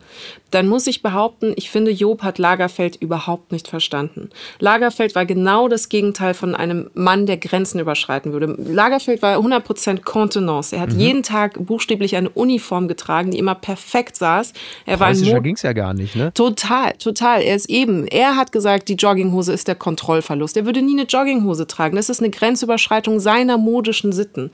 dann 0.51 0.69
muss 0.69 0.87
ich 0.87 1.03
behaupten, 1.03 1.53
ich 1.57 1.71
finde, 1.71 1.91
Job 1.91 2.23
hat 2.23 2.39
Lagerfeld 2.39 2.97
überhaupt 2.97 3.53
nicht 3.53 3.69
verstanden. 3.69 4.31
Lagerfeld 4.59 5.15
war 5.15 5.27
genau 5.27 5.69
das 5.69 5.89
Gegenteil 5.89 6.35
von 6.35 6.55
einem 6.55 6.91
Mann, 6.95 7.27
der 7.27 7.37
Grenzen 7.37 7.81
überschreiten 7.81 8.33
würde. 8.33 8.57
Lagerfeld 8.57 9.23
war 9.23 9.37
100% 9.37 10.03
Contenance. 10.03 10.75
Er 10.75 10.83
hat 10.83 10.93
mhm. 10.93 11.01
jeden 11.01 11.23
Tag 11.23 11.65
buchstäblich 11.67 12.17
eine 12.17 12.31
Uniform 12.31 12.89
getragen, 12.89 13.33
die 13.33 13.39
immer 13.39 13.55
perfekt 13.55 14.17
saß. 14.17 14.53
Er 14.87 15.01
war 15.01 15.09
ein 15.09 15.43
ging 15.43 15.57
es 15.57 15.63
ja 15.63 15.73
gar 15.73 15.95
nicht, 15.95 16.17
ne? 16.17 16.33
Total, 16.33 16.93
total. 16.95 17.43
Er 17.43 17.57
ist 17.57 17.69
eben, 17.69 18.07
er 18.07 18.37
hat 18.37 18.53
gesagt, 18.53 18.89
die 18.89 18.95
Jogginghose 18.95 19.53
ist 19.53 19.69
der 19.69 19.75
Kontrollverlust. 19.75 20.57
Er 20.57 20.65
würde 20.65 20.81
nie 20.81 20.93
eine 20.93 21.03
Jogginghose 21.03 21.67
tragen. 21.67 21.97
Das 21.97 22.09
ist 22.09 22.21
eine 22.21 22.31
Grenzüberschreitung 22.31 23.21
seiner 23.21 23.59
modischen 23.59 24.13
Sitten. 24.13 24.51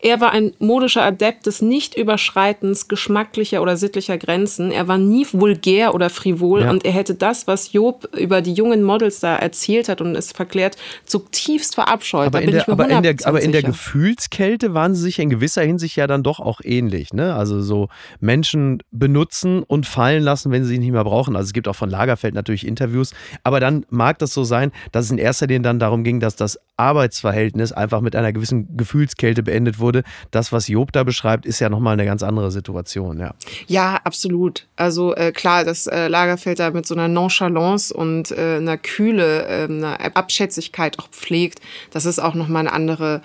Er 0.00 0.20
war 0.20 0.32
ein 0.32 0.52
modischer 0.58 1.05
Adept 1.06 1.46
des 1.46 1.62
Nichtüberschreitens 1.62 2.88
geschmacklicher 2.88 3.62
oder 3.62 3.76
sittlicher 3.76 4.18
Grenzen. 4.18 4.70
Er 4.70 4.88
war 4.88 4.98
nie 4.98 5.26
vulgär 5.32 5.94
oder 5.94 6.10
frivol 6.10 6.62
ja. 6.62 6.70
und 6.70 6.84
er 6.84 6.92
hätte 6.92 7.14
das, 7.14 7.46
was 7.46 7.72
Job 7.72 8.08
über 8.16 8.42
die 8.42 8.52
jungen 8.52 8.82
Models 8.82 9.20
da 9.20 9.36
erzählt 9.36 9.88
hat 9.88 10.00
und 10.00 10.14
es 10.14 10.32
verklärt, 10.32 10.76
zutiefst 11.04 11.74
verabscheut. 11.74 12.28
Aber, 12.28 12.42
in 12.42 12.52
der, 12.52 12.68
aber, 12.68 12.88
in 12.88 13.02
der, 13.02 13.14
aber 13.24 13.40
in 13.40 13.52
der 13.52 13.62
Gefühlskälte 13.62 14.74
waren 14.74 14.94
sie 14.94 15.02
sich 15.02 15.18
in 15.18 15.30
gewisser 15.30 15.62
Hinsicht 15.62 15.96
ja 15.96 16.06
dann 16.06 16.22
doch 16.22 16.40
auch 16.40 16.60
ähnlich. 16.62 17.12
Ne? 17.12 17.34
Also 17.34 17.60
so 17.62 17.88
Menschen 18.20 18.82
benutzen 18.90 19.62
und 19.62 19.86
fallen 19.86 20.22
lassen, 20.22 20.50
wenn 20.50 20.64
sie 20.64 20.76
sie 20.76 20.78
nicht 20.78 20.92
mehr 20.92 21.04
brauchen. 21.04 21.36
Also 21.36 21.46
es 21.46 21.52
gibt 21.52 21.68
auch 21.68 21.76
von 21.76 21.90
Lagerfeld 21.90 22.34
natürlich 22.34 22.66
Interviews. 22.66 23.12
Aber 23.42 23.60
dann 23.60 23.86
mag 23.90 24.18
das 24.18 24.32
so 24.32 24.44
sein, 24.44 24.72
dass 24.92 25.06
es 25.06 25.10
in 25.10 25.18
erster 25.18 25.46
Linie 25.46 25.62
dann 25.62 25.78
darum 25.78 26.04
ging, 26.04 26.20
dass 26.20 26.36
das 26.36 26.58
Arbeitsverhältnis 26.76 27.72
einfach 27.72 28.00
mit 28.00 28.14
einer 28.14 28.32
gewissen 28.32 28.76
Gefühlskälte 28.76 29.42
beendet 29.42 29.78
wurde. 29.78 30.02
Das, 30.30 30.52
was 30.52 30.68
Job 30.68 30.92
da 30.96 31.04
beschreibt, 31.04 31.46
ist 31.46 31.60
ja 31.60 31.68
nochmal 31.68 31.92
eine 31.92 32.04
ganz 32.04 32.22
andere 32.22 32.50
Situation, 32.50 33.20
ja. 33.20 33.34
Ja, 33.66 34.00
absolut. 34.04 34.66
Also 34.76 35.14
äh, 35.14 35.32
klar, 35.32 35.64
das 35.64 35.86
äh, 35.86 36.08
Lagerfeld 36.08 36.58
da 36.58 36.70
mit 36.70 36.86
so 36.86 36.94
einer 36.94 37.08
Nonchalance 37.08 37.94
und 37.94 38.32
äh, 38.32 38.56
einer 38.56 38.78
Kühle, 38.78 39.46
äh, 39.46 39.64
einer 39.64 40.16
Abschätzigkeit 40.16 40.98
auch 40.98 41.08
pflegt, 41.08 41.60
das 41.90 42.06
ist 42.06 42.18
auch 42.18 42.34
nochmal 42.34 42.60
eine 42.60 42.72
andere 42.72 43.22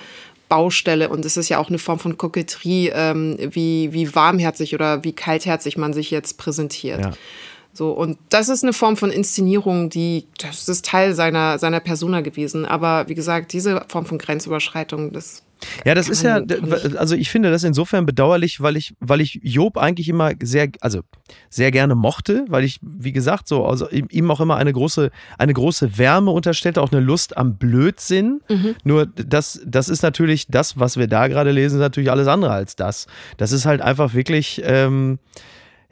Baustelle 0.50 1.08
und 1.08 1.24
es 1.24 1.38
ist 1.38 1.48
ja 1.48 1.60
auch 1.60 1.70
eine 1.70 1.80
Form 1.80 1.98
von 1.98 2.18
Koketterie, 2.18 2.92
ähm, 2.94 3.38
wie, 3.40 3.94
wie 3.94 4.14
warmherzig 4.14 4.76
oder 4.76 5.04
wie 5.04 5.14
kaltherzig 5.14 5.78
man 5.78 5.94
sich 5.94 6.12
jetzt 6.12 6.38
präsentiert. 6.38 7.00
Ja. 7.00 7.12
So, 7.74 7.92
und 7.92 8.18
das 8.30 8.50
ist 8.50 8.64
eine 8.64 8.74
Form 8.74 8.98
von 8.98 9.12
Inszenierung, 9.12 9.90
die, 9.90 10.26
das 10.40 10.68
ist 10.68 10.86
Teil 10.86 11.16
seiner, 11.16 11.58
seiner 11.58 11.80
Persona 11.80 12.20
gewesen. 12.20 12.66
Aber 12.66 13.08
wie 13.08 13.16
gesagt, 13.16 13.54
diese 13.54 13.86
Form 13.88 14.06
von 14.06 14.18
Grenzüberschreitung, 14.18 15.14
das 15.14 15.42
ja, 15.86 15.96
das 15.96 16.10
ist 16.10 16.24
ja, 16.24 16.42
also 16.98 17.16
ich 17.16 17.30
finde 17.30 17.52
das 17.52 17.64
insofern 17.64 18.06
bedauerlich, 18.06 18.62
weil 18.62 18.78
ich, 18.78 18.94
weil 19.00 19.22
ich 19.22 19.40
Job 19.44 19.78
eigentlich 19.78 20.10
immer 20.10 20.32
sehr, 20.42 20.70
also 20.82 21.02
sehr 21.50 21.72
gerne 21.72 21.96
mochte, 21.96 22.46
weil 22.50 22.64
ich, 22.64 22.80
wie 22.82 23.12
gesagt, 23.12 23.48
so, 23.48 23.66
also 23.66 23.90
ihm 23.90 24.30
auch 24.32 24.42
immer 24.42 24.58
eine 24.58 24.74
große, 24.74 25.12
eine 25.38 25.54
große 25.54 25.98
Wärme 25.98 26.32
unterstellte, 26.32 26.82
auch 26.82 26.92
eine 26.92 27.02
Lust 27.02 27.38
am 27.38 27.58
Blödsinn. 27.58 28.42
Mhm. 28.50 28.76
Nur 28.84 29.06
das, 29.06 29.62
das 29.66 29.90
ist 29.90 30.04
natürlich 30.04 30.48
das, 30.48 30.80
was 30.80 30.98
wir 30.98 31.08
da 31.08 31.28
gerade 31.28 31.52
lesen, 31.52 31.76
ist 31.76 31.82
natürlich 31.82 32.12
alles 32.12 32.28
andere 32.28 32.52
als 32.52 32.76
das. 32.76 33.08
Das 33.38 33.52
ist 33.52 33.66
halt 33.66 33.82
einfach 33.82 34.14
wirklich, 34.14 34.62
ähm, 34.66 35.20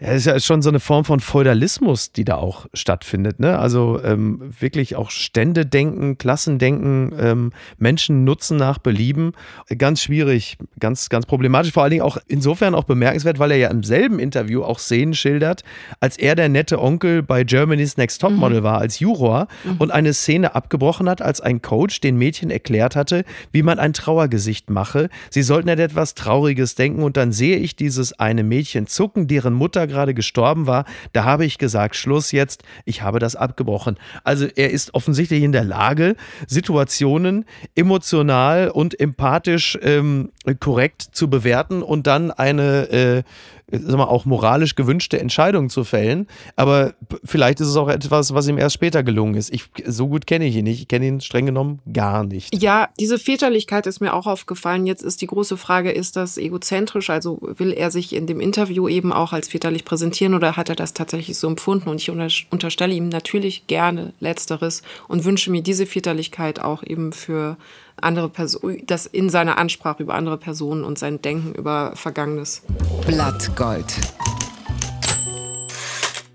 ja, 0.02 0.08
es 0.10 0.18
ist 0.22 0.26
ja 0.26 0.40
schon 0.40 0.62
so 0.62 0.70
eine 0.70 0.80
Form 0.80 1.04
von 1.04 1.20
Feudalismus, 1.20 2.14
die 2.14 2.24
da 2.24 2.36
auch 2.36 2.68
stattfindet. 2.74 3.40
Ne? 3.40 3.60
Also 3.60 4.02
ähm, 4.02 4.54
wirklich 4.60 4.96
auch 4.96 5.12
Ständedenken, 5.12 6.18
Klassendenken, 6.18 7.14
ähm, 7.20 7.52
Menschen 7.78 8.24
nutzen 8.24 8.56
nach 8.58 8.78
Belieben. 8.78 9.34
Ganz 9.78 10.02
schwierig, 10.02 10.58
ganz, 10.80 11.10
ganz 11.10 11.26
problematisch. 11.26 11.74
Vor 11.74 11.84
allen 11.84 11.92
Dingen 11.92 12.04
auch 12.04 12.18
insofern 12.28 12.76
auch 12.76 12.86
bemerkenswert, 12.86 13.40
weil 13.40 13.52
er 13.52 13.58
ja 13.58 13.70
im 13.70 13.84
selben 13.84 14.20
Interview 14.20 14.64
auch 14.64 14.80
Szenen 14.80 15.14
schildert, 15.14 15.64
als 16.00 16.18
er 16.18 16.36
der 16.36 16.48
nette 16.48 16.82
Onkel 16.82 17.22
bei 17.22 17.44
Germany's 17.44 17.98
Next 17.98 18.22
Topmodel 18.22 18.62
mhm. 18.62 18.64
war 18.64 18.78
als 18.78 19.00
Juror 19.00 19.48
mhm. 19.66 19.78
und 19.80 19.92
eine 19.92 20.14
Szene 20.14 20.56
abgebrochen 20.56 21.10
hat, 21.10 21.22
als 21.22 21.42
ein 21.42 21.62
Coach 21.62 22.00
den 22.00 22.18
Mädchen 22.18 22.52
erklärt 22.52 22.96
hatte, 22.96 23.26
wie 23.52 23.64
man 23.64 23.80
ein 23.80 23.92
Trauergesicht 23.92 24.70
mache. 24.70 25.10
Sie 25.30 25.44
sollten 25.44 25.70
an 25.70 25.80
etwas 25.80 26.14
Trauriges 26.14 26.76
denken 26.76 27.04
und 27.04 27.18
dann 27.18 27.34
sehe 27.34 27.58
ich 27.58 27.76
dieses 27.76 28.18
eine 28.18 28.44
Mädchen 28.44 28.88
zucken, 28.88 29.28
deren 29.28 29.54
Mutter 29.54 29.88
gerade 29.89 30.13
gestorben 30.13 30.67
war, 30.67 30.86
da 31.13 31.23
habe 31.23 31.45
ich 31.45 31.58
gesagt, 31.58 31.95
Schluss 31.95 32.32
jetzt, 32.32 32.63
ich 32.86 33.02
habe 33.02 33.19
das 33.19 33.36
abgebrochen. 33.36 33.97
Also 34.23 34.45
er 34.45 34.71
ist 34.71 34.93
offensichtlich 34.93 35.43
in 35.43 35.52
der 35.52 35.63
Lage, 35.63 36.15
Situationen 36.47 37.45
emotional 37.75 38.69
und 38.69 38.99
empathisch 38.99 39.78
ähm, 39.82 40.32
korrekt 40.60 41.02
zu 41.02 41.30
bewerten 41.30 41.84
und 41.84 42.08
dann 42.08 42.32
eine 42.32 42.89
äh, 42.89 43.23
sag 43.71 43.97
mal, 43.97 44.05
auch 44.05 44.25
moralisch 44.25 44.75
gewünschte 44.75 45.19
Entscheidungen 45.19 45.69
zu 45.69 45.84
fällen. 45.84 46.27
Aber 46.55 46.93
vielleicht 47.23 47.60
ist 47.60 47.67
es 47.67 47.75
auch 47.75 47.89
etwas, 47.89 48.34
was 48.34 48.47
ihm 48.47 48.58
erst 48.58 48.75
später 48.75 49.03
gelungen 49.03 49.36
ist. 49.36 49.53
Ich, 49.53 49.65
so 49.86 50.08
gut 50.08 50.27
kenne 50.27 50.45
ich 50.45 50.55
ihn 50.55 50.63
nicht. 50.63 50.82
Ich 50.82 50.88
kenne 50.88 51.08
ihn 51.08 51.21
streng 51.21 51.45
genommen 51.45 51.79
gar 51.91 52.23
nicht. 52.23 52.55
Ja, 52.55 52.89
diese 52.99 53.19
Väterlichkeit 53.19 53.88
ist 53.88 53.99
mir 53.99 54.13
auch 54.13 54.27
aufgefallen. 54.27 54.86
Jetzt 54.86 55.03
ist 55.03 55.21
die 55.21 55.27
große 55.27 55.58
Frage, 55.58 55.91
ist 55.91 56.15
das 56.15 56.38
egozentrisch? 56.38 57.10
Also 57.10 57.39
will 57.41 57.73
er 57.73 57.91
sich 57.91 58.15
in 58.15 58.27
dem 58.27 58.39
Interview 58.39 58.88
eben 58.88 59.13
auch 59.13 59.34
als 59.34 59.49
väterlich 59.49 59.86
präsentieren 59.86 60.34
oder 60.34 60.58
hat 60.58 60.69
er 60.69 60.75
das 60.75 60.93
tatsächlich 60.93 61.38
so 61.38 61.47
empfunden? 61.47 61.89
Und 61.89 61.97
ich 61.97 62.10
unterstelle 62.51 62.93
ihm 62.93 63.10
natürlich 63.10 63.67
gerne 63.67 64.13
Letzteres 64.19 64.82
und 65.08 65.25
wünsche 65.25 65.51
mir 65.51 65.62
diese 65.62 65.86
Väterlichkeit 65.86 66.60
auch 66.60 66.84
eben 66.84 67.13
für 67.13 67.58
andere 68.04 68.30
Personen, 68.30 68.86
das 68.86 69.06
in 69.06 69.30
seiner 69.30 69.58
Ansprache 69.58 70.04
über 70.04 70.16
andere 70.16 70.38
Personen 70.38 70.84
und 70.84 70.98
sein 70.98 71.22
Denken 71.22 71.54
über 71.54 71.94
Vergangenes. 71.96 72.64
Blattgold. 73.06 73.94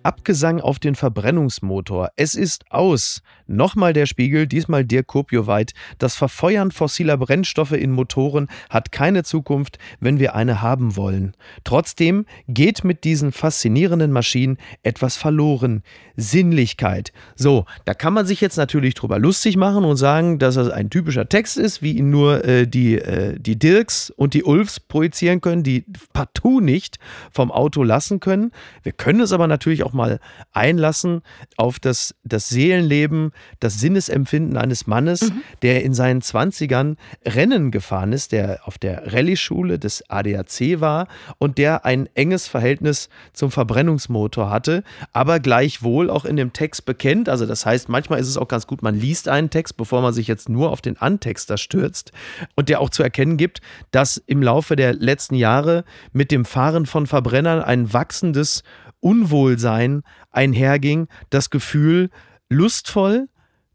Abgesang 0.02 0.60
auf 0.60 0.78
den 0.78 0.96
Verbrennungsmotor. 0.96 2.10
Es 2.16 2.34
ist 2.34 2.64
aus. 2.70 3.22
Nochmal 3.46 3.92
der 3.92 4.06
Spiegel, 4.06 4.46
diesmal 4.46 4.84
Dirk 4.84 5.06
Kopioweit. 5.06 5.72
Das 5.98 6.14
Verfeuern 6.14 6.70
fossiler 6.70 7.16
Brennstoffe 7.16 7.72
in 7.72 7.90
Motoren 7.90 8.48
hat 8.70 8.90
keine 8.92 9.22
Zukunft, 9.22 9.78
wenn 10.00 10.18
wir 10.18 10.34
eine 10.34 10.62
haben 10.62 10.96
wollen. 10.96 11.34
Trotzdem 11.64 12.24
geht 12.48 12.84
mit 12.84 13.04
diesen 13.04 13.32
faszinierenden 13.32 14.12
Maschinen 14.12 14.56
etwas 14.82 15.16
verloren. 15.16 15.82
Sinnlichkeit. 16.16 17.12
So, 17.34 17.66
da 17.84 17.92
kann 17.92 18.14
man 18.14 18.24
sich 18.24 18.40
jetzt 18.40 18.56
natürlich 18.56 18.94
drüber 18.94 19.18
lustig 19.18 19.56
machen 19.56 19.84
und 19.84 19.96
sagen, 19.96 20.38
dass 20.38 20.54
das 20.54 20.70
ein 20.70 20.90
typischer 20.90 21.28
Text 21.28 21.56
ist, 21.56 21.82
wie 21.82 21.92
ihn 21.92 22.10
nur 22.10 22.44
äh, 22.44 22.66
die, 22.66 22.96
äh, 22.96 23.38
die 23.38 23.58
Dirks 23.58 24.10
und 24.10 24.34
die 24.34 24.44
Ulfs 24.44 24.80
projizieren 24.80 25.40
können, 25.40 25.62
die 25.64 25.84
partout 26.12 26.60
nicht 26.60 26.98
vom 27.30 27.50
Auto 27.50 27.82
lassen 27.82 28.20
können. 28.20 28.52
Wir 28.82 28.92
können 28.92 29.20
es 29.20 29.32
aber 29.32 29.46
natürlich 29.46 29.82
auch 29.82 29.92
mal 29.92 30.20
einlassen 30.52 31.22
auf 31.56 31.78
das, 31.80 32.14
das 32.24 32.48
Seelenleben 32.48 33.32
das 33.60 33.80
Sinnesempfinden 33.80 34.56
eines 34.56 34.86
Mannes, 34.86 35.22
mhm. 35.22 35.42
der 35.62 35.82
in 35.82 35.94
seinen 35.94 36.20
20ern 36.20 36.96
Rennen 37.24 37.70
gefahren 37.70 38.12
ist, 38.12 38.32
der 38.32 38.60
auf 38.64 38.78
der 38.78 39.12
Rallye-Schule 39.12 39.78
des 39.78 40.08
ADAC 40.08 40.80
war 40.80 41.08
und 41.38 41.58
der 41.58 41.84
ein 41.84 42.08
enges 42.14 42.48
Verhältnis 42.48 43.08
zum 43.32 43.50
Verbrennungsmotor 43.50 44.50
hatte, 44.50 44.82
aber 45.12 45.40
gleichwohl 45.40 46.10
auch 46.10 46.24
in 46.24 46.36
dem 46.36 46.52
Text 46.52 46.84
bekennt. 46.84 47.28
Also 47.28 47.46
das 47.46 47.66
heißt, 47.66 47.88
manchmal 47.88 48.20
ist 48.20 48.28
es 48.28 48.36
auch 48.36 48.48
ganz 48.48 48.66
gut, 48.66 48.82
man 48.82 48.94
liest 48.94 49.28
einen 49.28 49.50
Text, 49.50 49.76
bevor 49.76 50.02
man 50.02 50.12
sich 50.12 50.28
jetzt 50.28 50.48
nur 50.48 50.70
auf 50.70 50.80
den 50.80 50.96
Antexter 50.96 51.56
stürzt 51.56 52.12
und 52.54 52.68
der 52.68 52.80
auch 52.80 52.90
zu 52.90 53.02
erkennen 53.02 53.36
gibt, 53.36 53.60
dass 53.90 54.16
im 54.16 54.42
Laufe 54.42 54.76
der 54.76 54.94
letzten 54.94 55.34
Jahre 55.34 55.84
mit 56.12 56.30
dem 56.30 56.44
Fahren 56.44 56.86
von 56.86 57.06
Verbrennern 57.06 57.62
ein 57.62 57.92
wachsendes 57.92 58.62
Unwohlsein 59.00 60.02
einherging, 60.30 61.08
das 61.30 61.50
Gefühl, 61.50 62.10
lustvoll 62.54 63.28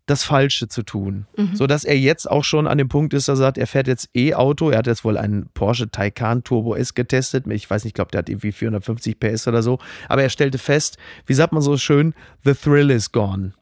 das 0.10 0.24
Falsche 0.24 0.68
zu 0.68 0.82
tun. 0.84 1.28
Mhm. 1.38 1.56
So 1.56 1.68
dass 1.68 1.84
er 1.84 1.98
jetzt 1.98 2.30
auch 2.30 2.44
schon 2.44 2.68
an 2.68 2.78
dem 2.78 2.90
Punkt 2.90 3.14
ist, 3.14 3.28
dass 3.28 3.38
er 3.38 3.44
sagt, 3.44 3.58
er 3.58 3.68
fährt 3.68 3.88
jetzt 3.88 4.10
E-Auto. 4.16 4.72
Er 4.72 4.80
hat 4.80 4.88
jetzt 4.88 5.06
wohl 5.06 5.18
einen 5.18 5.50
Porsche 5.54 5.90
Taycan 5.92 6.44
Turbo 6.44 6.76
S 6.76 6.96
getestet. 6.96 7.46
Ich 7.48 7.70
weiß 7.70 7.84
nicht, 7.84 7.92
ich 7.92 7.94
glaube, 7.94 8.12
der 8.12 8.20
hat 8.20 8.30
irgendwie 8.30 8.52
450 8.52 9.20
PS 9.20 9.48
oder 9.48 9.62
so. 9.62 9.78
Aber 10.08 10.24
er 10.24 10.30
stellte 10.30 10.58
fest, 10.58 10.98
wie 11.28 11.34
sagt 11.34 11.54
man 11.54 11.62
so 11.62 11.78
schön, 11.78 12.14
the 12.44 12.54
thrill 12.54 12.90
is 12.90 13.12
gone. 13.12 13.54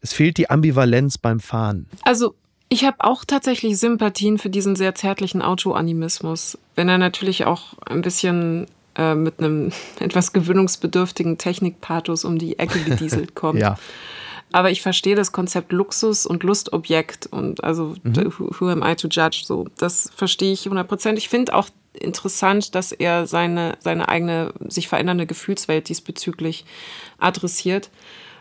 Es 0.00 0.12
fehlt 0.12 0.38
die 0.38 0.50
Ambivalenz 0.50 1.18
beim 1.18 1.38
Fahren. 1.38 1.86
Also 2.02 2.34
ich 2.68 2.84
habe 2.84 2.96
auch 3.00 3.24
tatsächlich 3.24 3.78
Sympathien 3.78 4.38
für 4.38 4.50
diesen 4.50 4.74
sehr 4.74 4.96
zärtlichen 4.96 5.40
Autoanimismus. 5.40 6.58
Wenn 6.74 6.88
er 6.88 6.98
natürlich 6.98 7.44
auch 7.44 7.74
ein 7.86 8.02
bisschen 8.02 8.66
äh, 8.96 9.14
mit 9.14 9.38
einem 9.38 9.70
etwas 10.00 10.32
gewöhnungsbedürftigen 10.32 11.38
Technikpathos 11.38 12.24
um 12.24 12.38
die 12.38 12.58
Ecke 12.58 12.80
gedieselt 12.84 13.36
kommt. 13.36 13.60
ja. 13.60 13.78
Aber 14.52 14.70
ich 14.70 14.82
verstehe 14.82 15.14
das 15.14 15.32
Konzept 15.32 15.72
Luxus 15.72 16.26
und 16.26 16.42
Lustobjekt 16.42 17.26
und 17.26 17.64
also 17.64 17.94
mhm. 18.02 18.32
who, 18.38 18.68
am 18.68 18.82
I 18.82 18.94
to 18.94 19.08
judge? 19.08 19.42
So, 19.44 19.66
das 19.78 20.10
verstehe 20.14 20.52
ich 20.52 20.66
100 20.66 21.16
Ich 21.16 21.28
finde 21.28 21.54
auch 21.54 21.68
interessant, 21.94 22.74
dass 22.74 22.92
er 22.92 23.26
seine, 23.26 23.76
seine 23.80 24.08
eigene 24.08 24.52
sich 24.68 24.88
verändernde 24.88 25.26
Gefühlswelt 25.26 25.88
diesbezüglich 25.88 26.64
adressiert. 27.18 27.90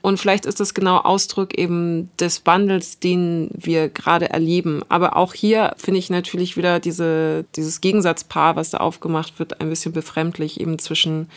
Und 0.01 0.19
vielleicht 0.19 0.45
ist 0.45 0.59
das 0.59 0.73
genau 0.73 0.97
Ausdruck 0.97 1.57
eben 1.57 2.09
des 2.19 2.45
Wandels, 2.45 2.99
den 2.99 3.49
wir 3.53 3.89
gerade 3.89 4.29
erleben. 4.29 4.81
Aber 4.89 5.15
auch 5.15 5.33
hier 5.33 5.73
finde 5.77 5.99
ich 5.99 6.09
natürlich 6.09 6.57
wieder 6.57 6.79
diese, 6.79 7.45
dieses 7.55 7.81
Gegensatzpaar, 7.81 8.55
was 8.55 8.71
da 8.71 8.79
aufgemacht 8.79 9.37
wird, 9.39 9.61
ein 9.61 9.69
bisschen 9.69 9.93
befremdlich, 9.93 10.59
eben 10.59 10.79
zwischen 10.79 11.29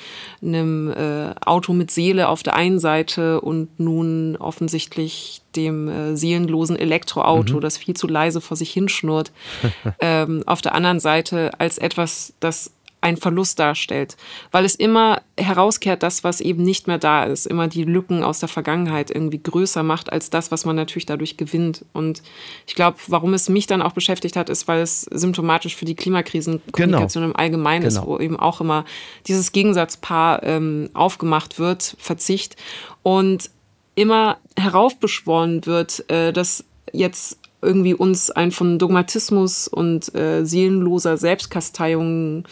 einem 0.43 0.91
äh, 0.93 1.35
Auto 1.45 1.73
mit 1.73 1.91
Seele 1.91 2.29
auf 2.29 2.43
der 2.43 2.57
einen 2.57 2.79
Seite 2.79 3.41
und 3.41 3.79
nun 3.79 4.37
offensichtlich 4.37 5.43
dem 5.57 5.89
äh, 5.89 6.17
seelenlosen 6.17 6.77
Elektroauto, 6.77 7.57
mhm. 7.57 7.61
das 7.61 7.77
viel 7.77 7.95
zu 7.95 8.07
leise 8.07 8.41
vor 8.41 8.57
sich 8.57 8.73
hinschnurrt, 8.73 9.33
ähm, 10.01 10.43
auf 10.47 10.63
der 10.63 10.75
anderen 10.75 11.01
Seite 11.01 11.53
als 11.59 11.79
etwas, 11.79 12.35
das 12.41 12.73
ein 13.05 13.19
Verlust 13.19 13.59
darstellt, 13.59 14.17
weil 14.51 14.65
es 14.65 14.75
immer 14.75 15.21
herauskehrt, 15.39 16.03
das, 16.03 16.25
was 16.25 16.41
eben 16.41 16.63
nicht 16.63 16.87
mehr 16.87 16.97
da 16.97 17.25
ist, 17.25 17.47
immer 17.47 17.69
die 17.69 17.85
Lücken 17.85 18.25
aus 18.25 18.41
der 18.41 18.49
Vergangenheit 18.49 19.11
irgendwie 19.11 19.43
größer 19.43 19.83
macht 19.83 20.11
als 20.11 20.31
das, 20.31 20.51
was 20.51 20.65
man 20.65 20.75
natürlich 20.75 21.05
dadurch 21.05 21.37
gewinnt. 21.37 21.85
Und 21.93 22.23
ich 22.67 22.75
glaube, 22.75 22.97
warum 23.09 23.35
es 23.35 23.51
mich 23.51 23.67
dann 23.67 23.83
auch 23.83 23.93
beschäftigt 23.93 24.37
hat, 24.37 24.49
ist, 24.49 24.69
weil 24.69 24.81
es 24.81 25.03
symptomatisch 25.03 25.77
für 25.77 25.85
die 25.85 25.95
Klimakrisenkommunikation 25.95 27.25
genau. 27.25 27.35
im 27.35 27.39
Allgemeinen 27.39 27.87
genau. 27.87 28.01
ist, 28.01 28.07
wo 28.07 28.19
eben 28.19 28.41
auch 28.41 28.63
immer 28.63 28.87
dieses 29.27 29.53
Gegensatzpaar 29.53 30.43
ähm, 30.43 30.89
aufgemacht 30.95 31.59
wird, 31.59 31.97
Verzicht 31.99 32.57
und 33.03 33.51
immer 33.97 34.39
heraufbeschworen 34.57 35.67
wird, 35.67 36.11
äh, 36.11 36.33
dass 36.33 36.65
jetzt 36.91 37.39
irgendwie 37.65 37.95
uns 37.95 38.31
ein 38.31 38.53
von 38.53 38.79
Dogmatismus 38.79 39.67
und 39.67 40.15
äh, 40.15 40.45
seelenloser 40.45 41.17
Selbstkasteiung 41.17 42.45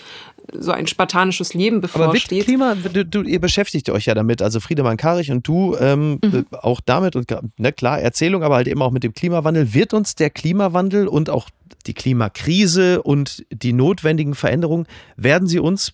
so 0.52 0.72
ein 0.72 0.86
spartanisches 0.86 1.54
Leben 1.54 1.80
bevorsteht. 1.80 2.40
Aber 2.40 2.44
Klima, 2.44 2.74
du, 2.74 3.04
du, 3.04 3.22
ihr 3.22 3.40
beschäftigt 3.40 3.88
euch 3.90 4.06
ja 4.06 4.14
damit, 4.14 4.42
also 4.42 4.60
Friedemann 4.60 4.96
Karich 4.96 5.30
und 5.30 5.46
du 5.46 5.76
ähm, 5.76 6.18
mhm. 6.22 6.46
auch 6.50 6.80
damit 6.84 7.16
und 7.16 7.30
ne, 7.58 7.72
klar, 7.72 8.00
Erzählung, 8.00 8.42
aber 8.42 8.56
halt 8.56 8.68
eben 8.68 8.82
auch 8.82 8.90
mit 8.90 9.04
dem 9.04 9.14
Klimawandel. 9.14 9.74
Wird 9.74 9.94
uns 9.94 10.14
der 10.14 10.30
Klimawandel 10.30 11.06
und 11.08 11.30
auch 11.30 11.48
die 11.86 11.94
Klimakrise 11.94 13.02
und 13.02 13.44
die 13.50 13.72
notwendigen 13.72 14.34
Veränderungen, 14.34 14.86
werden 15.16 15.48
sie 15.48 15.58
uns, 15.58 15.92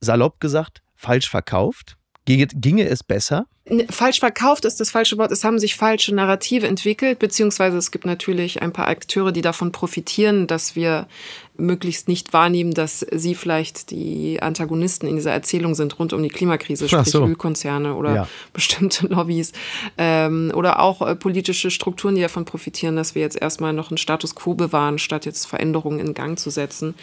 salopp 0.00 0.40
gesagt, 0.40 0.82
falsch 0.94 1.28
verkauft? 1.28 1.95
Ginge, 2.26 2.88
es 2.88 3.02
besser? 3.02 3.46
Falsch 3.90 4.20
verkauft 4.20 4.64
ist 4.64 4.78
das 4.78 4.90
falsche 4.90 5.18
Wort. 5.18 5.32
Es 5.32 5.42
haben 5.42 5.58
sich 5.58 5.74
falsche 5.74 6.14
Narrative 6.14 6.66
entwickelt, 6.66 7.18
beziehungsweise 7.18 7.76
es 7.78 7.90
gibt 7.90 8.06
natürlich 8.06 8.62
ein 8.62 8.72
paar 8.72 8.86
Akteure, 8.86 9.32
die 9.32 9.42
davon 9.42 9.72
profitieren, 9.72 10.46
dass 10.46 10.76
wir 10.76 11.08
möglichst 11.56 12.06
nicht 12.06 12.32
wahrnehmen, 12.32 12.74
dass 12.74 13.00
sie 13.10 13.34
vielleicht 13.34 13.90
die 13.90 14.40
Antagonisten 14.40 15.08
in 15.08 15.16
dieser 15.16 15.32
Erzählung 15.32 15.74
sind 15.74 15.98
rund 15.98 16.12
um 16.12 16.22
die 16.22 16.28
Klimakrise, 16.28 16.88
sprich 16.88 17.06
so. 17.06 17.24
Ölkonzerne 17.24 17.94
oder 17.94 18.14
ja. 18.14 18.28
bestimmte 18.52 19.06
Lobbys 19.08 19.52
ähm, 19.98 20.52
oder 20.54 20.80
auch 20.80 21.02
äh, 21.02 21.16
politische 21.16 21.70
Strukturen, 21.70 22.14
die 22.14 22.22
davon 22.22 22.44
profitieren, 22.44 22.94
dass 22.94 23.14
wir 23.14 23.22
jetzt 23.22 23.40
erstmal 23.40 23.72
noch 23.72 23.90
einen 23.90 23.98
Status 23.98 24.34
quo 24.34 24.54
bewahren, 24.54 24.98
statt 24.98 25.26
jetzt 25.26 25.46
Veränderungen 25.46 25.98
in 25.98 26.14
Gang 26.14 26.38
zu 26.38 26.50
setzen. 26.50 26.94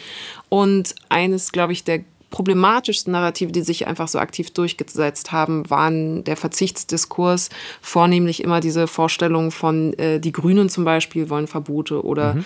Und 0.48 0.94
eines, 1.08 1.52
glaube 1.52 1.72
ich, 1.72 1.84
der 1.84 2.04
problematischsten 2.34 3.12
Narrative, 3.12 3.52
die 3.52 3.62
sich 3.62 3.86
einfach 3.86 4.08
so 4.08 4.18
aktiv 4.18 4.50
durchgesetzt 4.50 5.30
haben, 5.30 5.70
waren 5.70 6.24
der 6.24 6.36
Verzichtsdiskurs, 6.36 7.48
vornehmlich 7.80 8.42
immer 8.42 8.58
diese 8.58 8.88
Vorstellung 8.88 9.52
von 9.52 9.96
äh, 10.00 10.18
die 10.18 10.32
Grünen 10.32 10.68
zum 10.68 10.84
Beispiel 10.84 11.30
wollen 11.30 11.46
Verbote 11.46 12.04
oder 12.04 12.34
mhm. 12.34 12.44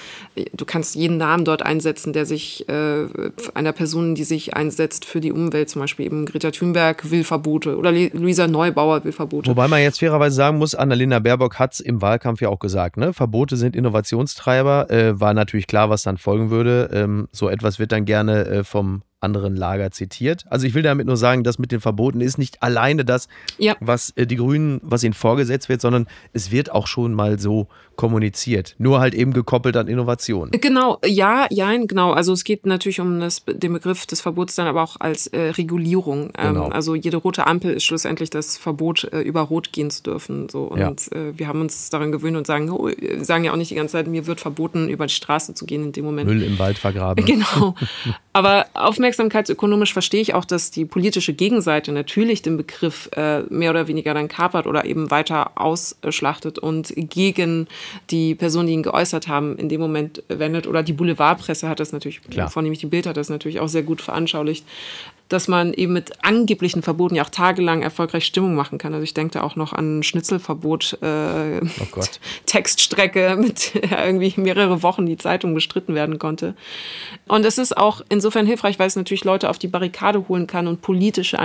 du 0.53 0.67
kannst 0.67 0.95
jeden 0.95 1.17
Namen 1.17 1.47
dort 1.47 1.62
einsetzen, 1.62 2.12
der 2.12 2.27
sich 2.27 2.69
äh, 2.69 3.07
einer 3.55 3.73
Person, 3.73 4.15
die 4.15 4.25
sich 4.25 4.55
einsetzt 4.55 5.07
für 5.07 5.21
die 5.21 5.33
Umwelt, 5.33 5.71
zum 5.71 5.81
Beispiel 5.81 6.05
eben 6.05 6.27
Greta 6.27 6.51
Thunberg 6.51 7.11
will 7.11 7.25
Verbote 7.25 7.79
oder 7.79 7.91
Luisa 7.91 8.47
Neubauer 8.47 9.05
will 9.05 9.12
Verbote. 9.12 9.51
Wobei 9.51 9.69
man 9.69 9.81
jetzt 9.81 10.01
fairerweise 10.01 10.37
sagen 10.37 10.59
muss, 10.59 10.75
Annalena 10.75 11.19
Baerbock 11.19 11.59
hat 11.59 11.73
es 11.73 11.81
im 11.81 12.03
Wahlkampf 12.03 12.43
ja 12.43 12.51
auch 12.51 12.59
gesagt, 12.59 12.99
ne? 12.99 13.15
Verbote 13.15 13.57
sind 13.57 13.75
Innovationstreiber, 13.75 14.91
äh, 14.91 15.19
war 15.19 15.33
natürlich 15.33 15.67
klar, 15.67 15.89
was 15.89 16.03
dann 16.03 16.19
folgen 16.19 16.51
würde. 16.51 16.91
Ähm, 16.93 17.29
so 17.33 17.49
etwas 17.49 17.79
wird 17.79 17.93
dann 17.93 18.05
gerne 18.05 18.45
äh, 18.45 18.65
vom 18.65 19.01
anderen 19.21 19.57
Lager 19.57 19.91
zitiert. 19.91 20.45
Also 20.49 20.66
ich 20.66 20.75
will 20.75 20.83
damit 20.83 21.07
nur 21.07 21.16
sagen, 21.16 21.43
dass 21.43 21.59
mit 21.59 21.73
den 21.73 21.81
Verboten 21.81 22.21
ist 22.21 22.39
nicht 22.39 22.62
alleine 22.62 23.05
das, 23.05 23.29
ja. 23.59 23.75
was 23.81 24.11
äh, 24.11 24.27
die 24.27 24.37
Grünen, 24.37 24.81
was 24.83 25.03
ihnen 25.03 25.14
vorgesetzt 25.14 25.69
wird, 25.69 25.81
sondern 25.81 26.07
es 26.33 26.51
wird 26.51 26.71
auch 26.71 26.87
schon 26.87 27.14
mal 27.14 27.39
so 27.39 27.69
kommuniziert. 27.99 28.77
Nur 28.79 29.01
halt 29.01 29.13
eben 29.13 29.33
gekoppelt 29.33 29.77
an 29.77 29.89
Innovation. 29.89 30.53
Genau, 30.53 30.99
ja, 31.05 31.49
ja, 31.51 31.77
genau. 31.77 32.13
Also 32.13 32.33
es 32.33 32.45
geht 32.45 32.65
natürlich 32.65 33.01
um 33.01 33.19
das, 33.19 33.43
den 33.45 33.73
Begriff 33.73 34.07
des 34.07 34.21
Verbots 34.21 34.55
dann 34.55 34.69
aber 34.69 34.85
auch 34.85 34.97
als 35.01 35.27
äh, 35.27 35.51
Regulierung. 35.51 36.31
Ähm, 36.39 36.55
genau. 36.55 36.69
Also 36.69 36.95
jede 36.95 37.17
rote 37.17 37.49
Ampel 37.49 37.73
ist 37.73 37.83
schlussendlich 37.83 38.31
das 38.31 38.57
Verbot, 38.57 39.13
äh, 39.13 39.21
über 39.23 39.41
Rot 39.41 39.73
gehen 39.73 39.91
zu 39.91 40.05
dürfen. 40.05 40.49
So. 40.49 40.63
Und 40.63 40.79
ja. 40.79 40.91
äh, 40.91 41.37
wir 41.37 41.49
haben 41.49 41.61
uns 41.61 41.91
daran 41.91 42.13
gewöhnt 42.13 42.37
und 42.37 42.47
sagen, 42.47 42.71
oh, 42.71 42.89
sagen 43.21 43.43
ja 43.43 43.53
auch 43.53 43.57
nicht 43.57 43.73
die 43.73 43.75
ganze 43.75 43.93
Zeit, 43.93 44.07
mir 44.07 44.29
wird 44.29 44.39
verboten, 44.39 44.89
über 44.89 45.09
die 45.09 45.15
Straße 45.15 45.55
zu 45.55 45.67
gehen 45.67 45.83
in 45.83 45.91
dem 45.91 46.05
Moment. 46.05 46.31
Müll 46.31 46.45
im 46.45 46.59
Wald 46.59 46.79
vergraben. 46.79 47.25
Genau. 47.39 47.75
Aber 48.33 48.67
aufmerksamkeitsökonomisch 48.75 49.93
verstehe 49.93 50.21
ich 50.21 50.33
auch, 50.35 50.45
dass 50.45 50.71
die 50.71 50.85
politische 50.85 51.33
Gegenseite 51.33 51.91
natürlich 51.91 52.43
den 52.43 52.57
Begriff 52.57 53.11
äh, 53.17 53.43
mehr 53.51 53.71
oder 53.71 53.89
weniger 53.89 54.15
dann 54.15 54.29
kapert 54.29 54.67
oder 54.67 54.85
eben 54.85 55.11
weiter 55.11 55.61
ausschlachtet 55.61 56.59
und 56.59 56.93
gegen 56.97 57.67
die 58.11 58.34
Personen, 58.34 58.68
die 58.68 58.74
ihn 58.74 58.82
geäußert 58.82 59.28
haben, 59.28 59.57
in 59.57 59.68
dem 59.68 59.80
Moment 59.80 60.22
wendet. 60.28 60.66
Oder 60.66 60.82
die 60.82 60.93
Boulevardpresse 60.93 61.68
hat 61.68 61.80
das 61.80 61.93
natürlich, 61.93 62.22
Klar. 62.22 62.51
vornehmlich 62.51 62.80
die 62.80 62.86
Bild 62.86 63.07
hat 63.07 63.16
das 63.16 63.28
natürlich 63.28 63.61
auch 63.61 63.68
sehr 63.68 63.82
gut 63.82 64.01
veranschaulicht 64.01 64.64
dass 65.28 65.47
man 65.47 65.74
eben 65.74 65.93
mit 65.93 66.24
angeblichen 66.24 66.82
Verboten 66.82 67.14
ja 67.14 67.24
auch 67.24 67.30
tagelang 67.30 67.82
erfolgreich 67.82 68.24
Stimmung 68.24 68.55
machen 68.55 68.78
kann. 68.78 68.95
Also 68.95 69.05
ich 69.05 69.14
denke 69.14 69.34
da 69.34 69.43
auch 69.43 69.57
noch 69.57 69.72
an 69.72 70.03
Schnitzelverbot, 70.03 70.99
äh, 71.03 71.61
oh 71.61 72.01
Textstrecke, 72.47 73.36
mit 73.41 73.74
der 73.74 74.07
irgendwie 74.07 74.32
mehrere 74.36 74.82
Wochen 74.82 75.07
die 75.07 75.18
Zeitung 75.18 75.55
gestritten 75.55 75.95
werden 75.95 76.18
konnte. 76.18 76.55
Und 77.26 77.45
es 77.45 77.59
ist 77.59 77.76
auch 77.76 78.01
insofern 78.09 78.47
hilfreich, 78.47 78.78
weil 78.78 78.89
es 78.89 78.97
natürlich 78.97 79.24
Leute 79.24 79.51
auf 79.51 79.59
die 79.59 79.68
Barrikade 79.68 80.28
holen 80.28 80.47
kann 80.47 80.66
und 80.66 80.80
politische 80.80 81.36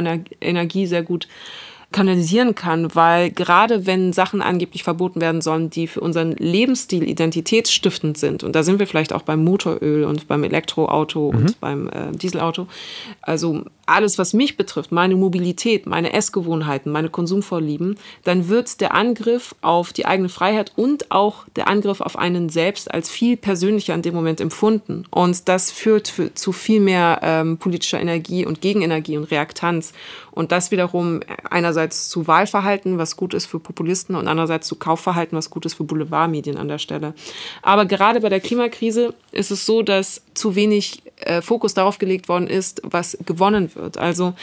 Energie 0.42 0.88
sehr 0.88 1.04
gut 1.04 1.28
kanalisieren 1.94 2.56
kann, 2.56 2.94
weil 2.94 3.32
gerade 3.32 3.86
wenn 3.86 4.12
Sachen 4.12 4.42
angeblich 4.42 4.84
verboten 4.84 5.22
werden 5.22 5.42
sollen, 5.42 5.70
die 5.70 5.88
für 5.88 6.02
unseren 6.02 6.34
Lebensstil 6.34 7.08
identitätsstiftend 7.08 8.18
sind, 8.18 8.44
und 8.44 8.54
da 8.56 8.64
sind 8.64 8.80
wir 8.80 8.88
vielleicht 8.88 9.14
auch 9.14 9.22
beim 9.22 9.44
Motoröl 9.44 10.04
und 10.04 10.28
beim 10.28 10.44
Elektroauto 10.44 11.32
mhm. 11.32 11.38
und 11.38 11.60
beim 11.62 11.88
äh, 11.88 12.12
Dieselauto, 12.12 12.68
also 13.22 13.64
alles, 13.86 14.18
was 14.18 14.34
mich 14.34 14.58
betrifft, 14.58 14.92
meine 14.92 15.16
Mobilität, 15.16 15.86
meine 15.86 16.14
Essgewohnheiten, 16.14 16.92
meine 16.92 17.10
Konsumvorlieben, 17.10 17.98
dann 18.24 18.48
wird 18.48 18.80
der 18.82 18.94
Angriff 18.94 19.56
auf 19.62 19.92
die 19.92 20.06
eigene 20.06 20.30
Freiheit 20.30 20.72
und 20.76 21.12
auch 21.12 21.46
der 21.56 21.68
Angriff 21.68 22.02
auf 22.02 22.18
einen 22.18 22.50
selbst 22.50 22.94
als 22.94 23.10
viel 23.10 23.36
persönlicher 23.36 23.94
in 23.94 24.02
dem 24.02 24.16
Moment 24.16 24.40
empfunden. 24.40 25.06
Und 25.10 25.50
das 25.50 25.72
führt 25.72 26.08
für, 26.08 26.34
zu 26.34 26.52
viel 26.52 26.80
mehr 26.80 27.20
ähm, 27.22 27.58
politischer 27.58 28.00
Energie 28.00 28.46
und 28.46 28.62
Gegenenergie 28.62 29.18
und 29.18 29.30
Reaktanz. 29.32 29.94
Und 30.32 30.52
das 30.52 30.72
wiederum 30.72 31.20
einerseits 31.50 32.10
zu 32.10 32.26
Wahlverhalten, 32.26 32.98
was 32.98 33.18
gut 33.18 33.34
ist 33.34 33.46
für 33.46 33.60
Populisten, 33.60 34.16
und 34.16 34.28
andererseits 34.28 34.68
zu 34.68 34.76
Kaufverhalten, 34.76 35.38
was 35.38 35.50
gut 35.50 35.66
ist 35.66 35.76
für 35.76 35.84
Boulevardmedien 35.84 36.58
an 36.58 36.68
der 36.68 36.80
Stelle. 36.80 37.14
Aber 37.62 37.86
gerade 37.86 38.20
bei 38.22 38.30
der 38.30 38.40
Klimakrise 38.40 39.14
ist 39.32 39.52
es 39.52 39.66
so, 39.66 39.84
dass 39.84 40.24
zu 40.44 40.56
wenig 40.56 41.04
äh, 41.22 41.42
Fokus 41.42 41.74
darauf 41.74 42.00
gelegt 42.00 42.28
worden 42.28 42.48
ist, 42.48 42.82
was 42.84 43.18
gewonnen 43.26 43.74
wird. 43.76 43.98
Also 43.98 44.34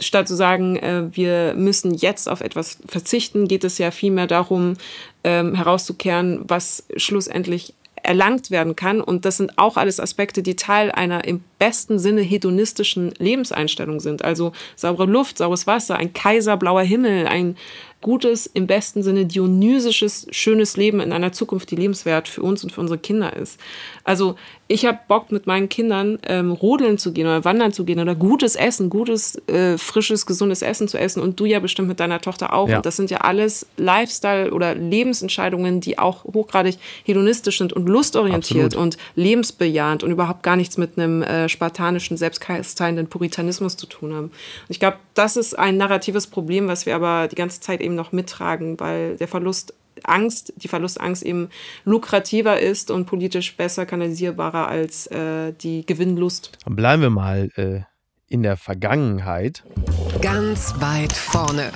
statt 0.00 0.26
zu 0.26 0.34
sagen, 0.34 0.74
äh, 0.74 1.04
wir 1.12 1.54
müssen 1.54 1.94
jetzt 1.94 2.28
auf 2.28 2.40
etwas 2.40 2.78
verzichten, 2.88 3.46
geht 3.46 3.62
es 3.62 3.78
ja 3.78 3.92
vielmehr 3.92 4.26
darum, 4.26 4.74
ähm, 5.22 5.54
herauszukehren, 5.54 6.40
was 6.48 6.86
schlussendlich 6.96 7.74
erlangt 8.02 8.50
werden 8.50 8.74
kann. 8.74 9.00
Und 9.00 9.24
das 9.24 9.36
sind 9.36 9.56
auch 9.58 9.76
alles 9.76 10.00
Aspekte, 10.00 10.42
die 10.42 10.56
Teil 10.56 10.90
einer 10.90 11.24
im 11.24 11.44
besten 11.60 12.00
Sinne 12.00 12.22
hedonistischen 12.22 13.12
Lebenseinstellung 13.18 14.00
sind. 14.00 14.24
Also 14.24 14.50
saubere 14.74 15.06
Luft, 15.06 15.38
saures 15.38 15.68
Wasser, 15.68 15.96
ein 15.96 16.12
kaiserblauer 16.12 16.82
Himmel, 16.82 17.28
ein 17.28 17.56
gutes, 18.04 18.46
im 18.46 18.66
besten 18.66 19.02
Sinne 19.02 19.24
dionysisches, 19.24 20.26
schönes 20.30 20.76
Leben 20.76 21.00
in 21.00 21.12
einer 21.12 21.32
Zukunft, 21.32 21.70
die 21.70 21.76
lebenswert 21.76 22.28
für 22.28 22.42
uns 22.42 22.62
und 22.62 22.70
für 22.70 22.82
unsere 22.82 22.98
Kinder 22.98 23.34
ist. 23.34 23.58
Also 24.04 24.36
ich 24.66 24.86
habe 24.86 24.98
Bock, 25.08 25.30
mit 25.30 25.46
meinen 25.46 25.68
Kindern 25.68 26.18
ähm, 26.26 26.52
rodeln 26.52 26.96
zu 26.96 27.12
gehen 27.12 27.26
oder 27.26 27.44
wandern 27.44 27.72
zu 27.72 27.84
gehen 27.84 28.00
oder 28.00 28.14
gutes 28.14 28.56
Essen, 28.56 28.88
gutes, 28.88 29.36
äh, 29.46 29.76
frisches, 29.76 30.24
gesundes 30.24 30.62
Essen 30.62 30.88
zu 30.88 30.98
essen 30.98 31.22
und 31.22 31.38
du 31.38 31.44
ja 31.44 31.60
bestimmt 31.60 31.88
mit 31.88 32.00
deiner 32.00 32.20
Tochter 32.20 32.54
auch. 32.54 32.68
Ja. 32.68 32.78
Und 32.78 32.86
das 32.86 32.96
sind 32.96 33.10
ja 33.10 33.18
alles 33.18 33.66
Lifestyle- 33.76 34.52
oder 34.52 34.74
Lebensentscheidungen, 34.74 35.80
die 35.80 35.98
auch 35.98 36.24
hochgradig 36.24 36.78
hedonistisch 37.04 37.58
sind 37.58 37.74
und 37.74 37.88
lustorientiert 37.88 38.74
Absolut. 38.74 38.94
und 38.94 38.98
lebensbejahend 39.16 40.02
und 40.02 40.10
überhaupt 40.10 40.42
gar 40.42 40.56
nichts 40.56 40.78
mit 40.78 40.96
einem 40.98 41.22
äh, 41.22 41.48
spartanischen, 41.50 42.16
selbstkasteienden 42.16 43.08
Puritanismus 43.08 43.76
zu 43.76 43.86
tun 43.86 44.14
haben. 44.14 44.26
Und 44.26 44.32
ich 44.70 44.80
glaube, 44.80 44.96
das 45.12 45.36
ist 45.36 45.58
ein 45.58 45.76
narratives 45.76 46.26
Problem, 46.26 46.68
was 46.68 46.86
wir 46.86 46.94
aber 46.94 47.28
die 47.28 47.36
ganze 47.36 47.60
Zeit 47.60 47.82
eben 47.82 47.94
noch 47.94 48.12
mittragen, 48.12 48.80
weil 48.80 49.16
der 49.16 49.28
Verlust 49.28 49.74
Angst, 50.02 50.52
die 50.56 50.68
Verlustangst 50.68 51.22
eben 51.22 51.48
lukrativer 51.84 52.60
ist 52.60 52.90
und 52.90 53.06
politisch 53.06 53.56
besser 53.56 53.86
kanalisierbarer 53.86 54.68
als 54.68 55.06
äh, 55.08 55.52
die 55.52 55.86
Gewinnlust. 55.86 56.52
Dann 56.64 56.76
bleiben 56.76 57.02
wir 57.02 57.10
mal 57.10 57.50
äh, 57.56 57.80
in 58.28 58.42
der 58.42 58.56
Vergangenheit. 58.56 59.62
Ganz 60.20 60.74
weit 60.80 61.12
vorne. 61.12 61.70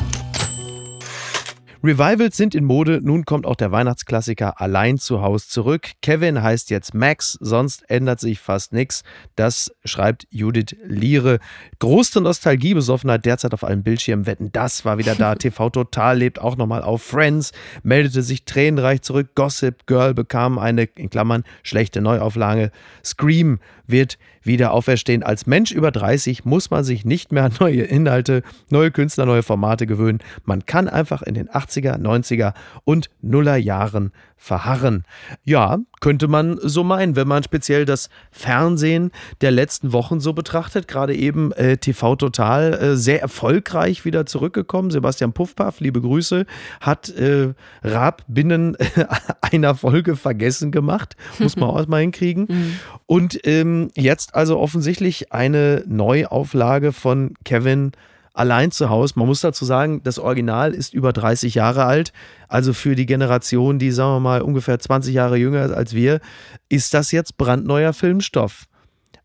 Revivals 1.85 2.37
sind 2.37 2.57
in 2.57 2.65
Mode, 2.65 3.01
nun 3.03 3.25
kommt 3.25 3.47
auch 3.47 3.55
der 3.55 3.71
Weihnachtsklassiker 3.71 4.61
allein 4.61 4.99
zu 4.99 5.23
Haus 5.23 5.49
zurück. 5.49 5.93
Kevin 6.03 6.43
heißt 6.43 6.71
jetzt 6.71 6.93
Max, 6.93 7.39
sonst 7.41 7.89
ändert 7.89 8.19
sich 8.19 8.41
fast 8.41 8.73
nichts. 8.73 9.05
Das 9.37 9.71
schreibt 9.85 10.27
Judith 10.31 10.75
Liere. 10.85 11.39
Große 11.79 12.21
Nostalgiebesoffenheit 12.21 13.25
derzeit 13.25 13.55
auf 13.55 13.63
allen 13.63 13.85
Bildschirmen. 13.85 14.27
Wetten, 14.27 14.51
das 14.51 14.85
war 14.85 14.99
wieder 14.99 15.15
da. 15.15 15.35
TV 15.37 15.71
Total 15.71 16.19
lebt 16.19 16.41
auch 16.41 16.57
nochmal 16.57 16.83
auf. 16.83 17.03
Friends 17.03 17.53
meldete 17.85 18.23
sich 18.23 18.45
tränenreich 18.45 19.03
zurück. 19.03 19.37
Gossip 19.37 19.87
Girl 19.87 20.15
bekam 20.15 20.59
eine, 20.59 20.83
in 20.97 21.11
Klammern, 21.11 21.45
schlechte 21.63 22.01
Neuauflage. 22.01 22.73
Scream 23.05 23.61
wird 23.87 24.19
wieder 24.49 24.73
auferstehen. 24.73 25.23
Als 25.23 25.47
Mensch 25.47 25.71
über 25.71 25.93
30 25.93 26.45
muss 26.45 26.71
man 26.71 26.83
sich 26.83 27.05
nicht 27.05 27.31
mehr 27.31 27.45
an 27.45 27.53
neue 27.61 27.83
Inhalte, 27.83 28.43
neue 28.69 28.91
Künstler, 28.91 29.27
neue 29.27 29.45
Formate 29.45 29.87
gewöhnen. 29.87 30.19
Man 30.45 30.67
kann 30.67 30.89
einfach 30.89 31.23
in 31.23 31.35
den 31.35 31.49
80 31.49 31.69
80er, 31.69 31.99
90er 31.99 32.55
und 32.85 33.11
Nuller 33.21 33.57
Jahren 33.57 34.13
verharren. 34.37 35.05
Ja, 35.45 35.79
könnte 36.01 36.29
man 36.29 36.59
so 36.63 36.85
meinen, 36.85 37.17
wenn 37.17 37.29
man 37.29 37.43
speziell 37.43 37.85
das 37.85 38.09
Fernsehen 38.31 39.11
der 39.41 39.51
letzten 39.51 39.93
Wochen 39.93 40.21
so 40.21 40.33
betrachtet. 40.33 40.89
Gerade 40.89 41.15
eben 41.15 41.53
äh, 41.53 41.77
TV 41.77 42.17
Total 42.17 42.75
äh, 42.75 42.97
sehr 42.97 43.21
erfolgreich 43.21 44.05
wieder 44.05 44.27
zurückgekommen. 44.27 44.91
Sebastian 44.91 45.33
Puffpaff, 45.33 45.81
liebe 45.81 46.01
Grüße, 46.01 46.47
hat 46.81 47.09
äh, 47.11 47.55
Raab 47.83 48.23
binnen 48.29 48.77
einer 49.41 49.75
Folge 49.75 50.17
vergessen 50.17 50.71
gemacht. 50.71 51.17
Muss 51.39 51.57
man 51.57 51.71
auch 51.71 51.87
mal 51.87 52.01
hinkriegen. 52.01 52.47
Mhm. 52.59 52.79
Und 53.07 53.47
ähm, 53.47 53.91
jetzt 53.95 54.35
also 54.35 54.59
offensichtlich 54.59 55.33
eine 55.33 55.85
Neuauflage 55.87 56.93
von 56.93 57.35
Kevin 57.45 57.93
allein 58.39 58.71
zu 58.71 58.89
Hause. 58.89 59.15
Man 59.17 59.27
muss 59.27 59.41
dazu 59.41 59.65
sagen, 59.65 60.03
das 60.05 60.19
Original 60.19 60.73
ist 60.73 60.95
über 60.95 61.13
30 61.13 61.55
Jahre 61.55 61.85
alt. 61.85 62.13
Also 62.47 62.73
für 62.73 62.95
die 62.95 63.07
Generation, 63.07 63.79
die, 63.79 63.91
sagen 63.91 64.15
wir 64.15 64.21
mal, 64.21 64.43
ungefähr 64.43 64.79
20 64.79 65.13
Jahre 65.13 65.37
jünger 65.37 65.65
ist 65.65 65.73
als 65.73 65.93
wir, 65.93 66.21
ist 66.69 66.95
das 66.95 67.11
jetzt 67.11 67.37
brandneuer 67.37 67.93
Filmstoff. 67.93 68.67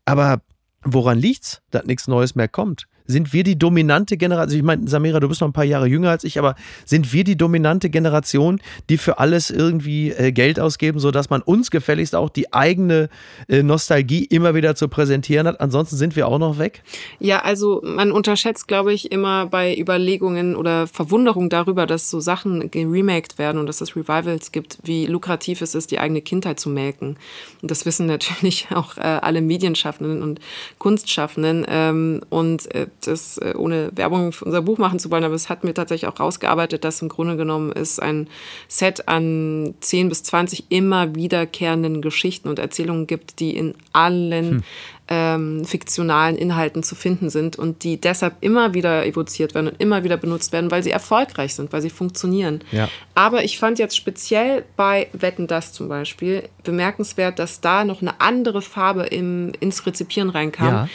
Aber 0.04 0.42
woran 0.82 1.18
liegt's, 1.18 1.62
dass 1.70 1.84
nichts 1.84 2.08
Neues 2.08 2.34
mehr 2.34 2.48
kommt? 2.48 2.86
Sind 3.06 3.34
wir 3.34 3.44
die 3.44 3.58
dominante 3.58 4.16
Generation, 4.16 4.46
also 4.48 4.56
ich 4.56 4.62
meine, 4.62 4.88
Samira, 4.88 5.20
du 5.20 5.28
bist 5.28 5.42
noch 5.42 5.48
ein 5.48 5.52
paar 5.52 5.64
Jahre 5.64 5.86
jünger 5.86 6.10
als 6.10 6.24
ich, 6.24 6.38
aber 6.38 6.54
sind 6.86 7.12
wir 7.12 7.22
die 7.22 7.36
dominante 7.36 7.90
Generation, 7.90 8.60
die 8.88 8.96
für 8.96 9.18
alles 9.18 9.50
irgendwie 9.50 10.10
äh, 10.10 10.32
Geld 10.32 10.58
ausgeben, 10.58 10.98
sodass 10.98 11.28
man 11.28 11.42
uns 11.42 11.70
gefälligst 11.70 12.14
auch 12.14 12.30
die 12.30 12.54
eigene 12.54 13.10
äh, 13.48 13.62
Nostalgie 13.62 14.24
immer 14.24 14.54
wieder 14.54 14.74
zu 14.74 14.88
präsentieren 14.88 15.46
hat? 15.46 15.60
Ansonsten 15.60 15.96
sind 15.96 16.16
wir 16.16 16.28
auch 16.28 16.38
noch 16.38 16.58
weg? 16.58 16.82
Ja, 17.18 17.42
also 17.42 17.82
man 17.84 18.10
unterschätzt, 18.10 18.68
glaube 18.68 18.94
ich, 18.94 19.12
immer 19.12 19.46
bei 19.46 19.76
Überlegungen 19.78 20.56
oder 20.56 20.86
Verwunderung 20.86 21.50
darüber, 21.50 21.86
dass 21.86 22.08
so 22.08 22.20
Sachen 22.20 22.70
geremaked 22.70 23.38
werden 23.38 23.58
und 23.58 23.66
dass 23.66 23.82
es 23.82 23.96
Revivals 23.96 24.50
gibt, 24.50 24.78
wie 24.82 25.04
lukrativ 25.04 25.60
es 25.60 25.74
ist, 25.74 25.90
die 25.90 25.98
eigene 25.98 26.22
Kindheit 26.22 26.58
zu 26.58 26.70
melken. 26.70 27.16
Und 27.60 27.70
das 27.70 27.84
wissen 27.84 28.06
natürlich 28.14 28.68
auch 28.70 28.96
äh, 28.96 29.00
alle 29.00 29.42
Medienschaffenden 29.42 30.22
und 30.22 30.40
Kunstschaffenden. 30.78 31.66
Ähm, 31.68 32.22
und 32.30 32.74
äh, 32.74 32.86
das 33.04 33.38
äh, 33.38 33.54
ohne 33.56 33.90
Werbung 33.94 34.32
für 34.32 34.44
unser 34.44 34.62
Buch 34.62 34.78
machen 34.78 34.98
zu 34.98 35.10
wollen, 35.10 35.24
aber 35.24 35.34
es 35.34 35.48
hat 35.48 35.64
mir 35.64 35.74
tatsächlich 35.74 36.08
auch 36.08 36.18
rausgearbeitet, 36.18 36.84
dass 36.84 37.02
im 37.02 37.08
Grunde 37.08 37.36
genommen 37.36 37.72
es 37.74 37.98
ein 37.98 38.28
Set 38.68 39.08
an 39.08 39.74
10 39.80 40.08
bis 40.08 40.22
20 40.24 40.66
immer 40.70 41.14
wiederkehrenden 41.14 42.02
Geschichten 42.02 42.48
und 42.48 42.58
Erzählungen 42.58 43.06
gibt, 43.06 43.40
die 43.40 43.56
in 43.56 43.74
allen 43.92 44.50
hm. 44.50 44.62
ähm, 45.08 45.64
fiktionalen 45.64 46.36
Inhalten 46.36 46.82
zu 46.82 46.94
finden 46.94 47.30
sind 47.30 47.56
und 47.56 47.84
die 47.84 48.00
deshalb 48.00 48.36
immer 48.40 48.74
wieder 48.74 49.06
evoziert 49.06 49.54
werden 49.54 49.68
und 49.68 49.80
immer 49.80 50.04
wieder 50.04 50.16
benutzt 50.16 50.52
werden, 50.52 50.70
weil 50.70 50.82
sie 50.82 50.90
erfolgreich 50.90 51.54
sind, 51.54 51.72
weil 51.72 51.82
sie 51.82 51.90
funktionieren. 51.90 52.60
Ja. 52.72 52.88
Aber 53.14 53.44
ich 53.44 53.58
fand 53.58 53.78
jetzt 53.78 53.96
speziell 53.96 54.64
bei 54.76 55.08
Wetten 55.12 55.46
das 55.46 55.72
zum 55.72 55.88
Beispiel 55.88 56.48
bemerkenswert, 56.62 57.38
dass 57.38 57.60
da 57.60 57.84
noch 57.84 58.02
eine 58.02 58.20
andere 58.20 58.62
Farbe 58.62 59.04
im, 59.04 59.52
ins 59.60 59.86
Rezipieren 59.86 60.30
reinkam, 60.30 60.68
ja. 60.68 60.88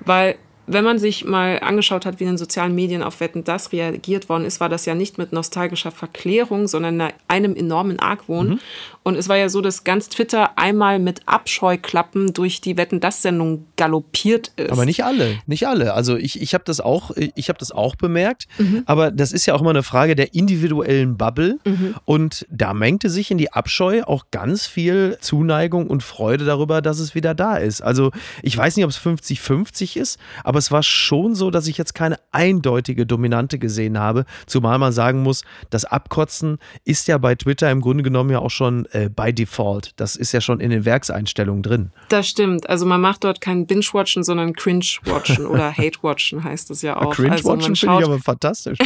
weil 0.00 0.36
wenn 0.66 0.84
man 0.84 0.98
sich 0.98 1.24
mal 1.24 1.58
angeschaut 1.60 2.06
hat, 2.06 2.20
wie 2.20 2.24
in 2.24 2.30
den 2.30 2.38
sozialen 2.38 2.74
Medien 2.74 3.02
auf 3.02 3.20
Wetten 3.20 3.44
das 3.44 3.72
reagiert 3.72 4.28
worden 4.28 4.44
ist, 4.44 4.60
war 4.60 4.68
das 4.68 4.86
ja 4.86 4.94
nicht 4.94 5.18
mit 5.18 5.32
nostalgischer 5.32 5.90
Verklärung, 5.90 6.68
sondern 6.68 7.12
einem 7.28 7.56
enormen 7.56 7.98
Argwohn. 7.98 8.48
Mhm. 8.48 8.60
Und 9.02 9.16
es 9.16 9.28
war 9.28 9.36
ja 9.36 9.48
so, 9.48 9.60
dass 9.60 9.82
ganz 9.82 10.08
Twitter 10.08 10.56
einmal 10.56 11.00
mit 11.00 11.22
Abscheuklappen 11.26 12.32
durch 12.32 12.60
die 12.60 12.76
Wetten 12.76 13.00
das 13.00 13.22
Sendung 13.22 13.66
galoppiert 13.76 14.52
ist. 14.56 14.70
Aber 14.70 14.84
nicht 14.84 15.04
alle, 15.04 15.38
nicht 15.46 15.66
alle. 15.66 15.94
Also 15.94 16.16
ich, 16.16 16.40
ich 16.40 16.54
habe 16.54 16.62
das 16.64 16.80
auch, 16.80 17.10
ich 17.16 17.48
habe 17.48 17.58
das 17.58 17.72
auch 17.72 17.96
bemerkt. 17.96 18.46
Mhm. 18.58 18.84
Aber 18.86 19.10
das 19.10 19.32
ist 19.32 19.46
ja 19.46 19.54
auch 19.54 19.60
immer 19.60 19.70
eine 19.70 19.82
Frage 19.82 20.14
der 20.14 20.34
individuellen 20.34 21.16
Bubble. 21.16 21.58
Mhm. 21.64 21.96
Und 22.04 22.46
da 22.48 22.74
mengte 22.74 23.10
sich 23.10 23.32
in 23.32 23.38
die 23.38 23.52
Abscheu 23.52 24.04
auch 24.04 24.26
ganz 24.30 24.66
viel 24.66 25.18
Zuneigung 25.20 25.88
und 25.88 26.04
Freude 26.04 26.44
darüber, 26.44 26.80
dass 26.80 27.00
es 27.00 27.16
wieder 27.16 27.34
da 27.34 27.56
ist. 27.56 27.80
Also 27.80 28.12
ich 28.42 28.56
weiß 28.56 28.76
nicht, 28.76 28.84
ob 28.84 28.90
es 28.90 29.00
50-50 29.00 29.96
ist, 29.96 30.20
aber 30.44 30.61
es 30.62 30.70
war 30.70 30.82
schon 30.84 31.34
so, 31.34 31.50
dass 31.50 31.66
ich 31.66 31.76
jetzt 31.76 31.92
keine 31.92 32.18
eindeutige 32.30 33.04
Dominante 33.04 33.58
gesehen 33.58 33.98
habe. 33.98 34.24
Zumal 34.46 34.78
man 34.78 34.92
sagen 34.92 35.22
muss, 35.22 35.42
das 35.70 35.84
Abkotzen 35.84 36.58
ist 36.84 37.08
ja 37.08 37.18
bei 37.18 37.34
Twitter 37.34 37.68
im 37.70 37.80
Grunde 37.80 38.04
genommen 38.04 38.30
ja 38.30 38.38
auch 38.38 38.50
schon 38.50 38.86
äh, 38.92 39.08
by 39.08 39.32
default. 39.32 39.90
Das 39.96 40.14
ist 40.14 40.30
ja 40.30 40.40
schon 40.40 40.60
in 40.60 40.70
den 40.70 40.84
Werkseinstellungen 40.84 41.64
drin. 41.64 41.90
Das 42.10 42.28
stimmt. 42.28 42.70
Also 42.70 42.86
man 42.86 43.00
macht 43.00 43.24
dort 43.24 43.40
kein 43.40 43.66
Binge-Watchen, 43.66 44.22
sondern 44.22 44.52
Cringe-Watchen 44.52 45.46
oder 45.46 45.72
Hate-Watchen 45.76 46.44
heißt 46.44 46.70
es 46.70 46.82
ja 46.82 46.96
auch. 46.96 47.12
Cringe-Watchen 47.12 47.70
also 47.70 47.74
finde 47.74 47.98
ich 47.98 48.04
aber 48.04 48.18
fantastisch. 48.20 48.78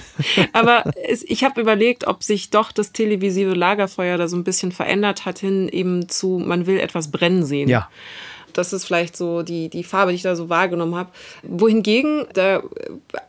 aber 0.52 0.84
es, 1.08 1.22
ich 1.22 1.44
habe 1.44 1.60
überlegt, 1.60 2.08
ob 2.08 2.24
sich 2.24 2.50
doch 2.50 2.72
das 2.72 2.90
televisive 2.90 3.54
Lagerfeuer 3.54 4.18
da 4.18 4.26
so 4.26 4.36
ein 4.36 4.42
bisschen 4.42 4.72
verändert 4.72 5.26
hat 5.26 5.38
hin 5.38 5.68
eben 5.68 6.08
zu, 6.08 6.42
man 6.44 6.66
will 6.66 6.80
etwas 6.80 7.12
brennen 7.12 7.44
sehen. 7.44 7.68
Ja. 7.68 7.88
Das 8.56 8.72
ist 8.72 8.84
vielleicht 8.84 9.16
so 9.16 9.42
die, 9.42 9.68
die 9.68 9.84
Farbe, 9.84 10.12
die 10.12 10.16
ich 10.16 10.22
da 10.22 10.36
so 10.36 10.48
wahrgenommen 10.48 10.94
habe. 10.94 11.10
Wohingegen, 11.42 12.26
da 12.34 12.62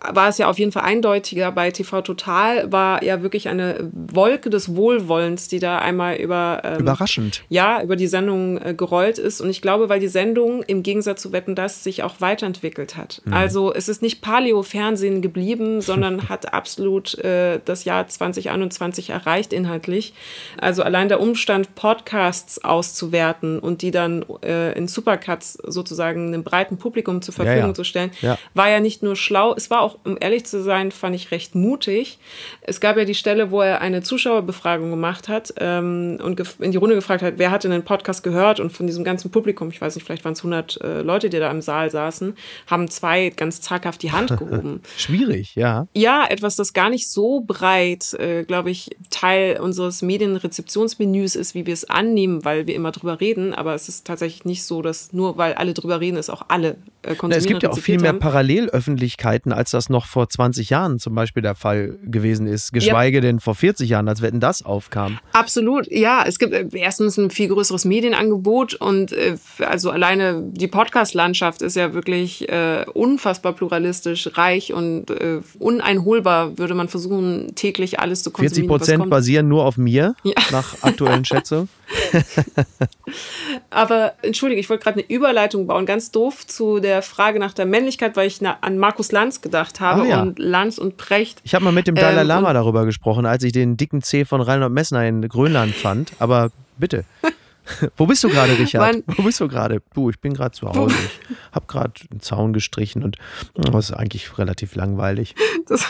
war 0.10 0.30
es 0.30 0.38
ja 0.38 0.50
auf 0.50 0.60
jeden 0.60 0.72
Fall 0.72 0.84
eindeutiger, 0.84 1.52
bei 1.52 1.72
TV 1.72 2.02
Total 2.02 2.72
war 2.72 3.04
ja 3.04 3.22
wirklich 3.22 3.50
eine 3.50 3.90
Wolke 3.94 4.50
des 4.50 4.76
Wohlwollens, 4.76 5.48
die 5.48 5.60
da 5.60 5.80
einmal 5.80 6.16
über... 6.16 6.62
Ähm, 6.64 6.82
Überraschend. 6.82 7.44
Ja, 7.50 7.82
über 7.82 7.96
die 7.96 8.08
Sendung 8.08 8.58
äh, 8.58 8.74
gerollt 8.74 9.18
ist. 9.18 9.42
Und 9.42 9.50
ich 9.50 9.62
glaube, 9.62 9.90
weil 9.90 10.00
die 10.00 10.08
Sendung 10.08 10.64
im 10.64 10.84
Gegensatz 10.84 11.22
zu 11.22 11.32
Wetten, 11.32 11.56
das 11.56 11.84
sich 11.84 12.04
auch 12.04 12.16
weiterentwickelt 12.20 12.98
hat. 12.98 13.22
Mhm. 13.26 13.34
Also 13.34 13.74
es 13.74 13.90
ist 13.90 14.02
nicht 14.02 14.22
Paleo-Fernsehen 14.22 15.22
geblieben, 15.22 15.82
sondern 15.82 16.30
hat 16.30 16.54
absolut 16.54 17.18
äh, 17.20 17.60
das 17.64 17.86
Jahr 17.86 18.08
2021 18.08 19.10
erreicht 19.10 19.54
inhaltlich. 19.54 20.14
Also 20.60 20.84
allein 20.84 21.10
der 21.10 21.20
Umstand, 21.20 21.76
Podcasts 21.76 22.64
auszuwerten 22.64 23.60
und 23.60 23.82
die 23.82 23.92
dann 23.92 24.26
äh, 24.44 24.78
in 24.78 24.88
Super 24.88 25.11
Supercuts 25.12 25.58
sozusagen 25.64 26.28
einem 26.28 26.44
breiten 26.44 26.78
Publikum 26.78 27.22
zur 27.22 27.34
Verfügung 27.34 27.60
ja, 27.60 27.68
ja. 27.68 27.74
zu 27.74 27.84
stellen, 27.84 28.12
ja. 28.22 28.38
war 28.54 28.70
ja 28.70 28.80
nicht 28.80 29.04
nur 29.04 29.16
schlau, 29.16 29.54
es 29.56 29.70
war 29.70 29.82
auch, 29.82 29.98
um 30.06 30.18
ehrlich 30.20 30.46
zu 30.46 30.62
sein, 30.64 30.92
fand 30.92 31.16
ich 31.16 31.32
recht 31.32 31.56
mutig. 31.56 32.20
Es 32.62 32.80
gab 32.80 32.98
ja 32.98 33.06
die 33.06 33.16
Stelle, 33.16 33.52
wo 33.52 33.62
er 33.62 33.82
eine 33.82 34.02
Zuschauerbefragung 34.02 34.90
gemacht 34.90 35.28
hat 35.28 35.54
ähm, 35.58 36.20
und 36.24 36.42
in 36.60 36.72
die 36.72 36.78
Runde 36.78 36.96
gefragt 36.96 37.22
hat, 37.22 37.36
wer 37.38 37.52
hat 37.52 37.64
denn 37.64 37.72
den 37.72 37.84
Podcast 37.84 38.24
gehört 38.24 38.60
und 38.60 38.72
von 38.72 38.88
diesem 38.88 39.04
ganzen 39.04 39.32
Publikum, 39.32 39.70
ich 39.70 39.82
weiß 39.82 39.96
nicht, 39.96 40.06
vielleicht 40.06 40.24
waren 40.24 40.34
es 40.34 40.40
100 40.40 40.82
äh, 40.82 41.02
Leute, 41.02 41.30
die 41.30 41.40
da 41.40 41.52
im 41.52 41.62
Saal 41.62 41.90
saßen, 41.90 42.36
haben 42.68 42.90
zwei 42.90 43.30
ganz 43.30 43.62
zaghaft 43.62 44.02
die 44.04 44.12
Hand 44.12 44.38
gehoben. 44.38 44.82
Schwierig, 44.98 45.56
ja. 45.56 45.88
Ja, 45.94 46.26
etwas, 46.30 46.56
das 46.56 46.74
gar 46.74 46.90
nicht 46.90 47.10
so 47.10 47.42
breit, 47.42 48.14
äh, 48.14 48.44
glaube 48.44 48.72
ich, 48.72 48.92
Teil 49.10 49.60
unseres 49.60 50.02
Medienrezeptionsmenüs 50.02 51.36
ist, 51.36 51.56
wie 51.56 51.66
wir 51.66 51.74
es 51.74 51.90
annehmen, 51.90 52.46
weil 52.46 52.68
wir 52.68 52.76
immer 52.76 52.92
drüber 52.92 53.20
reden, 53.20 53.54
aber 53.54 53.76
es 53.76 53.90
ist 53.90 54.08
tatsächlich 54.08 54.46
nicht 54.46 54.64
so, 54.64 54.82
dass 54.82 55.01
nur 55.12 55.38
weil 55.38 55.54
alle 55.54 55.74
drüber 55.74 56.00
reden, 56.00 56.18
ist 56.18 56.30
auch 56.30 56.44
alle 56.48 56.78
äh, 57.04 57.16
konsumieren. 57.16 57.40
Es 57.40 57.48
gibt 57.48 57.64
ja 57.64 57.70
auch 57.70 57.78
viel 57.78 58.00
mehr 58.00 58.14
Parallelöffentlichkeiten, 58.14 59.52
als 59.52 59.72
das 59.72 59.90
noch 59.90 60.06
vor 60.06 60.30
20 60.30 60.70
Jahren 60.70 61.00
zum 61.00 61.16
Beispiel 61.16 61.42
der 61.42 61.56
Fall 61.56 61.98
gewesen 62.04 62.48
ist. 62.48 62.72
Geschweige 62.72 63.18
ja. 63.18 63.22
denn 63.22 63.40
vor 63.40 63.56
40 63.56 63.90
Jahren, 63.90 64.08
als 64.08 64.22
Wetten 64.22 64.40
das 64.40 64.64
aufkam. 64.64 65.20
Absolut, 65.34 65.92
ja. 65.92 66.24
Es 66.26 66.40
gibt 66.40 66.54
äh, 66.54 66.68
erstens 66.74 67.18
ein 67.18 67.32
viel 67.32 67.48
größeres 67.50 67.86
Medienangebot 67.86 68.76
und 68.76 69.12
äh, 69.14 69.38
also 69.60 69.90
alleine 69.90 70.44
die 70.44 70.68
Podcast-Landschaft 70.68 71.62
ist 71.62 71.76
ja 71.76 71.94
wirklich 71.94 72.50
äh, 72.50 72.86
unfassbar 72.94 73.54
pluralistisch, 73.54 74.30
reich 74.38 74.74
und 74.74 75.10
äh, 75.10 75.42
uneinholbar, 75.60 76.58
würde 76.58 76.76
man 76.76 76.88
versuchen, 76.88 77.56
täglich 77.56 78.00
alles 78.00 78.24
zu 78.24 78.32
konsumieren. 78.32 78.68
40 78.68 78.68
Prozent 78.68 79.10
basieren 79.10 79.48
nur 79.48 79.66
auf 79.66 79.78
mir, 79.78 80.16
ja. 80.24 80.34
nach 80.52 80.82
aktuellen 80.84 81.26
Schätzungen. 81.26 81.70
Aber 83.70 84.14
entschuldige, 84.22 84.60
ich 84.60 84.70
wollte 84.70 84.84
gerade 84.84 84.91
eine 84.94 85.10
Überleitung 85.10 85.68
bauen, 85.68 85.86
ganz 85.86 86.12
doof 86.12 86.46
zu 86.46 86.80
der 86.80 87.02
Frage 87.02 87.40
nach 87.40 87.54
der 87.54 87.66
Männlichkeit, 87.66 88.16
weil 88.16 88.28
ich 88.28 88.46
an 88.46 88.78
Markus 88.78 89.12
Lanz 89.12 89.42
gedacht 89.42 89.80
habe 89.80 90.08
ja. 90.08 90.22
und 90.22 90.40
Lanz 90.40 90.78
und 90.78 90.98
Precht. 90.98 91.42
Ich 91.44 91.56
habe 91.56 91.66
mal 91.66 91.72
mit 91.72 91.88
dem 91.88 91.96
Dalai 91.96 92.22
ähm, 92.22 92.28
Lama 92.28 92.54
darüber 92.54 92.86
gesprochen, 92.86 93.26
als 93.26 93.44
ich 93.44 93.52
den 93.52 93.78
dicken 93.78 94.02
C 94.02 94.26
von 94.26 94.42
Reinhold 94.42 94.72
Messner 94.72 95.06
in 95.08 95.28
Grönland 95.28 95.74
fand. 95.76 96.12
Aber 96.20 96.52
bitte. 96.78 97.06
Wo 97.96 98.06
bist 98.06 98.24
du 98.24 98.30
gerade, 98.30 98.58
Richard? 98.58 98.82
Wann? 98.82 99.04
Wo 99.18 99.24
bist 99.24 99.40
du 99.40 99.48
gerade? 99.48 99.82
Du, 99.94 100.10
ich 100.10 100.20
bin 100.20 100.34
gerade 100.34 100.52
zu 100.52 100.68
Hause. 100.68 100.96
Ich 101.30 101.36
habe 101.52 101.66
gerade 101.68 101.94
einen 102.10 102.20
Zaun 102.20 102.54
gestrichen 102.54 103.04
und 103.04 103.18
das 103.54 103.90
ist 103.90 103.96
eigentlich 103.96 104.38
relativ 104.38 104.76
langweilig. 104.76 105.36
Das, 105.68 105.86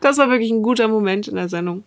das, 0.00 0.18
war 0.18 0.28
wirklich 0.28 0.50
ein 0.50 0.62
guter 0.62 0.88
Moment 0.88 1.28
in 1.28 1.36
der 1.36 1.48
Sendung. 1.48 1.84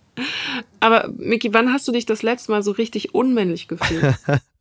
Aber 0.80 1.10
Miki, 1.18 1.54
wann 1.54 1.74
hast 1.74 1.86
du 1.88 1.92
dich 1.92 2.06
das 2.06 2.24
letzte 2.24 2.52
Mal 2.52 2.64
so 2.64 2.72
richtig 2.72 3.14
unmännlich 3.14 3.68
gefühlt? 3.68 4.16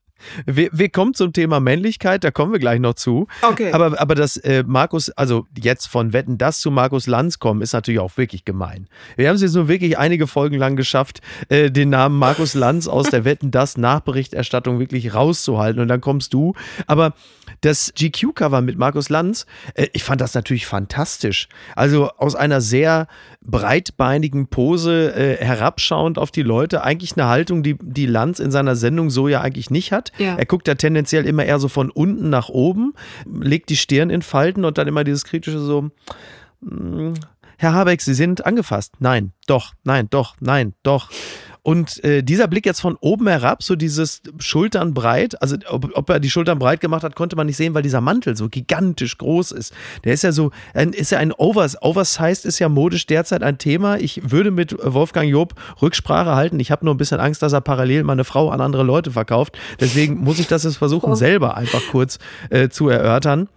Wir, 0.46 0.68
wir, 0.72 0.88
kommen 0.88 1.14
zum 1.14 1.32
Thema 1.32 1.60
Männlichkeit, 1.60 2.24
da 2.24 2.30
kommen 2.30 2.52
wir 2.52 2.58
gleich 2.58 2.80
noch 2.80 2.94
zu. 2.94 3.26
Okay. 3.42 3.72
Aber, 3.72 4.00
aber 4.00 4.14
dass 4.14 4.36
äh, 4.36 4.64
Markus, 4.66 5.10
also 5.10 5.46
jetzt 5.56 5.86
von 5.86 6.12
Wetten 6.12 6.38
das 6.38 6.60
zu 6.60 6.70
Markus 6.70 7.06
Lanz 7.06 7.38
kommen, 7.38 7.62
ist 7.62 7.72
natürlich 7.72 8.00
auch 8.00 8.16
wirklich 8.16 8.44
gemein. 8.44 8.88
Wir 9.16 9.28
haben 9.28 9.36
es 9.36 9.42
jetzt 9.42 9.54
nur 9.54 9.68
wirklich 9.68 9.98
einige 9.98 10.26
Folgen 10.26 10.56
lang 10.56 10.76
geschafft, 10.76 11.20
äh, 11.48 11.70
den 11.70 11.90
Namen 11.90 12.18
Markus 12.18 12.54
Lanz 12.54 12.86
aus 12.86 13.10
der 13.10 13.24
Wetten 13.24 13.50
das 13.50 13.76
Nachberichterstattung 13.76 14.78
wirklich 14.78 15.14
rauszuhalten. 15.14 15.80
Und 15.80 15.88
dann 15.88 16.00
kommst 16.00 16.34
du. 16.34 16.54
Aber 16.86 17.14
das 17.60 17.92
GQ-Cover 17.96 18.60
mit 18.60 18.78
Markus 18.78 19.08
Lanz, 19.08 19.46
äh, 19.74 19.88
ich 19.92 20.04
fand 20.04 20.20
das 20.20 20.34
natürlich 20.34 20.66
fantastisch. 20.66 21.48
Also 21.76 22.10
aus 22.16 22.34
einer 22.34 22.60
sehr 22.60 23.06
breitbeinigen 23.40 24.48
Pose 24.48 25.14
äh, 25.14 25.44
herabschauend 25.44 26.18
auf 26.18 26.30
die 26.30 26.42
Leute. 26.42 26.82
Eigentlich 26.82 27.16
eine 27.16 27.28
Haltung, 27.28 27.62
die, 27.62 27.76
die 27.80 28.06
Lanz 28.06 28.38
in 28.38 28.50
seiner 28.50 28.76
Sendung 28.76 29.10
so 29.10 29.28
ja 29.28 29.40
eigentlich 29.40 29.70
nicht 29.70 29.92
hat. 29.92 30.12
Ja. 30.18 30.36
Er 30.36 30.46
guckt 30.46 30.68
ja 30.68 30.74
tendenziell 30.74 31.26
immer 31.26 31.44
eher 31.44 31.58
so 31.58 31.68
von 31.68 31.90
unten 31.90 32.30
nach 32.30 32.48
oben, 32.48 32.94
legt 33.26 33.68
die 33.70 33.76
Stirn 33.76 34.10
in 34.10 34.22
Falten 34.22 34.64
und 34.64 34.78
dann 34.78 34.88
immer 34.88 35.04
dieses 35.04 35.24
kritische 35.24 35.58
so. 35.58 35.90
Mm, 36.60 37.14
Herr 37.56 37.72
Habeck, 37.72 38.02
Sie 38.02 38.14
sind 38.14 38.44
angefasst. 38.44 38.94
Nein, 38.98 39.32
doch, 39.46 39.74
nein, 39.84 40.08
doch, 40.10 40.36
nein, 40.40 40.74
doch. 40.82 41.10
Und 41.64 42.04
äh, 42.04 42.22
dieser 42.22 42.46
Blick 42.46 42.66
jetzt 42.66 42.82
von 42.82 42.98
oben 43.00 43.26
herab, 43.26 43.62
so 43.62 43.74
dieses 43.74 44.20
Schultern 44.38 44.92
breit, 44.92 45.40
also 45.40 45.56
ob, 45.70 45.88
ob, 45.96 46.10
er 46.10 46.20
die 46.20 46.28
Schultern 46.28 46.58
breit 46.58 46.82
gemacht 46.82 47.02
hat, 47.02 47.16
konnte 47.16 47.36
man 47.36 47.46
nicht 47.46 47.56
sehen, 47.56 47.72
weil 47.72 47.82
dieser 47.82 48.02
Mantel 48.02 48.36
so 48.36 48.50
gigantisch 48.50 49.16
groß 49.16 49.52
ist. 49.52 49.72
Der 50.04 50.12
ist 50.12 50.24
ja 50.24 50.32
so, 50.32 50.50
ist 50.92 51.10
ja 51.10 51.18
ein 51.18 51.32
Overs, 51.32 51.80
Oversized 51.80 52.44
ist 52.44 52.58
ja 52.58 52.68
modisch 52.68 53.06
derzeit 53.06 53.42
ein 53.42 53.56
Thema. 53.56 53.96
Ich 53.96 54.30
würde 54.30 54.50
mit 54.50 54.76
Wolfgang 54.78 55.30
Job 55.30 55.54
Rücksprache 55.80 56.34
halten. 56.34 56.60
Ich 56.60 56.70
habe 56.70 56.84
nur 56.84 56.92
ein 56.92 56.98
bisschen 56.98 57.18
Angst, 57.18 57.40
dass 57.40 57.54
er 57.54 57.62
parallel 57.62 58.04
meine 58.04 58.24
Frau 58.24 58.50
an 58.50 58.60
andere 58.60 58.82
Leute 58.82 59.10
verkauft. 59.10 59.58
Deswegen 59.80 60.18
muss 60.18 60.38
ich 60.38 60.46
das 60.46 60.64
jetzt 60.64 60.76
versuchen, 60.76 61.12
oh. 61.12 61.14
selber 61.14 61.56
einfach 61.56 61.80
kurz 61.90 62.18
äh, 62.50 62.68
zu 62.68 62.90
erörtern. 62.90 63.48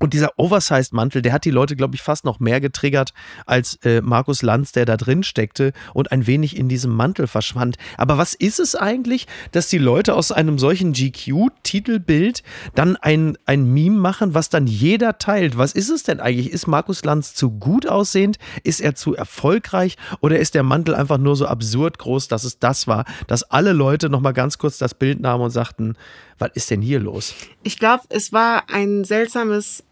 Und 0.00 0.12
dieser 0.12 0.32
Oversized-Mantel, 0.38 1.22
der 1.22 1.32
hat 1.32 1.44
die 1.44 1.50
Leute, 1.50 1.76
glaube 1.76 1.94
ich, 1.94 2.02
fast 2.02 2.24
noch 2.24 2.40
mehr 2.40 2.60
getriggert 2.60 3.12
als 3.46 3.76
äh, 3.84 4.00
Markus 4.00 4.42
Lanz, 4.42 4.72
der 4.72 4.86
da 4.86 4.96
drin 4.96 5.22
steckte 5.22 5.72
und 5.92 6.10
ein 6.10 6.26
wenig 6.26 6.56
in 6.56 6.68
diesem 6.68 6.92
Mantel 6.92 7.28
verschwand. 7.28 7.76
Aber 7.96 8.18
was 8.18 8.34
ist 8.34 8.58
es 8.58 8.74
eigentlich, 8.74 9.28
dass 9.52 9.68
die 9.68 9.78
Leute 9.78 10.14
aus 10.14 10.32
einem 10.32 10.58
solchen 10.58 10.92
GQ-Titelbild 10.92 12.42
dann 12.74 12.96
ein, 12.96 13.38
ein 13.46 13.72
Meme 13.72 13.96
machen, 13.96 14.34
was 14.34 14.48
dann 14.48 14.66
jeder 14.66 15.18
teilt? 15.18 15.58
Was 15.58 15.72
ist 15.72 15.90
es 15.90 16.02
denn 16.02 16.18
eigentlich? 16.18 16.50
Ist 16.50 16.66
Markus 16.66 17.04
Lanz 17.04 17.34
zu 17.34 17.50
gut 17.50 17.86
aussehend? 17.86 18.38
Ist 18.64 18.80
er 18.80 18.96
zu 18.96 19.14
erfolgreich? 19.14 19.96
Oder 20.20 20.40
ist 20.40 20.56
der 20.56 20.64
Mantel 20.64 20.96
einfach 20.96 21.18
nur 21.18 21.36
so 21.36 21.46
absurd 21.46 21.98
groß, 21.98 22.26
dass 22.26 22.42
es 22.42 22.58
das 22.58 22.88
war, 22.88 23.04
dass 23.28 23.44
alle 23.44 23.72
Leute 23.72 24.10
nochmal 24.10 24.32
ganz 24.32 24.58
kurz 24.58 24.76
das 24.78 24.94
Bild 24.94 25.20
nahmen 25.20 25.44
und 25.44 25.50
sagten, 25.50 25.96
was 26.38 26.50
ist 26.54 26.70
denn 26.70 26.82
hier 26.82 27.00
los? 27.00 27.34
Ich 27.62 27.78
glaube, 27.78 28.04
es 28.08 28.32
war 28.32 28.64
ein 28.70 29.04
seltsames 29.04 29.84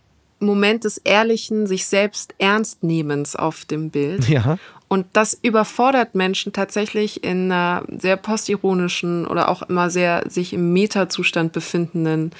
Moment 0.43 0.84
des 0.84 0.99
ehrlichen, 0.99 1.66
sich 1.66 1.86
selbst 1.86 2.34
Ernstnehmens 2.38 3.36
auf 3.36 3.64
dem 3.64 3.90
Bild. 3.90 4.28
Ja. 4.28 4.59
Und 4.88 5.07
das 5.14 5.38
überfordert 5.40 6.14
Menschen 6.14 6.53
tatsächlich 6.53 7.24
in 7.24 7.51
einer 7.51 7.82
sehr 7.99 8.18
postironischen 8.18 9.26
oder 9.26 9.49
auch 9.49 9.62
immer 9.62 9.88
sehr 9.88 10.24
sich 10.28 10.53
im 10.53 10.74
Metazustand 10.74 11.53
befindenden 11.53 12.32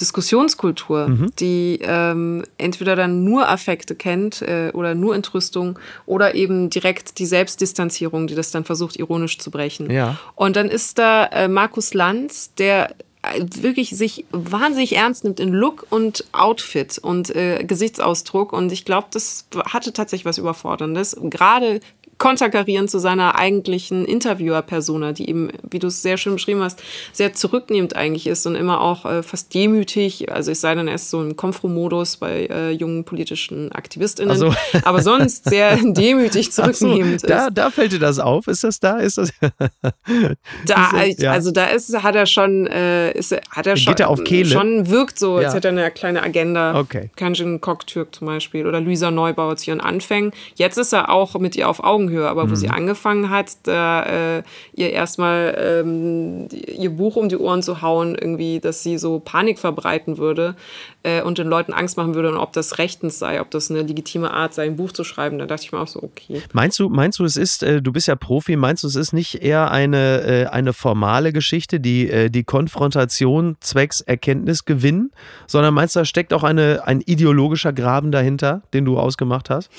Diskussionskultur, 0.00 1.08
mhm. 1.08 1.32
die 1.38 1.78
ähm, 1.82 2.44
entweder 2.56 2.96
dann 2.96 3.24
nur 3.24 3.50
Affekte 3.50 3.94
kennt 3.94 4.40
äh, 4.40 4.70
oder 4.72 4.94
nur 4.94 5.14
Entrüstung 5.14 5.78
oder 6.06 6.34
eben 6.34 6.70
direkt 6.70 7.18
die 7.18 7.26
Selbstdistanzierung, 7.26 8.26
die 8.28 8.34
das 8.34 8.50
dann 8.50 8.64
versucht, 8.64 8.96
ironisch 8.98 9.38
zu 9.38 9.50
brechen. 9.50 9.90
Ja. 9.90 10.16
Und 10.36 10.56
dann 10.56 10.70
ist 10.70 10.98
da 10.98 11.26
äh, 11.26 11.48
Markus 11.48 11.92
Lanz, 11.92 12.54
der 12.54 12.94
wirklich 13.22 13.90
sich 13.90 14.24
wahnsinnig 14.30 14.96
ernst 14.96 15.24
nimmt 15.24 15.40
in 15.40 15.52
Look 15.52 15.86
und 15.90 16.24
Outfit 16.32 16.98
und 16.98 17.34
äh, 17.34 17.62
Gesichtsausdruck. 17.64 18.52
Und 18.52 18.72
ich 18.72 18.84
glaube, 18.84 19.08
das 19.10 19.46
hatte 19.66 19.92
tatsächlich 19.92 20.24
was 20.24 20.38
Überforderndes. 20.38 21.16
Gerade 21.24 21.80
konterkarieren 22.20 22.86
zu 22.86 22.98
seiner 22.98 23.36
eigentlichen 23.36 24.04
Interviewer-Persona, 24.04 25.12
die 25.12 25.28
eben, 25.28 25.48
wie 25.68 25.78
du 25.78 25.86
es 25.86 26.02
sehr 26.02 26.18
schön 26.18 26.34
beschrieben 26.34 26.62
hast, 26.62 26.80
sehr 27.14 27.32
zurücknehmend 27.32 27.96
eigentlich 27.96 28.26
ist 28.26 28.46
und 28.46 28.56
immer 28.56 28.82
auch 28.82 29.06
äh, 29.06 29.22
fast 29.22 29.54
demütig. 29.54 30.30
Also 30.30 30.52
es 30.52 30.60
sei 30.60 30.74
denn, 30.74 30.86
er 30.86 30.96
ist 30.96 31.08
so 31.08 31.22
im 31.22 31.34
Konfro-Modus 31.34 32.18
bei 32.18 32.46
äh, 32.46 32.70
jungen 32.72 33.04
politischen 33.04 33.72
AktivistInnen, 33.72 34.36
so. 34.36 34.54
aber 34.84 35.00
sonst 35.00 35.44
sehr 35.48 35.78
demütig 35.78 36.52
zurücknehmend 36.52 37.22
so, 37.22 37.26
da, 37.26 37.46
ist. 37.46 37.54
Da 37.54 37.70
fällt 37.70 37.92
dir 37.92 37.98
das 37.98 38.18
auf? 38.18 38.46
Ist 38.48 38.64
das 38.64 38.78
da? 38.78 38.98
Ist 38.98 39.16
das? 39.16 39.32
da, 40.66 41.04
ja. 41.16 41.32
also 41.32 41.50
da 41.52 41.68
ist, 41.68 42.02
hat 42.02 42.16
er 42.16 42.26
schon, 42.26 42.66
äh, 42.66 43.12
ist, 43.12 43.32
hat 43.32 43.66
er 43.66 43.78
schon, 43.78 43.94
Geht 43.94 44.00
er 44.00 44.10
auf 44.10 44.22
Kehle? 44.24 44.50
schon 44.50 44.90
wirkt 44.90 45.18
so, 45.18 45.36
als 45.36 45.44
ja. 45.44 45.54
hätte 45.54 45.68
er 45.68 45.72
eine 45.72 45.90
kleine 45.90 46.22
Agenda. 46.22 46.78
Okay. 46.78 47.08
Kanjin 47.16 47.62
Koktürk 47.62 48.14
zum 48.14 48.26
Beispiel 48.26 48.66
oder 48.66 48.78
Luisa 48.82 49.10
Neubauer 49.10 49.56
zu 49.56 49.70
ihren 49.70 49.80
Anfängen. 49.80 50.32
Jetzt 50.56 50.76
ist 50.76 50.92
er 50.92 51.08
auch 51.08 51.38
mit 51.38 51.56
ihr 51.56 51.66
auf 51.66 51.82
Augenhöhe 51.82 52.09
Augenhöhe. 52.10 52.28
Aber 52.28 52.44
wo 52.44 52.50
mhm. 52.50 52.56
sie 52.56 52.68
angefangen 52.68 53.30
hat, 53.30 53.56
da 53.64 54.38
äh, 54.38 54.42
ihr 54.74 54.90
erstmal 54.90 55.56
ähm, 55.58 56.48
ihr 56.50 56.90
Buch 56.90 57.16
um 57.16 57.28
die 57.28 57.36
Ohren 57.36 57.62
zu 57.62 57.82
hauen, 57.82 58.14
irgendwie, 58.14 58.60
dass 58.60 58.82
sie 58.82 58.98
so 58.98 59.20
Panik 59.20 59.58
verbreiten 59.58 60.18
würde 60.18 60.54
äh, 61.02 61.22
und 61.22 61.38
den 61.38 61.46
Leuten 61.46 61.72
Angst 61.72 61.96
machen 61.96 62.14
würde 62.14 62.30
und 62.30 62.36
ob 62.36 62.52
das 62.52 62.78
rechtens 62.78 63.18
sei, 63.18 63.40
ob 63.40 63.50
das 63.50 63.70
eine 63.70 63.82
legitime 63.82 64.30
Art 64.30 64.54
sei, 64.54 64.66
ein 64.66 64.76
Buch 64.76 64.92
zu 64.92 65.04
schreiben. 65.04 65.38
Da 65.38 65.46
dachte 65.46 65.64
ich 65.64 65.72
mir 65.72 65.80
auch 65.80 65.88
so, 65.88 66.02
okay. 66.02 66.42
Meinst 66.52 66.78
du, 66.78 66.88
meinst 66.88 67.18
du, 67.18 67.24
es 67.24 67.36
ist, 67.36 67.62
äh, 67.62 67.80
du 67.80 67.92
bist 67.92 68.08
ja 68.08 68.16
Profi, 68.16 68.56
meinst 68.56 68.82
du, 68.82 68.88
es 68.88 68.96
ist 68.96 69.12
nicht 69.12 69.42
eher 69.42 69.70
eine, 69.70 70.22
äh, 70.22 70.46
eine 70.46 70.72
formale 70.72 71.32
Geschichte, 71.32 71.80
die, 71.80 72.10
äh, 72.10 72.30
die 72.30 72.44
Konfrontation 72.44 73.56
zwecks 73.60 74.00
Erkenntnisgewinn, 74.00 75.10
sondern 75.46 75.74
meinst 75.74 75.96
du, 75.96 76.00
da 76.00 76.04
steckt 76.04 76.32
auch 76.32 76.42
eine, 76.42 76.82
ein 76.86 77.00
ideologischer 77.00 77.72
Graben 77.72 78.10
dahinter, 78.10 78.62
den 78.72 78.84
du 78.84 78.98
ausgemacht 78.98 79.50
hast? 79.50 79.70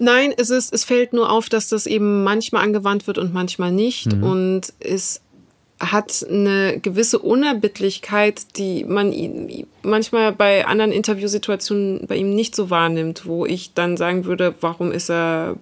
Nein, 0.00 0.32
es 0.34 0.48
ist, 0.48 0.72
es 0.72 0.84
fällt 0.84 1.12
nur 1.12 1.30
auf, 1.30 1.50
dass 1.50 1.68
das 1.68 1.86
eben 1.86 2.24
manchmal 2.24 2.64
angewandt 2.64 3.06
wird 3.06 3.18
und 3.18 3.34
manchmal 3.34 3.70
nicht. 3.70 4.10
Mhm. 4.10 4.22
Und 4.24 4.72
es 4.80 5.20
hat 5.78 6.26
eine 6.28 6.78
gewisse 6.80 7.18
Unerbittlichkeit, 7.18 8.56
die 8.56 8.84
man 8.84 9.14
manchmal 9.82 10.32
bei 10.32 10.66
anderen 10.66 10.90
Interviewsituationen 10.90 12.06
bei 12.06 12.16
ihm 12.16 12.34
nicht 12.34 12.56
so 12.56 12.70
wahrnimmt, 12.70 13.26
wo 13.26 13.44
ich 13.44 13.74
dann 13.74 13.98
sagen 13.98 14.24
würde, 14.24 14.54
warum 14.62 14.90
ist 14.90 15.10
er 15.10 15.56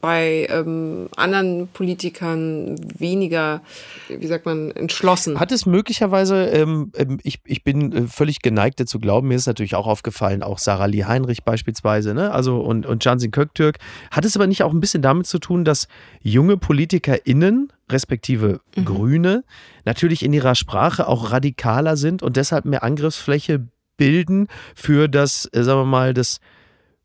bei 0.00 0.46
ähm, 0.50 1.08
anderen 1.16 1.68
Politikern 1.68 2.76
weniger, 2.98 3.62
wie 4.08 4.26
sagt 4.26 4.46
man, 4.46 4.70
entschlossen. 4.70 5.40
Hat 5.40 5.52
es 5.52 5.66
möglicherweise, 5.66 6.46
ähm, 6.46 6.92
ähm 6.96 7.18
ich, 7.22 7.40
ich 7.44 7.64
bin 7.64 7.92
äh, 7.92 8.02
völlig 8.06 8.42
geneigt 8.42 8.78
dazu 8.78 9.00
glauben, 9.00 9.28
mir 9.28 9.34
ist 9.34 9.46
natürlich 9.46 9.74
auch 9.74 9.86
aufgefallen, 9.86 10.42
auch 10.42 10.58
Sarah 10.58 10.86
Lee 10.86 11.04
Heinrich 11.04 11.44
beispielsweise, 11.44 12.14
ne? 12.14 12.30
also 12.30 12.60
und, 12.60 12.86
und 12.86 13.04
Jansin 13.04 13.30
Köktürk, 13.30 13.78
hat 14.10 14.24
es 14.24 14.36
aber 14.36 14.46
nicht 14.46 14.62
auch 14.62 14.72
ein 14.72 14.80
bisschen 14.80 15.02
damit 15.02 15.26
zu 15.26 15.38
tun, 15.38 15.64
dass 15.64 15.88
junge 16.20 16.56
PolitikerInnen, 16.56 17.72
respektive 17.90 18.60
mhm. 18.76 18.84
Grüne, 18.84 19.44
natürlich 19.84 20.24
in 20.24 20.32
ihrer 20.32 20.54
Sprache 20.54 21.08
auch 21.08 21.32
radikaler 21.32 21.96
sind 21.96 22.22
und 22.22 22.36
deshalb 22.36 22.64
mehr 22.64 22.82
Angriffsfläche 22.82 23.66
bilden 23.96 24.48
für 24.74 25.08
das, 25.08 25.48
äh, 25.52 25.62
sagen 25.62 25.80
wir 25.80 25.86
mal, 25.86 26.14
das 26.14 26.40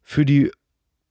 für 0.04 0.26
die 0.26 0.52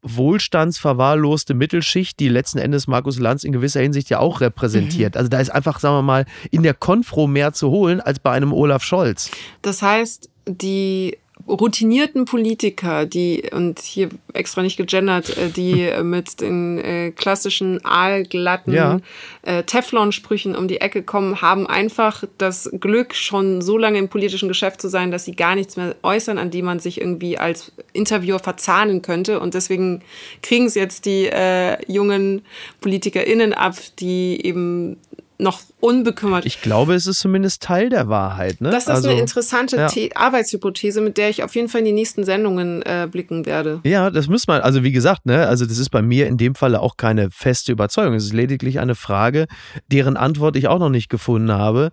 wohlstandsverwahrloste 0.03 1.55
Mittelschicht, 1.55 2.19
die 2.21 2.29
letzten 2.29 2.59
Endes 2.59 2.87
Markus 2.87 3.19
Lanz 3.19 3.45
in 3.45 3.53
gewisser 3.53 3.81
Hinsicht 3.81 4.09
ja 4.11 4.19
auch 4.19 4.41
repräsentiert. 4.41 5.15
Mhm. 5.15 5.19
Also 5.19 5.29
da 5.29 5.41
ist 5.41 5.51
einfach, 5.51 5.81
sagen 5.81 5.97
wir 5.97 6.03
mal, 6.03 6.27
in 6.51 6.63
der 6.63 6.75
Konfro 6.75 7.27
mehr 7.27 7.53
zu 7.53 7.71
holen 7.71 8.01
als 8.01 8.19
bei 8.19 8.31
einem 8.31 8.53
Olaf 8.53 8.83
Scholz. 8.83 9.31
Das 9.63 9.83
heißt, 9.83 10.31
die 10.47 11.19
routinierten 11.49 12.25
Politiker, 12.25 13.07
die, 13.07 13.43
und 13.53 13.79
hier 13.81 14.09
extra 14.33 14.63
nicht 14.63 14.77
gegendert, 14.77 15.37
äh, 15.37 15.49
die 15.49 15.91
mit 16.03 16.41
den 16.41 16.79
äh, 16.79 17.11
klassischen 17.11 17.85
aalglatten 17.85 18.73
ja. 18.73 19.01
äh, 19.43 19.63
Teflon-Sprüchen 19.63 20.55
um 20.57 20.69
die 20.69 20.81
Ecke 20.81 21.03
kommen, 21.03 21.41
haben 21.41 21.67
einfach 21.67 22.25
das 22.39 22.71
Glück, 22.79 23.15
schon 23.15 23.63
so 23.63 23.79
lange 23.79 23.99
im 23.99 24.09
politischen 24.09 24.49
Geschäft 24.49 24.81
zu 24.81 24.89
sein, 24.89 25.11
dass 25.11 25.25
sie 25.25 25.35
gar 25.35 25.55
nichts 25.55 25.77
mehr 25.77 25.97
äußern, 26.03 26.39
an 26.39 26.51
die 26.51 26.63
man 26.63 26.81
sich 26.81 27.01
irgendwie 27.01 27.39
als 27.39 27.73
Interviewer 27.93 28.39
verzahnen 28.39 29.03
könnte. 29.03 29.41
Und 29.41 29.55
deswegen 29.55 30.03
kriegen 30.43 30.67
es 30.67 30.75
jetzt 30.75 31.07
die 31.07 31.27
äh, 31.27 31.77
jungen 31.91 32.43
PolitikerInnen 32.81 33.53
ab, 33.53 33.77
die 33.99 34.45
eben 34.45 34.99
noch 35.41 35.61
unbekümmert. 35.81 36.47
Ich 36.47 36.61
glaube, 36.61 36.95
es 36.95 37.07
ist 37.07 37.21
zumindest 37.21 37.63
Teil 37.63 37.89
der 37.89 38.09
Wahrheit. 38.09 38.61
Ne? 38.61 38.71
Das 38.71 38.85
ist 38.85 38.91
also, 38.91 39.09
eine 39.09 39.21
interessante 39.21 39.77
ja. 39.77 39.89
Arbeitshypothese, 40.15 41.01
mit 41.01 41.17
der 41.17 41.31
ich 41.31 41.43
auf 41.43 41.55
jeden 41.55 41.69
Fall 41.69 41.81
in 41.81 41.87
die 41.87 41.93
nächsten 41.93 42.25
Sendungen 42.25 42.83
äh, 42.83 43.09
blicken 43.11 43.47
werde. 43.47 43.81
Ja, 43.85 44.11
das 44.11 44.29
muss 44.29 44.47
man, 44.47 44.61
also 44.61 44.85
wie 44.85 44.93
gesagt, 44.93 45.27
ne, 45.27 45.47
also 45.47 45.67
das 45.67 45.79
ist 45.79 45.91
bei 45.91 46.03
mir 46.03 46.27
in 46.27 46.37
dem 46.37 46.55
Falle 46.55 46.81
auch 46.81 46.97
keine 46.97 47.31
feste 47.31 47.73
Überzeugung. 47.73 48.15
Es 48.15 48.25
ist 48.25 48.33
lediglich 48.33 48.81
eine 48.81 48.95
Frage, 48.95 49.47
deren 49.91 50.17
Antwort 50.17 50.57
ich 50.57 50.69
auch 50.69 50.79
noch 50.79 50.91
nicht 50.91 51.09
gefunden 51.09 51.53
habe. 51.53 51.91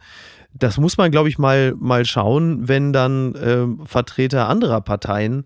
Das 0.53 0.77
muss 0.77 0.97
man, 0.97 1.11
glaube 1.11 1.29
ich, 1.29 1.37
mal, 1.37 1.73
mal 1.77 2.05
schauen, 2.05 2.67
wenn 2.67 2.93
dann 2.93 3.35
äh, 3.35 3.85
Vertreter 3.85 4.49
anderer 4.49 4.81
Parteien 4.81 5.45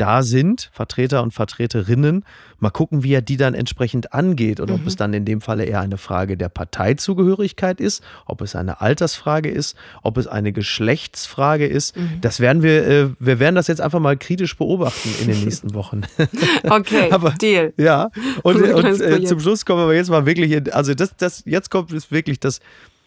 da 0.00 0.22
sind, 0.22 0.70
Vertreter 0.72 1.22
und 1.22 1.32
Vertreterinnen. 1.32 2.24
Mal 2.58 2.70
gucken, 2.70 3.02
wie 3.02 3.12
er 3.12 3.22
die 3.22 3.36
dann 3.36 3.54
entsprechend 3.54 4.12
angeht 4.12 4.60
und 4.60 4.68
mhm. 4.68 4.76
ob 4.76 4.86
es 4.86 4.96
dann 4.96 5.12
in 5.14 5.24
dem 5.24 5.40
Falle 5.40 5.64
eher 5.64 5.80
eine 5.80 5.98
Frage 5.98 6.36
der 6.36 6.48
Parteizugehörigkeit 6.48 7.80
ist, 7.80 8.02
ob 8.26 8.40
es 8.40 8.56
eine 8.56 8.80
Altersfrage 8.80 9.50
ist, 9.50 9.76
ob 10.02 10.16
es 10.16 10.26
eine 10.26 10.52
Geschlechtsfrage 10.52 11.66
ist. 11.66 11.96
Mhm. 11.96 12.20
Das 12.20 12.40
werden 12.40 12.62
wir, 12.62 12.86
äh, 12.86 13.08
wir 13.18 13.38
werden 13.38 13.54
das 13.54 13.66
jetzt 13.66 13.80
einfach 13.80 14.00
mal 14.00 14.16
kritisch 14.16 14.56
beobachten 14.56 15.10
in 15.20 15.28
den 15.28 15.44
nächsten 15.44 15.74
Wochen. 15.74 16.02
okay, 16.68 17.08
Aber, 17.10 17.30
Deal. 17.30 17.72
Ja, 17.76 18.10
und, 18.42 18.62
und 18.62 19.00
äh, 19.00 19.24
zum 19.24 19.40
Schluss 19.40 19.64
kommen 19.64 19.88
wir 19.88 19.94
jetzt 19.94 20.10
mal 20.10 20.26
wirklich, 20.26 20.52
in, 20.52 20.72
also 20.72 20.94
das, 20.94 21.16
das, 21.16 21.42
jetzt 21.46 21.70
kommt 21.70 21.92
es 21.92 22.10
wirklich 22.10 22.40
das 22.40 22.60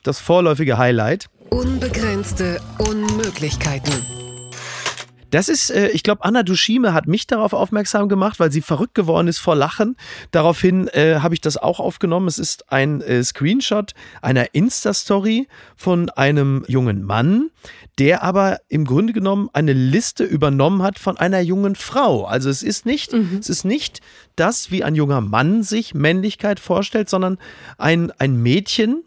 das 0.04 0.20
vorläufige 0.20 0.78
Highlight. 0.78 1.30
Unbegrenzte 1.50 2.60
Unmöglichkeiten. 2.78 4.22
Das 5.34 5.50
ist, 5.50 5.72
äh, 5.72 5.88
ich 5.90 6.04
glaube, 6.04 6.24
Anna 6.24 6.44
Dushime 6.44 6.94
hat 6.94 7.08
mich 7.08 7.26
darauf 7.26 7.54
aufmerksam 7.54 8.08
gemacht, 8.08 8.40
weil 8.40 8.52
sie 8.52 8.62
verrückt 8.62 8.94
geworden 8.94 9.28
ist 9.28 9.40
vor 9.40 9.56
Lachen. 9.56 9.98
Daraufhin 10.30 10.88
äh, 10.90 11.22
habe 11.22 11.34
ich 11.34 11.42
das 11.42 11.58
auch 11.58 11.80
aufgenommen. 11.80 12.28
Es 12.28 12.38
ist 12.38 12.72
ein 12.72 13.02
äh, 13.02 13.24
Screenshot 13.24 13.94
einer 14.22 14.54
Insta-Story 14.54 15.48
von 15.76 16.12
einem 16.12 16.64
jungen 16.68 17.02
Mann, 17.02 17.50
der 17.98 18.22
aber 18.22 18.60
im 18.70 18.86
Grunde 18.86 19.12
genommen 19.12 19.50
eine 19.54 19.74
Liste 19.74 20.24
übernommen 20.24 20.84
hat 20.84 21.00
von 21.00 21.18
einer 21.18 21.40
jungen 21.40 21.74
Frau. 21.74 22.26
Also 22.26 22.52
es 22.52 22.62
ist 22.62 22.86
nicht, 22.86 23.14
mhm. 23.14 23.38
es 23.40 23.50
ist 23.50 23.66
nicht 23.66 24.02
das, 24.36 24.70
wie 24.70 24.84
ein 24.84 24.94
junger 24.94 25.22
Mann 25.22 25.64
sich 25.64 25.96
Männlichkeit 25.96 26.60
vorstellt, 26.60 27.10
sondern 27.10 27.40
ein, 27.80 28.12
ein 28.20 28.36
Mädchen, 28.36 29.02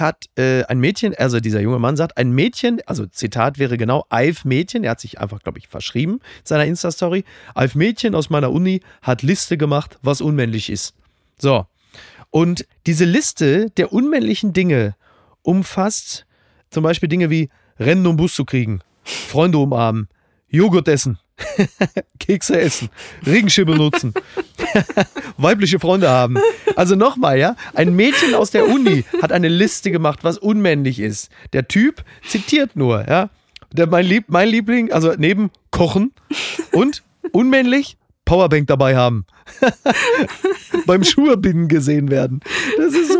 hat 0.00 0.26
äh, 0.36 0.64
ein 0.64 0.78
Mädchen, 0.78 1.14
also 1.14 1.40
dieser 1.40 1.60
junge 1.60 1.78
Mann 1.78 1.96
sagt, 1.96 2.16
ein 2.16 2.30
Mädchen, 2.30 2.80
also 2.86 3.06
Zitat 3.06 3.58
wäre 3.58 3.76
genau, 3.76 4.04
Alf 4.08 4.44
Mädchen, 4.44 4.84
er 4.84 4.92
hat 4.92 5.00
sich 5.00 5.20
einfach, 5.20 5.40
glaube 5.40 5.58
ich, 5.58 5.68
verschrieben 5.68 6.14
in 6.14 6.44
seiner 6.44 6.64
Insta-Story. 6.64 7.24
Alf 7.54 7.74
Mädchen 7.74 8.14
aus 8.14 8.30
meiner 8.30 8.52
Uni 8.52 8.80
hat 9.02 9.22
Liste 9.22 9.56
gemacht, 9.56 9.98
was 10.02 10.20
unmännlich 10.20 10.70
ist. 10.70 10.94
So. 11.38 11.66
Und 12.30 12.66
diese 12.86 13.04
Liste 13.04 13.70
der 13.76 13.92
unmännlichen 13.92 14.52
Dinge 14.52 14.94
umfasst 15.42 16.26
zum 16.70 16.82
Beispiel 16.82 17.08
Dinge 17.08 17.30
wie 17.30 17.48
Rennen, 17.78 18.06
um 18.06 18.16
Bus 18.16 18.34
zu 18.34 18.44
kriegen, 18.44 18.80
Freunde 19.02 19.58
umarmen, 19.58 20.08
Joghurt 20.48 20.88
essen, 20.88 21.18
Kekse 22.18 22.60
essen, 22.60 22.88
Regenschirm 23.26 23.66
benutzen, 23.66 24.14
weibliche 25.36 25.78
Freunde 25.78 26.08
haben. 26.08 26.38
Also 26.76 26.94
nochmal, 26.94 27.38
ja, 27.38 27.56
ein 27.74 27.94
Mädchen 27.94 28.34
aus 28.34 28.50
der 28.50 28.68
Uni 28.68 29.04
hat 29.22 29.32
eine 29.32 29.48
Liste 29.48 29.90
gemacht, 29.90 30.20
was 30.22 30.38
unmännlich 30.38 31.00
ist. 31.00 31.30
Der 31.52 31.68
Typ 31.68 32.04
zitiert 32.26 32.76
nur, 32.76 33.06
ja. 33.08 33.30
Der, 33.72 33.86
mein, 33.86 34.06
Lieb, 34.06 34.26
mein 34.28 34.48
Liebling, 34.48 34.92
also 34.92 35.14
neben 35.18 35.50
Kochen 35.70 36.12
und 36.72 37.02
unmännlich 37.32 37.98
Powerbank 38.24 38.66
dabei 38.66 38.96
haben. 38.96 39.24
Beim 40.86 41.04
Schuhebinden 41.04 41.68
gesehen 41.68 42.10
werden. 42.10 42.40
Das 42.76 42.92
ist 42.94 43.12
so. 43.12 43.15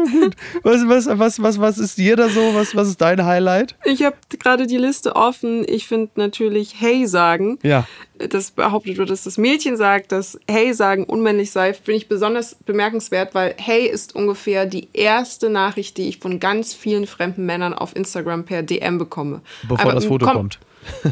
Was, 0.63 0.89
was, 0.89 1.07
was, 1.19 1.43
was, 1.43 1.61
was 1.61 1.79
ist 1.79 1.99
dir 1.99 2.17
da 2.17 2.29
so? 2.29 2.55
Was, 2.55 2.75
was 2.75 2.89
ist 2.89 3.01
dein 3.01 3.25
Highlight? 3.25 3.77
Ich 3.85 4.03
habe 4.03 4.17
gerade 4.39 4.67
die 4.67 4.77
Liste 4.77 5.17
offen. 5.17 5.65
Ich 5.69 5.87
finde 5.87 6.11
natürlich 6.17 6.75
Hey 6.79 7.07
sagen. 7.07 7.59
Ja. 7.63 7.87
Das 8.19 8.51
behauptet 8.51 8.97
wird, 8.97 9.11
dass 9.11 9.25
das 9.25 9.37
Mädchen 9.37 9.77
sagt, 9.77 10.11
dass 10.13 10.39
Hey 10.49 10.73
sagen 10.73 11.05
unmännlich 11.05 11.51
sei, 11.51 11.75
finde 11.75 11.99
ich 11.99 12.09
besonders 12.09 12.55
bemerkenswert, 12.55 13.35
weil 13.35 13.55
Hey 13.59 13.87
ist 13.87 14.15
ungefähr 14.15 14.67
die 14.67 14.89
erste 14.93 15.51
Nachricht, 15.51 15.99
die 15.99 16.09
ich 16.09 16.19
von 16.19 16.41
ganz 16.41 16.75
vielen 16.75 17.07
fremden 17.07 17.45
Männern 17.47 17.75
auf 17.75 17.95
Instagram 17.95 18.45
per 18.45 18.63
DM 18.63 18.99
bekomme. 18.99 19.43
Bevor 19.63 19.81
Aber, 19.81 19.93
das 19.93 20.07
Foto 20.07 20.27
komm, 20.27 20.37
kommt. 20.37 20.59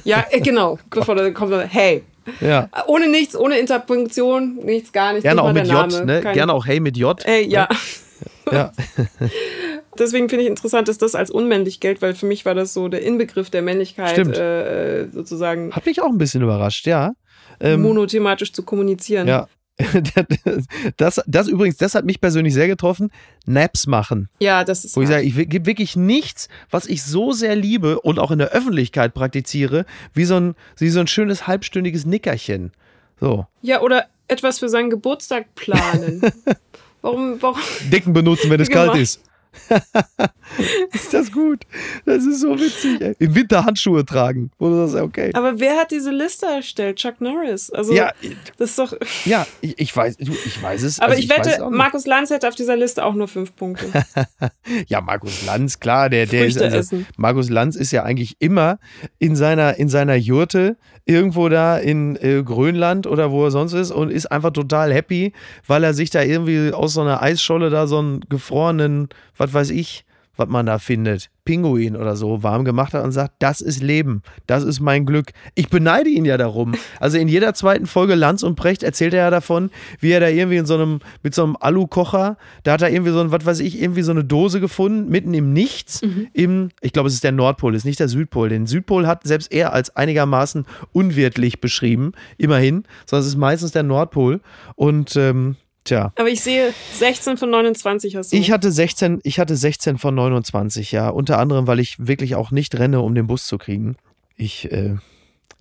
Ja, 0.05 0.25
äh, 0.31 0.41
genau. 0.41 0.79
bevor 0.91 1.15
da 1.15 1.31
kommt, 1.31 1.53
Hey. 1.69 2.05
Ja. 2.41 2.71
Ohne 2.87 3.09
nichts, 3.09 3.37
ohne 3.37 3.59
Interpunktion, 3.59 4.57
nichts, 4.65 4.93
gar 4.93 5.13
nichts. 5.13 5.25
Gerne 5.25 5.43
auch 5.43 5.53
mit 5.53 5.67
J, 5.67 6.07
ne? 6.07 6.23
Gerne 6.23 6.55
auch 6.55 6.67
Hey 6.67 6.81
mit 6.81 6.97
J. 6.97 7.23
Hey, 7.25 7.47
ja. 7.47 7.69
ja. 7.71 7.77
Deswegen 9.99 10.29
finde 10.29 10.45
ich 10.45 10.51
interessant, 10.51 10.89
dass 10.89 10.99
das 10.99 11.15
als 11.15 11.31
unmännlich 11.31 11.81
gilt, 11.81 12.03
weil 12.03 12.15
für 12.15 12.27
mich 12.27 12.45
war 12.45 12.55
das 12.55 12.75
so 12.75 12.89
der 12.89 13.03
Inbegriff 13.03 13.51
der 13.51 13.63
Männlichkeit 13.63 14.19
äh, 14.19 15.09
sozusagen. 15.11 15.73
Hat 15.73 15.87
mich 15.87 16.03
auch 16.03 16.11
ein 16.11 16.19
bisschen 16.19 16.43
überrascht, 16.43 16.87
ja. 16.87 17.13
Ähm, 17.61 17.83
monothematisch 17.83 18.53
zu 18.53 18.65
kommunizieren. 18.65 19.29
Ja, 19.29 19.47
das, 20.97 21.21
das 21.27 21.49
übrigens, 21.49 21.79
das 21.79 21.95
hat 21.95 22.05
mich 22.05 22.21
persönlich 22.21 22.55
sehr 22.55 22.69
getroffen. 22.69 23.11
Naps 23.45 23.87
machen. 23.87 24.29
Ja, 24.39 24.65
das 24.65 24.85
ist. 24.85 24.97
Wo 24.97 25.03
ich 25.03 25.09
sage, 25.09 25.25
ich 25.25 25.35
gibt 25.49 25.67
wirklich 25.67 25.97
nichts, 25.97 26.49
was 26.71 26.87
ich 26.87 27.03
so 27.03 27.33
sehr 27.33 27.57
liebe 27.57 28.01
und 28.01 28.19
auch 28.19 28.31
in 28.31 28.39
der 28.39 28.51
Öffentlichkeit 28.51 29.15
praktiziere, 29.15 29.85
wie 30.13 30.25
so 30.25 30.37
ein, 30.37 30.55
wie 30.79 30.91
so 30.91 31.01
ein 31.01 31.09
schönes 31.09 31.47
halbstündiges 31.47 32.07
Nickerchen. 32.07 32.73
So. 33.21 33.47
Ja, 33.63 33.81
oder 33.81 34.07
etwas 34.29 34.61
für 34.61 34.69
seinen 34.69 34.91
Geburtstag 34.91 35.55
planen. 35.55 36.23
warum, 37.05 37.41
warum? 37.41 37.61
Decken 37.93 38.13
benutzen, 38.13 38.51
wenn 38.51 38.61
es 38.61 38.69
kalt 38.71 38.97
ist. 38.97 39.21
ist 40.93 41.15
das 41.15 41.33
gut? 41.33 41.65
Das 42.05 42.25
ist 42.25 42.41
so 42.41 42.59
witzig. 42.59 43.01
Ey. 43.01 43.15
Im 43.19 43.35
Winter 43.35 43.65
Handschuhe 43.65 44.05
tragen. 44.05 44.51
Du 44.59 44.87
sagst, 44.87 45.03
okay. 45.03 45.31
Aber 45.35 45.59
wer 45.59 45.77
hat 45.77 45.91
diese 45.91 46.11
Liste 46.11 46.47
erstellt? 46.47 46.97
Chuck 46.97 47.21
Norris. 47.21 47.71
Also, 47.71 47.93
ja, 47.93 48.13
das 48.59 48.71
ist 48.71 48.79
doch. 48.79 48.95
Ja, 49.25 49.47
ich, 49.61 49.79
ich 49.79 49.97
weiß, 49.97 50.17
du, 50.19 50.33
ich 50.33 50.63
weiß 50.63 50.83
es. 50.83 50.99
Aber 50.99 51.13
also 51.13 51.19
ich, 51.19 51.31
ich 51.31 51.37
wette, 51.37 51.71
Markus 51.71 52.07
Lanz 52.07 52.31
hätte 52.31 52.49
auf 52.49 52.55
dieser 52.55 52.77
Liste 52.77 53.05
auch 53.05 53.15
nur 53.15 53.29
fünf 53.29 53.55
Punkte. 53.57 53.87
ja, 54.87 55.01
Markus 55.01 55.47
Lanz, 55.47 55.81
klar, 55.81 56.11
der, 56.11 56.27
der 56.27 56.47
ist. 56.47 56.61
Also, 56.61 57.03
Markus 57.17 57.49
Lanz 57.49 57.77
ist 57.77 57.91
ja 57.93 58.03
eigentlich 58.03 58.37
immer 58.41 58.79
in 59.19 59.37
seiner, 59.37 59.79
in 59.79 59.89
seiner 59.89 60.17
Jurte 60.17 60.77
irgendwo 61.07 61.49
da 61.49 61.77
in 61.77 62.17
äh, 62.17 62.43
Grönland 62.43 63.07
oder 63.07 63.31
wo 63.31 63.45
er 63.45 63.51
sonst 63.51 63.75
ist 63.75 63.91
und 63.91 64.11
ist 64.11 64.27
einfach 64.27 64.53
total 64.53 64.93
happy, 64.93 65.33
weil 65.67 65.85
er 65.85 65.95
sich 65.95 66.11
da 66.11 66.23
irgendwie 66.23 66.73
aus 66.73 66.95
so 66.95 67.03
einer 67.03 67.23
Eisscholle 67.23 67.71
da 67.71 67.87
so 67.87 67.99
einen 67.99 68.21
gefrorenen, 68.29 69.09
was 69.37 69.53
weiß 69.53 69.71
ich, 69.71 70.05
was 70.37 70.49
man 70.49 70.67
da 70.67 70.79
findet, 70.79 71.31
Pinguin 71.45 71.97
oder 71.97 72.17
so, 72.17 72.43
warm 72.43 72.65
gemacht 72.65 72.95
hat 72.95 73.05
und 73.05 73.13
sagt, 73.13 73.35
das 73.39 73.61
ist 73.61 73.83
Leben, 73.83 74.23
das 74.47 74.65
ist 74.65 74.81
mein 74.81 75.07
Glück. 75.07 75.31
Ich 75.55 75.69
beneide 75.69 76.09
ihn 76.09 76.25
ja 76.25 76.37
darum. 76.37 76.75
Also 76.99 77.19
in 77.19 77.29
jeder 77.29 77.55
zweiten 77.55 77.87
Folge 77.87 78.15
Lanz 78.15 78.43
und 78.43 78.57
Brecht 78.57 78.83
erzählt 78.83 79.15
er 79.15 79.25
ja 79.25 79.31
davon, 79.31 79.71
wie 80.01 80.11
er 80.11 80.21
da 80.21 80.29
irgendwie 80.29 80.57
in 80.57 80.67
so 80.67 80.75
einem, 80.75 81.01
mit 81.23 81.35
so 81.35 81.45
einem 81.45 81.57
Alukocher, 81.57 82.37
da 82.63 82.73
hat 82.73 82.83
er 82.83 82.91
irgendwie 82.91 83.13
so 83.13 83.21
ein, 83.21 83.31
was 83.31 83.45
weiß 83.45 83.61
ich, 83.61 83.81
irgendwie 83.81 84.03
so 84.03 84.13
eine 84.13 84.25
Dose 84.25 84.61
gefunden, 84.61 85.09
mitten 85.09 85.35
im 85.35 85.53
Nichts, 85.53 86.03
mhm. 86.03 86.29
im, 86.33 86.69
ich 86.81 86.93
glaube, 86.93 87.09
es 87.09 87.15
ist 87.15 87.25
der 87.25 87.33
Nordpol, 87.33 87.75
ist 87.75 87.85
nicht 87.85 88.01
der 88.01 88.09
Südpol. 88.09 88.49
Den 88.49 88.67
Südpol 88.67 89.07
hat 89.07 89.25
selbst 89.25 89.53
er 89.53 89.73
als 89.73 89.95
einigermaßen 89.95 90.67
unwirtlich 90.93 91.61
beschrieben, 91.61 92.13
immerhin, 92.39 92.85
sondern 93.07 93.23
es 93.23 93.29
ist 93.29 93.39
meistens 93.39 93.73
der 93.73 93.83
Nordpol. 93.83 94.41
Und 94.77 95.17
ähm, 95.17 95.57
Tja. 95.85 96.13
Aber 96.17 96.29
ich 96.29 96.41
sehe 96.41 96.73
16 96.95 97.37
von 97.37 97.51
29 97.51 98.17
hast 98.17 98.33
du. 98.33 98.37
Ich 98.37 98.51
hatte 98.51 98.73
16, 98.73 99.21
ich 99.23 99.39
hatte 99.39 99.55
16 99.55 99.99
von 99.99 100.15
29, 100.15 100.93
ja. 100.93 101.11
Unter 101.11 101.39
anderem, 101.39 101.67
weil 101.67 101.79
ich 101.79 101.97
wirklich 101.99 102.35
auch 102.35 102.51
nicht 102.51 102.79
renne, 102.79 103.03
um 103.03 103.15
den 103.15 103.27
Bus 103.27 103.47
zu 103.47 103.59
kriegen. 103.59 103.97
Ich, 104.37 104.73
äh, 104.73 104.97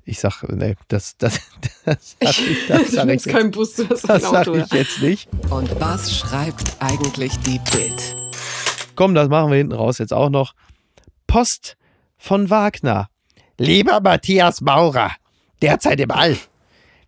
ich 0.05 0.19
sag, 0.19 0.43
nee, 0.43 0.75
das, 0.87 1.17
das, 1.17 1.41
das, 1.85 2.15
das, 2.19 2.39
ich, 2.39 2.67
das 2.67 2.91
sag 2.91 3.09
ich 3.09 3.23
kein 3.25 3.51
Bus, 3.51 3.75
du 3.75 3.89
hast 3.89 4.07
das 4.09 4.23
sag 4.23 4.47
ich 4.47 4.71
jetzt 4.71 5.01
nicht. 5.01 5.29
Und 5.49 5.79
was 5.81 6.17
schreibt 6.17 6.77
eigentlich 6.79 7.37
die 7.39 7.59
Bild? 7.71 8.15
Komm, 8.95 9.15
das 9.15 9.27
machen 9.27 9.51
wir 9.51 9.57
hinten 9.57 9.73
raus 9.73 9.97
jetzt 9.97 10.13
auch 10.13 10.29
noch. 10.29 10.53
Post 11.27 11.75
von 12.17 12.49
Wagner. 12.49 13.09
Lieber 13.57 13.99
Matthias 13.99 14.61
Maurer, 14.61 15.11
derzeit 15.61 15.99
im 15.99 16.11
All. 16.11 16.37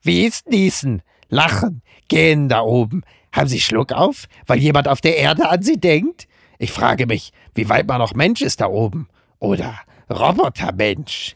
Wie 0.01 0.25
ist 0.25 0.49
Niesen? 0.49 1.01
Lachen, 1.35 1.81
gähnen 2.07 2.49
da 2.49 2.61
oben. 2.61 3.03
Haben 3.31 3.47
Sie 3.47 3.59
Schluck 3.59 3.91
auf, 3.91 4.27
weil 4.47 4.59
jemand 4.59 4.87
auf 4.87 5.01
der 5.01 5.17
Erde 5.17 5.49
an 5.49 5.61
Sie 5.61 5.79
denkt? 5.79 6.27
Ich 6.57 6.71
frage 6.71 7.05
mich, 7.05 7.33
wie 7.53 7.69
weit 7.69 7.87
man 7.87 7.99
noch 7.99 8.15
Mensch 8.15 8.41
ist 8.41 8.61
da 8.61 8.67
oben. 8.67 9.09
Oder 9.39 9.75
Robotermensch. 10.09 11.35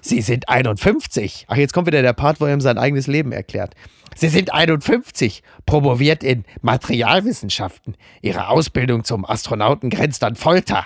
Sie 0.00 0.20
sind 0.20 0.48
51. 0.48 1.46
Ach, 1.48 1.56
jetzt 1.56 1.72
kommt 1.72 1.86
wieder 1.86 2.02
der 2.02 2.12
Part, 2.12 2.40
wo 2.40 2.46
er 2.46 2.52
ihm 2.52 2.60
sein 2.60 2.78
eigenes 2.78 3.06
Leben 3.06 3.32
erklärt. 3.32 3.74
Sie 4.16 4.28
sind 4.28 4.52
51, 4.52 5.42
promoviert 5.64 6.22
in 6.24 6.44
Materialwissenschaften. 6.62 7.96
Ihre 8.20 8.48
Ausbildung 8.48 9.04
zum 9.04 9.24
Astronauten 9.24 9.88
grenzt 9.88 10.24
an 10.24 10.34
Folter. 10.34 10.84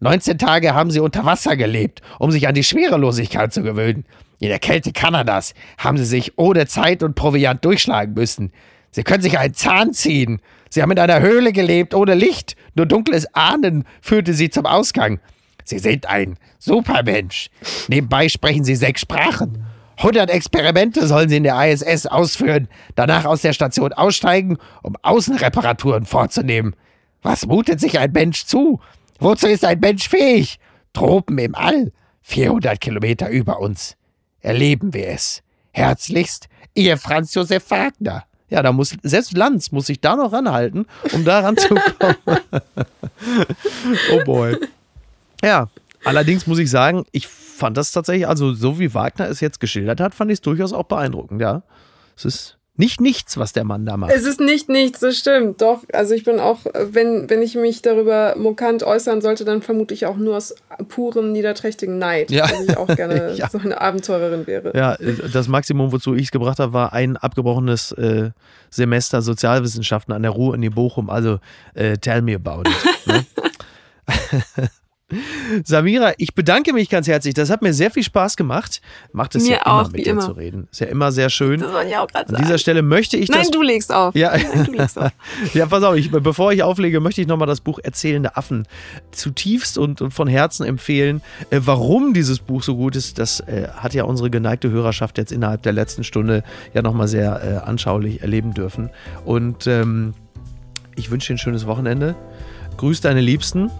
19 0.00 0.36
Tage 0.38 0.74
haben 0.74 0.90
sie 0.90 1.00
unter 1.00 1.24
Wasser 1.24 1.56
gelebt, 1.56 2.02
um 2.18 2.30
sich 2.30 2.46
an 2.46 2.54
die 2.54 2.64
Schwerelosigkeit 2.64 3.52
zu 3.52 3.62
gewöhnen. 3.62 4.04
In 4.38 4.48
der 4.48 4.58
Kälte 4.58 4.92
Kanadas 4.92 5.54
haben 5.78 5.96
sie 5.96 6.04
sich 6.04 6.38
ohne 6.38 6.66
Zeit 6.66 7.02
und 7.02 7.14
Proviant 7.14 7.64
durchschlagen 7.64 8.14
müssen. 8.14 8.52
Sie 8.90 9.02
können 9.02 9.22
sich 9.22 9.38
einen 9.38 9.54
Zahn 9.54 9.92
ziehen. 9.92 10.40
Sie 10.70 10.82
haben 10.82 10.90
in 10.90 10.98
einer 10.98 11.20
Höhle 11.20 11.52
gelebt, 11.52 11.94
ohne 11.94 12.14
Licht. 12.14 12.56
Nur 12.74 12.86
dunkles 12.86 13.26
Ahnen 13.34 13.84
führte 14.00 14.34
sie 14.34 14.50
zum 14.50 14.66
Ausgang. 14.66 15.20
Sie 15.64 15.78
sind 15.78 16.06
ein 16.06 16.36
Supermensch. 16.58 17.50
Nebenbei 17.88 18.28
sprechen 18.28 18.64
sie 18.64 18.76
sechs 18.76 19.00
Sprachen. 19.00 19.64
100 19.98 20.30
Experimente 20.30 21.06
sollen 21.06 21.28
sie 21.30 21.38
in 21.38 21.42
der 21.42 21.72
ISS 21.72 22.06
ausführen, 22.06 22.68
danach 22.94 23.24
aus 23.24 23.40
der 23.40 23.54
Station 23.54 23.94
aussteigen, 23.94 24.58
um 24.82 24.94
Außenreparaturen 25.00 26.04
vorzunehmen. 26.04 26.76
Was 27.22 27.46
mutet 27.46 27.80
sich 27.80 27.98
ein 27.98 28.12
Mensch 28.12 28.44
zu? 28.44 28.80
Wozu 29.18 29.46
ist 29.46 29.64
ein 29.64 29.80
Mensch 29.80 30.08
fähig? 30.08 30.58
Tropen 30.92 31.38
im 31.38 31.54
All, 31.54 31.92
400 32.22 32.78
Kilometer 32.78 33.30
über 33.30 33.58
uns 33.60 33.96
erleben 34.40 34.92
wir 34.92 35.08
es. 35.08 35.42
Herzlichst, 35.72 36.48
Ihr 36.74 36.96
Franz 36.98 37.34
Josef 37.34 37.70
Wagner. 37.70 38.24
Ja, 38.48 38.62
da 38.62 38.72
muss 38.72 38.94
selbst 39.02 39.36
Lanz 39.36 39.72
muss 39.72 39.86
sich 39.86 40.00
da 40.00 40.14
noch 40.14 40.32
ranhalten, 40.32 40.86
um 41.12 41.24
da 41.24 41.40
ranzukommen. 41.40 42.16
oh 44.12 44.24
boy. 44.24 44.56
Ja, 45.42 45.68
allerdings 46.04 46.46
muss 46.46 46.58
ich 46.58 46.70
sagen, 46.70 47.04
ich 47.10 47.26
fand 47.26 47.76
das 47.76 47.90
tatsächlich, 47.90 48.28
also 48.28 48.54
so 48.54 48.78
wie 48.78 48.94
Wagner 48.94 49.28
es 49.28 49.40
jetzt 49.40 49.58
geschildert 49.58 50.00
hat, 50.00 50.14
fand 50.14 50.30
ich 50.30 50.36
es 50.36 50.42
durchaus 50.42 50.72
auch 50.72 50.84
beeindruckend, 50.84 51.40
ja. 51.40 51.62
Es 52.16 52.24
ist 52.24 52.55
Nicht 52.78 53.00
nichts, 53.00 53.38
was 53.38 53.52
der 53.54 53.64
Mann 53.64 53.86
da 53.86 53.96
macht. 53.96 54.12
Es 54.12 54.24
ist 54.24 54.38
nicht 54.40 54.68
nichts, 54.68 55.00
das 55.00 55.16
stimmt. 55.16 55.62
Doch, 55.62 55.80
also 55.92 56.12
ich 56.14 56.24
bin 56.24 56.38
auch, 56.40 56.58
wenn, 56.74 57.30
wenn 57.30 57.40
ich 57.40 57.54
mich 57.54 57.80
darüber 57.80 58.34
mokant 58.36 58.82
äußern 58.82 59.22
sollte, 59.22 59.44
dann 59.46 59.62
vermute 59.62 59.94
ich 59.94 60.04
auch 60.06 60.16
nur 60.16 60.36
aus 60.36 60.54
purem 60.88 61.32
niederträchtigen 61.32 61.98
Neid, 61.98 62.30
Ja. 62.30 62.46
dass 62.46 62.60
ich 62.68 62.76
auch 62.76 62.86
gerne 62.94 63.32
Ja. 63.36 63.48
so 63.48 63.58
eine 63.58 63.80
Abenteurerin 63.80 64.46
wäre. 64.46 64.76
Ja, 64.76 64.96
das 65.32 65.48
Maximum, 65.48 65.90
wozu 65.92 66.14
ich 66.14 66.24
es 66.24 66.30
gebracht 66.30 66.58
habe, 66.58 66.72
war 66.74 66.92
ein 66.92 67.16
abgebrochenes 67.16 67.92
äh, 67.92 68.30
Semester 68.70 69.22
Sozialwissenschaften 69.22 70.12
an 70.12 70.22
der 70.22 70.32
Ruhr 70.32 70.54
in 70.54 70.60
die 70.60 70.70
Bochum. 70.70 71.08
Also 71.08 71.38
äh, 71.74 71.96
tell 71.96 72.20
me 72.20 72.34
about 72.34 72.68
it. 72.68 73.06
Ne? 73.06 73.24
Samira, 75.62 76.14
ich 76.18 76.34
bedanke 76.34 76.72
mich 76.72 76.88
ganz 76.88 77.06
herzlich. 77.06 77.32
Das 77.32 77.48
hat 77.48 77.62
mir 77.62 77.72
sehr 77.72 77.92
viel 77.92 78.02
Spaß 78.02 78.36
gemacht. 78.36 78.80
Macht 79.12 79.36
es 79.36 79.44
Mir 79.44 79.50
ja 79.52 79.56
immer 79.64 79.82
auch, 79.82 79.90
mit 79.92 80.04
dir 80.04 80.10
immer. 80.10 80.22
zu 80.22 80.32
reden. 80.32 80.66
Ist 80.72 80.80
ja 80.80 80.88
immer 80.88 81.12
sehr 81.12 81.30
schön. 81.30 81.60
Das 81.60 81.72
wollte 81.72 81.90
ich 81.90 81.96
auch 81.96 82.08
gerade 82.08 82.28
An 82.30 82.34
dieser 82.34 82.48
sagen. 82.48 82.58
Stelle 82.58 82.82
möchte 82.82 83.16
ich 83.16 83.28
Nein, 83.28 83.42
das. 83.42 83.50
du 83.52 83.62
legst 83.62 83.92
auf. 83.92 84.16
Ja. 84.16 84.36
Nein, 84.36 84.64
du 84.64 84.72
legst 84.72 84.98
auf. 84.98 85.12
Ja, 85.54 85.66
pass 85.66 85.84
auf, 85.84 85.94
ich, 85.94 86.10
bevor 86.10 86.52
ich 86.52 86.62
auflege, 86.64 86.98
möchte 86.98 87.20
ich 87.20 87.28
nochmal 87.28 87.46
das 87.46 87.60
Buch 87.60 87.78
Erzählende 87.82 88.36
Affen 88.36 88.66
zutiefst 89.12 89.78
und, 89.78 90.00
und 90.02 90.10
von 90.12 90.26
Herzen 90.26 90.66
empfehlen. 90.66 91.22
Äh, 91.50 91.60
warum 91.64 92.12
dieses 92.12 92.40
Buch 92.40 92.64
so 92.64 92.74
gut 92.76 92.96
ist, 92.96 93.18
das 93.20 93.40
äh, 93.40 93.68
hat 93.76 93.94
ja 93.94 94.04
unsere 94.04 94.28
geneigte 94.28 94.70
Hörerschaft 94.70 95.18
jetzt 95.18 95.30
innerhalb 95.30 95.62
der 95.62 95.72
letzten 95.72 96.02
Stunde 96.02 96.42
ja 96.74 96.82
nochmal 96.82 97.06
sehr 97.06 97.42
äh, 97.44 97.68
anschaulich 97.68 98.22
erleben 98.22 98.54
dürfen. 98.54 98.90
Und 99.24 99.68
ähm, 99.68 100.14
ich 100.96 101.10
wünsche 101.12 101.28
dir 101.28 101.36
ein 101.36 101.38
schönes 101.38 101.66
Wochenende. 101.66 102.16
Grüß 102.76 103.00
deine 103.00 103.20
Liebsten 103.20 103.70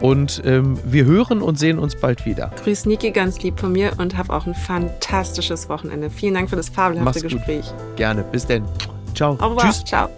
und 0.00 0.42
ähm, 0.44 0.78
wir 0.84 1.04
hören 1.04 1.42
und 1.42 1.58
sehen 1.58 1.78
uns 1.78 1.96
bald 1.96 2.26
wieder. 2.26 2.50
Grüß 2.62 2.86
Niki 2.86 3.10
ganz 3.10 3.40
lieb 3.42 3.58
von 3.58 3.72
mir 3.72 3.92
und 3.98 4.16
hab 4.16 4.30
auch 4.30 4.46
ein 4.46 4.54
fantastisches 4.54 5.68
Wochenende. 5.68 6.10
Vielen 6.10 6.34
Dank 6.34 6.50
für 6.50 6.56
das 6.56 6.68
fabelhafte 6.68 7.04
Mach's 7.04 7.22
gut. 7.22 7.32
Gespräch. 7.32 7.64
Gerne. 7.96 8.24
Bis 8.24 8.46
denn. 8.46 8.64
Ciao. 9.14 9.36
Au 9.40 9.48
revoir. 9.48 9.64
Tschüss. 9.64 9.84
Ciao. 9.84 10.08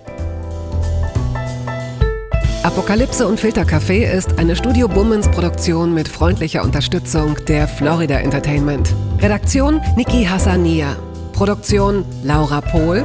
Apokalypse 2.62 3.29
und 3.29 3.39
Filtercafé 3.39 4.11
ist 4.11 4.41
eine 4.41 4.57
Studio 4.57 4.89
Bummens 4.89 5.29
Produktion 5.29 5.95
mit 5.95 6.09
freundlicher 6.09 6.64
Unterstützung 6.64 7.37
der 7.47 7.68
Florida 7.68 8.18
Entertainment. 8.18 8.93
Redaktion 9.20 9.81
Niki 9.97 10.24
Hassania. 10.24 10.97
Produktion 11.33 12.05
Laura 12.24 12.61
Pohl. 12.61 13.05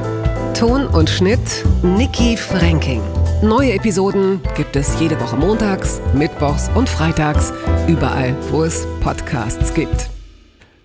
Ton 0.57 0.88
und 0.88 1.09
Schnitt 1.11 1.63
Niki 1.84 2.38
Franking. 2.38 3.01
Neue 3.43 3.73
Episoden 3.73 4.39
gibt 4.55 4.75
es 4.75 4.99
jede 4.99 5.19
Woche 5.19 5.35
montags, 5.35 5.99
mittwochs 6.13 6.69
und 6.75 6.87
freitags, 6.87 7.51
überall, 7.87 8.35
wo 8.51 8.63
es 8.63 8.85
Podcasts 9.01 9.73
gibt. 9.73 10.11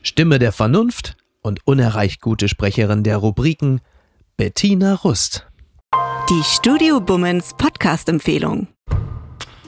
Stimme 0.00 0.38
der 0.38 0.52
Vernunft 0.52 1.18
und 1.42 1.60
unerreicht 1.66 2.22
gute 2.22 2.48
Sprecherin 2.48 3.02
der 3.02 3.18
Rubriken 3.18 3.82
Bettina 4.38 4.94
Rust. 4.94 5.46
Die 6.30 6.42
Studio 6.44 6.98
Bummens 6.98 7.52
Podcast-Empfehlung. 7.58 8.68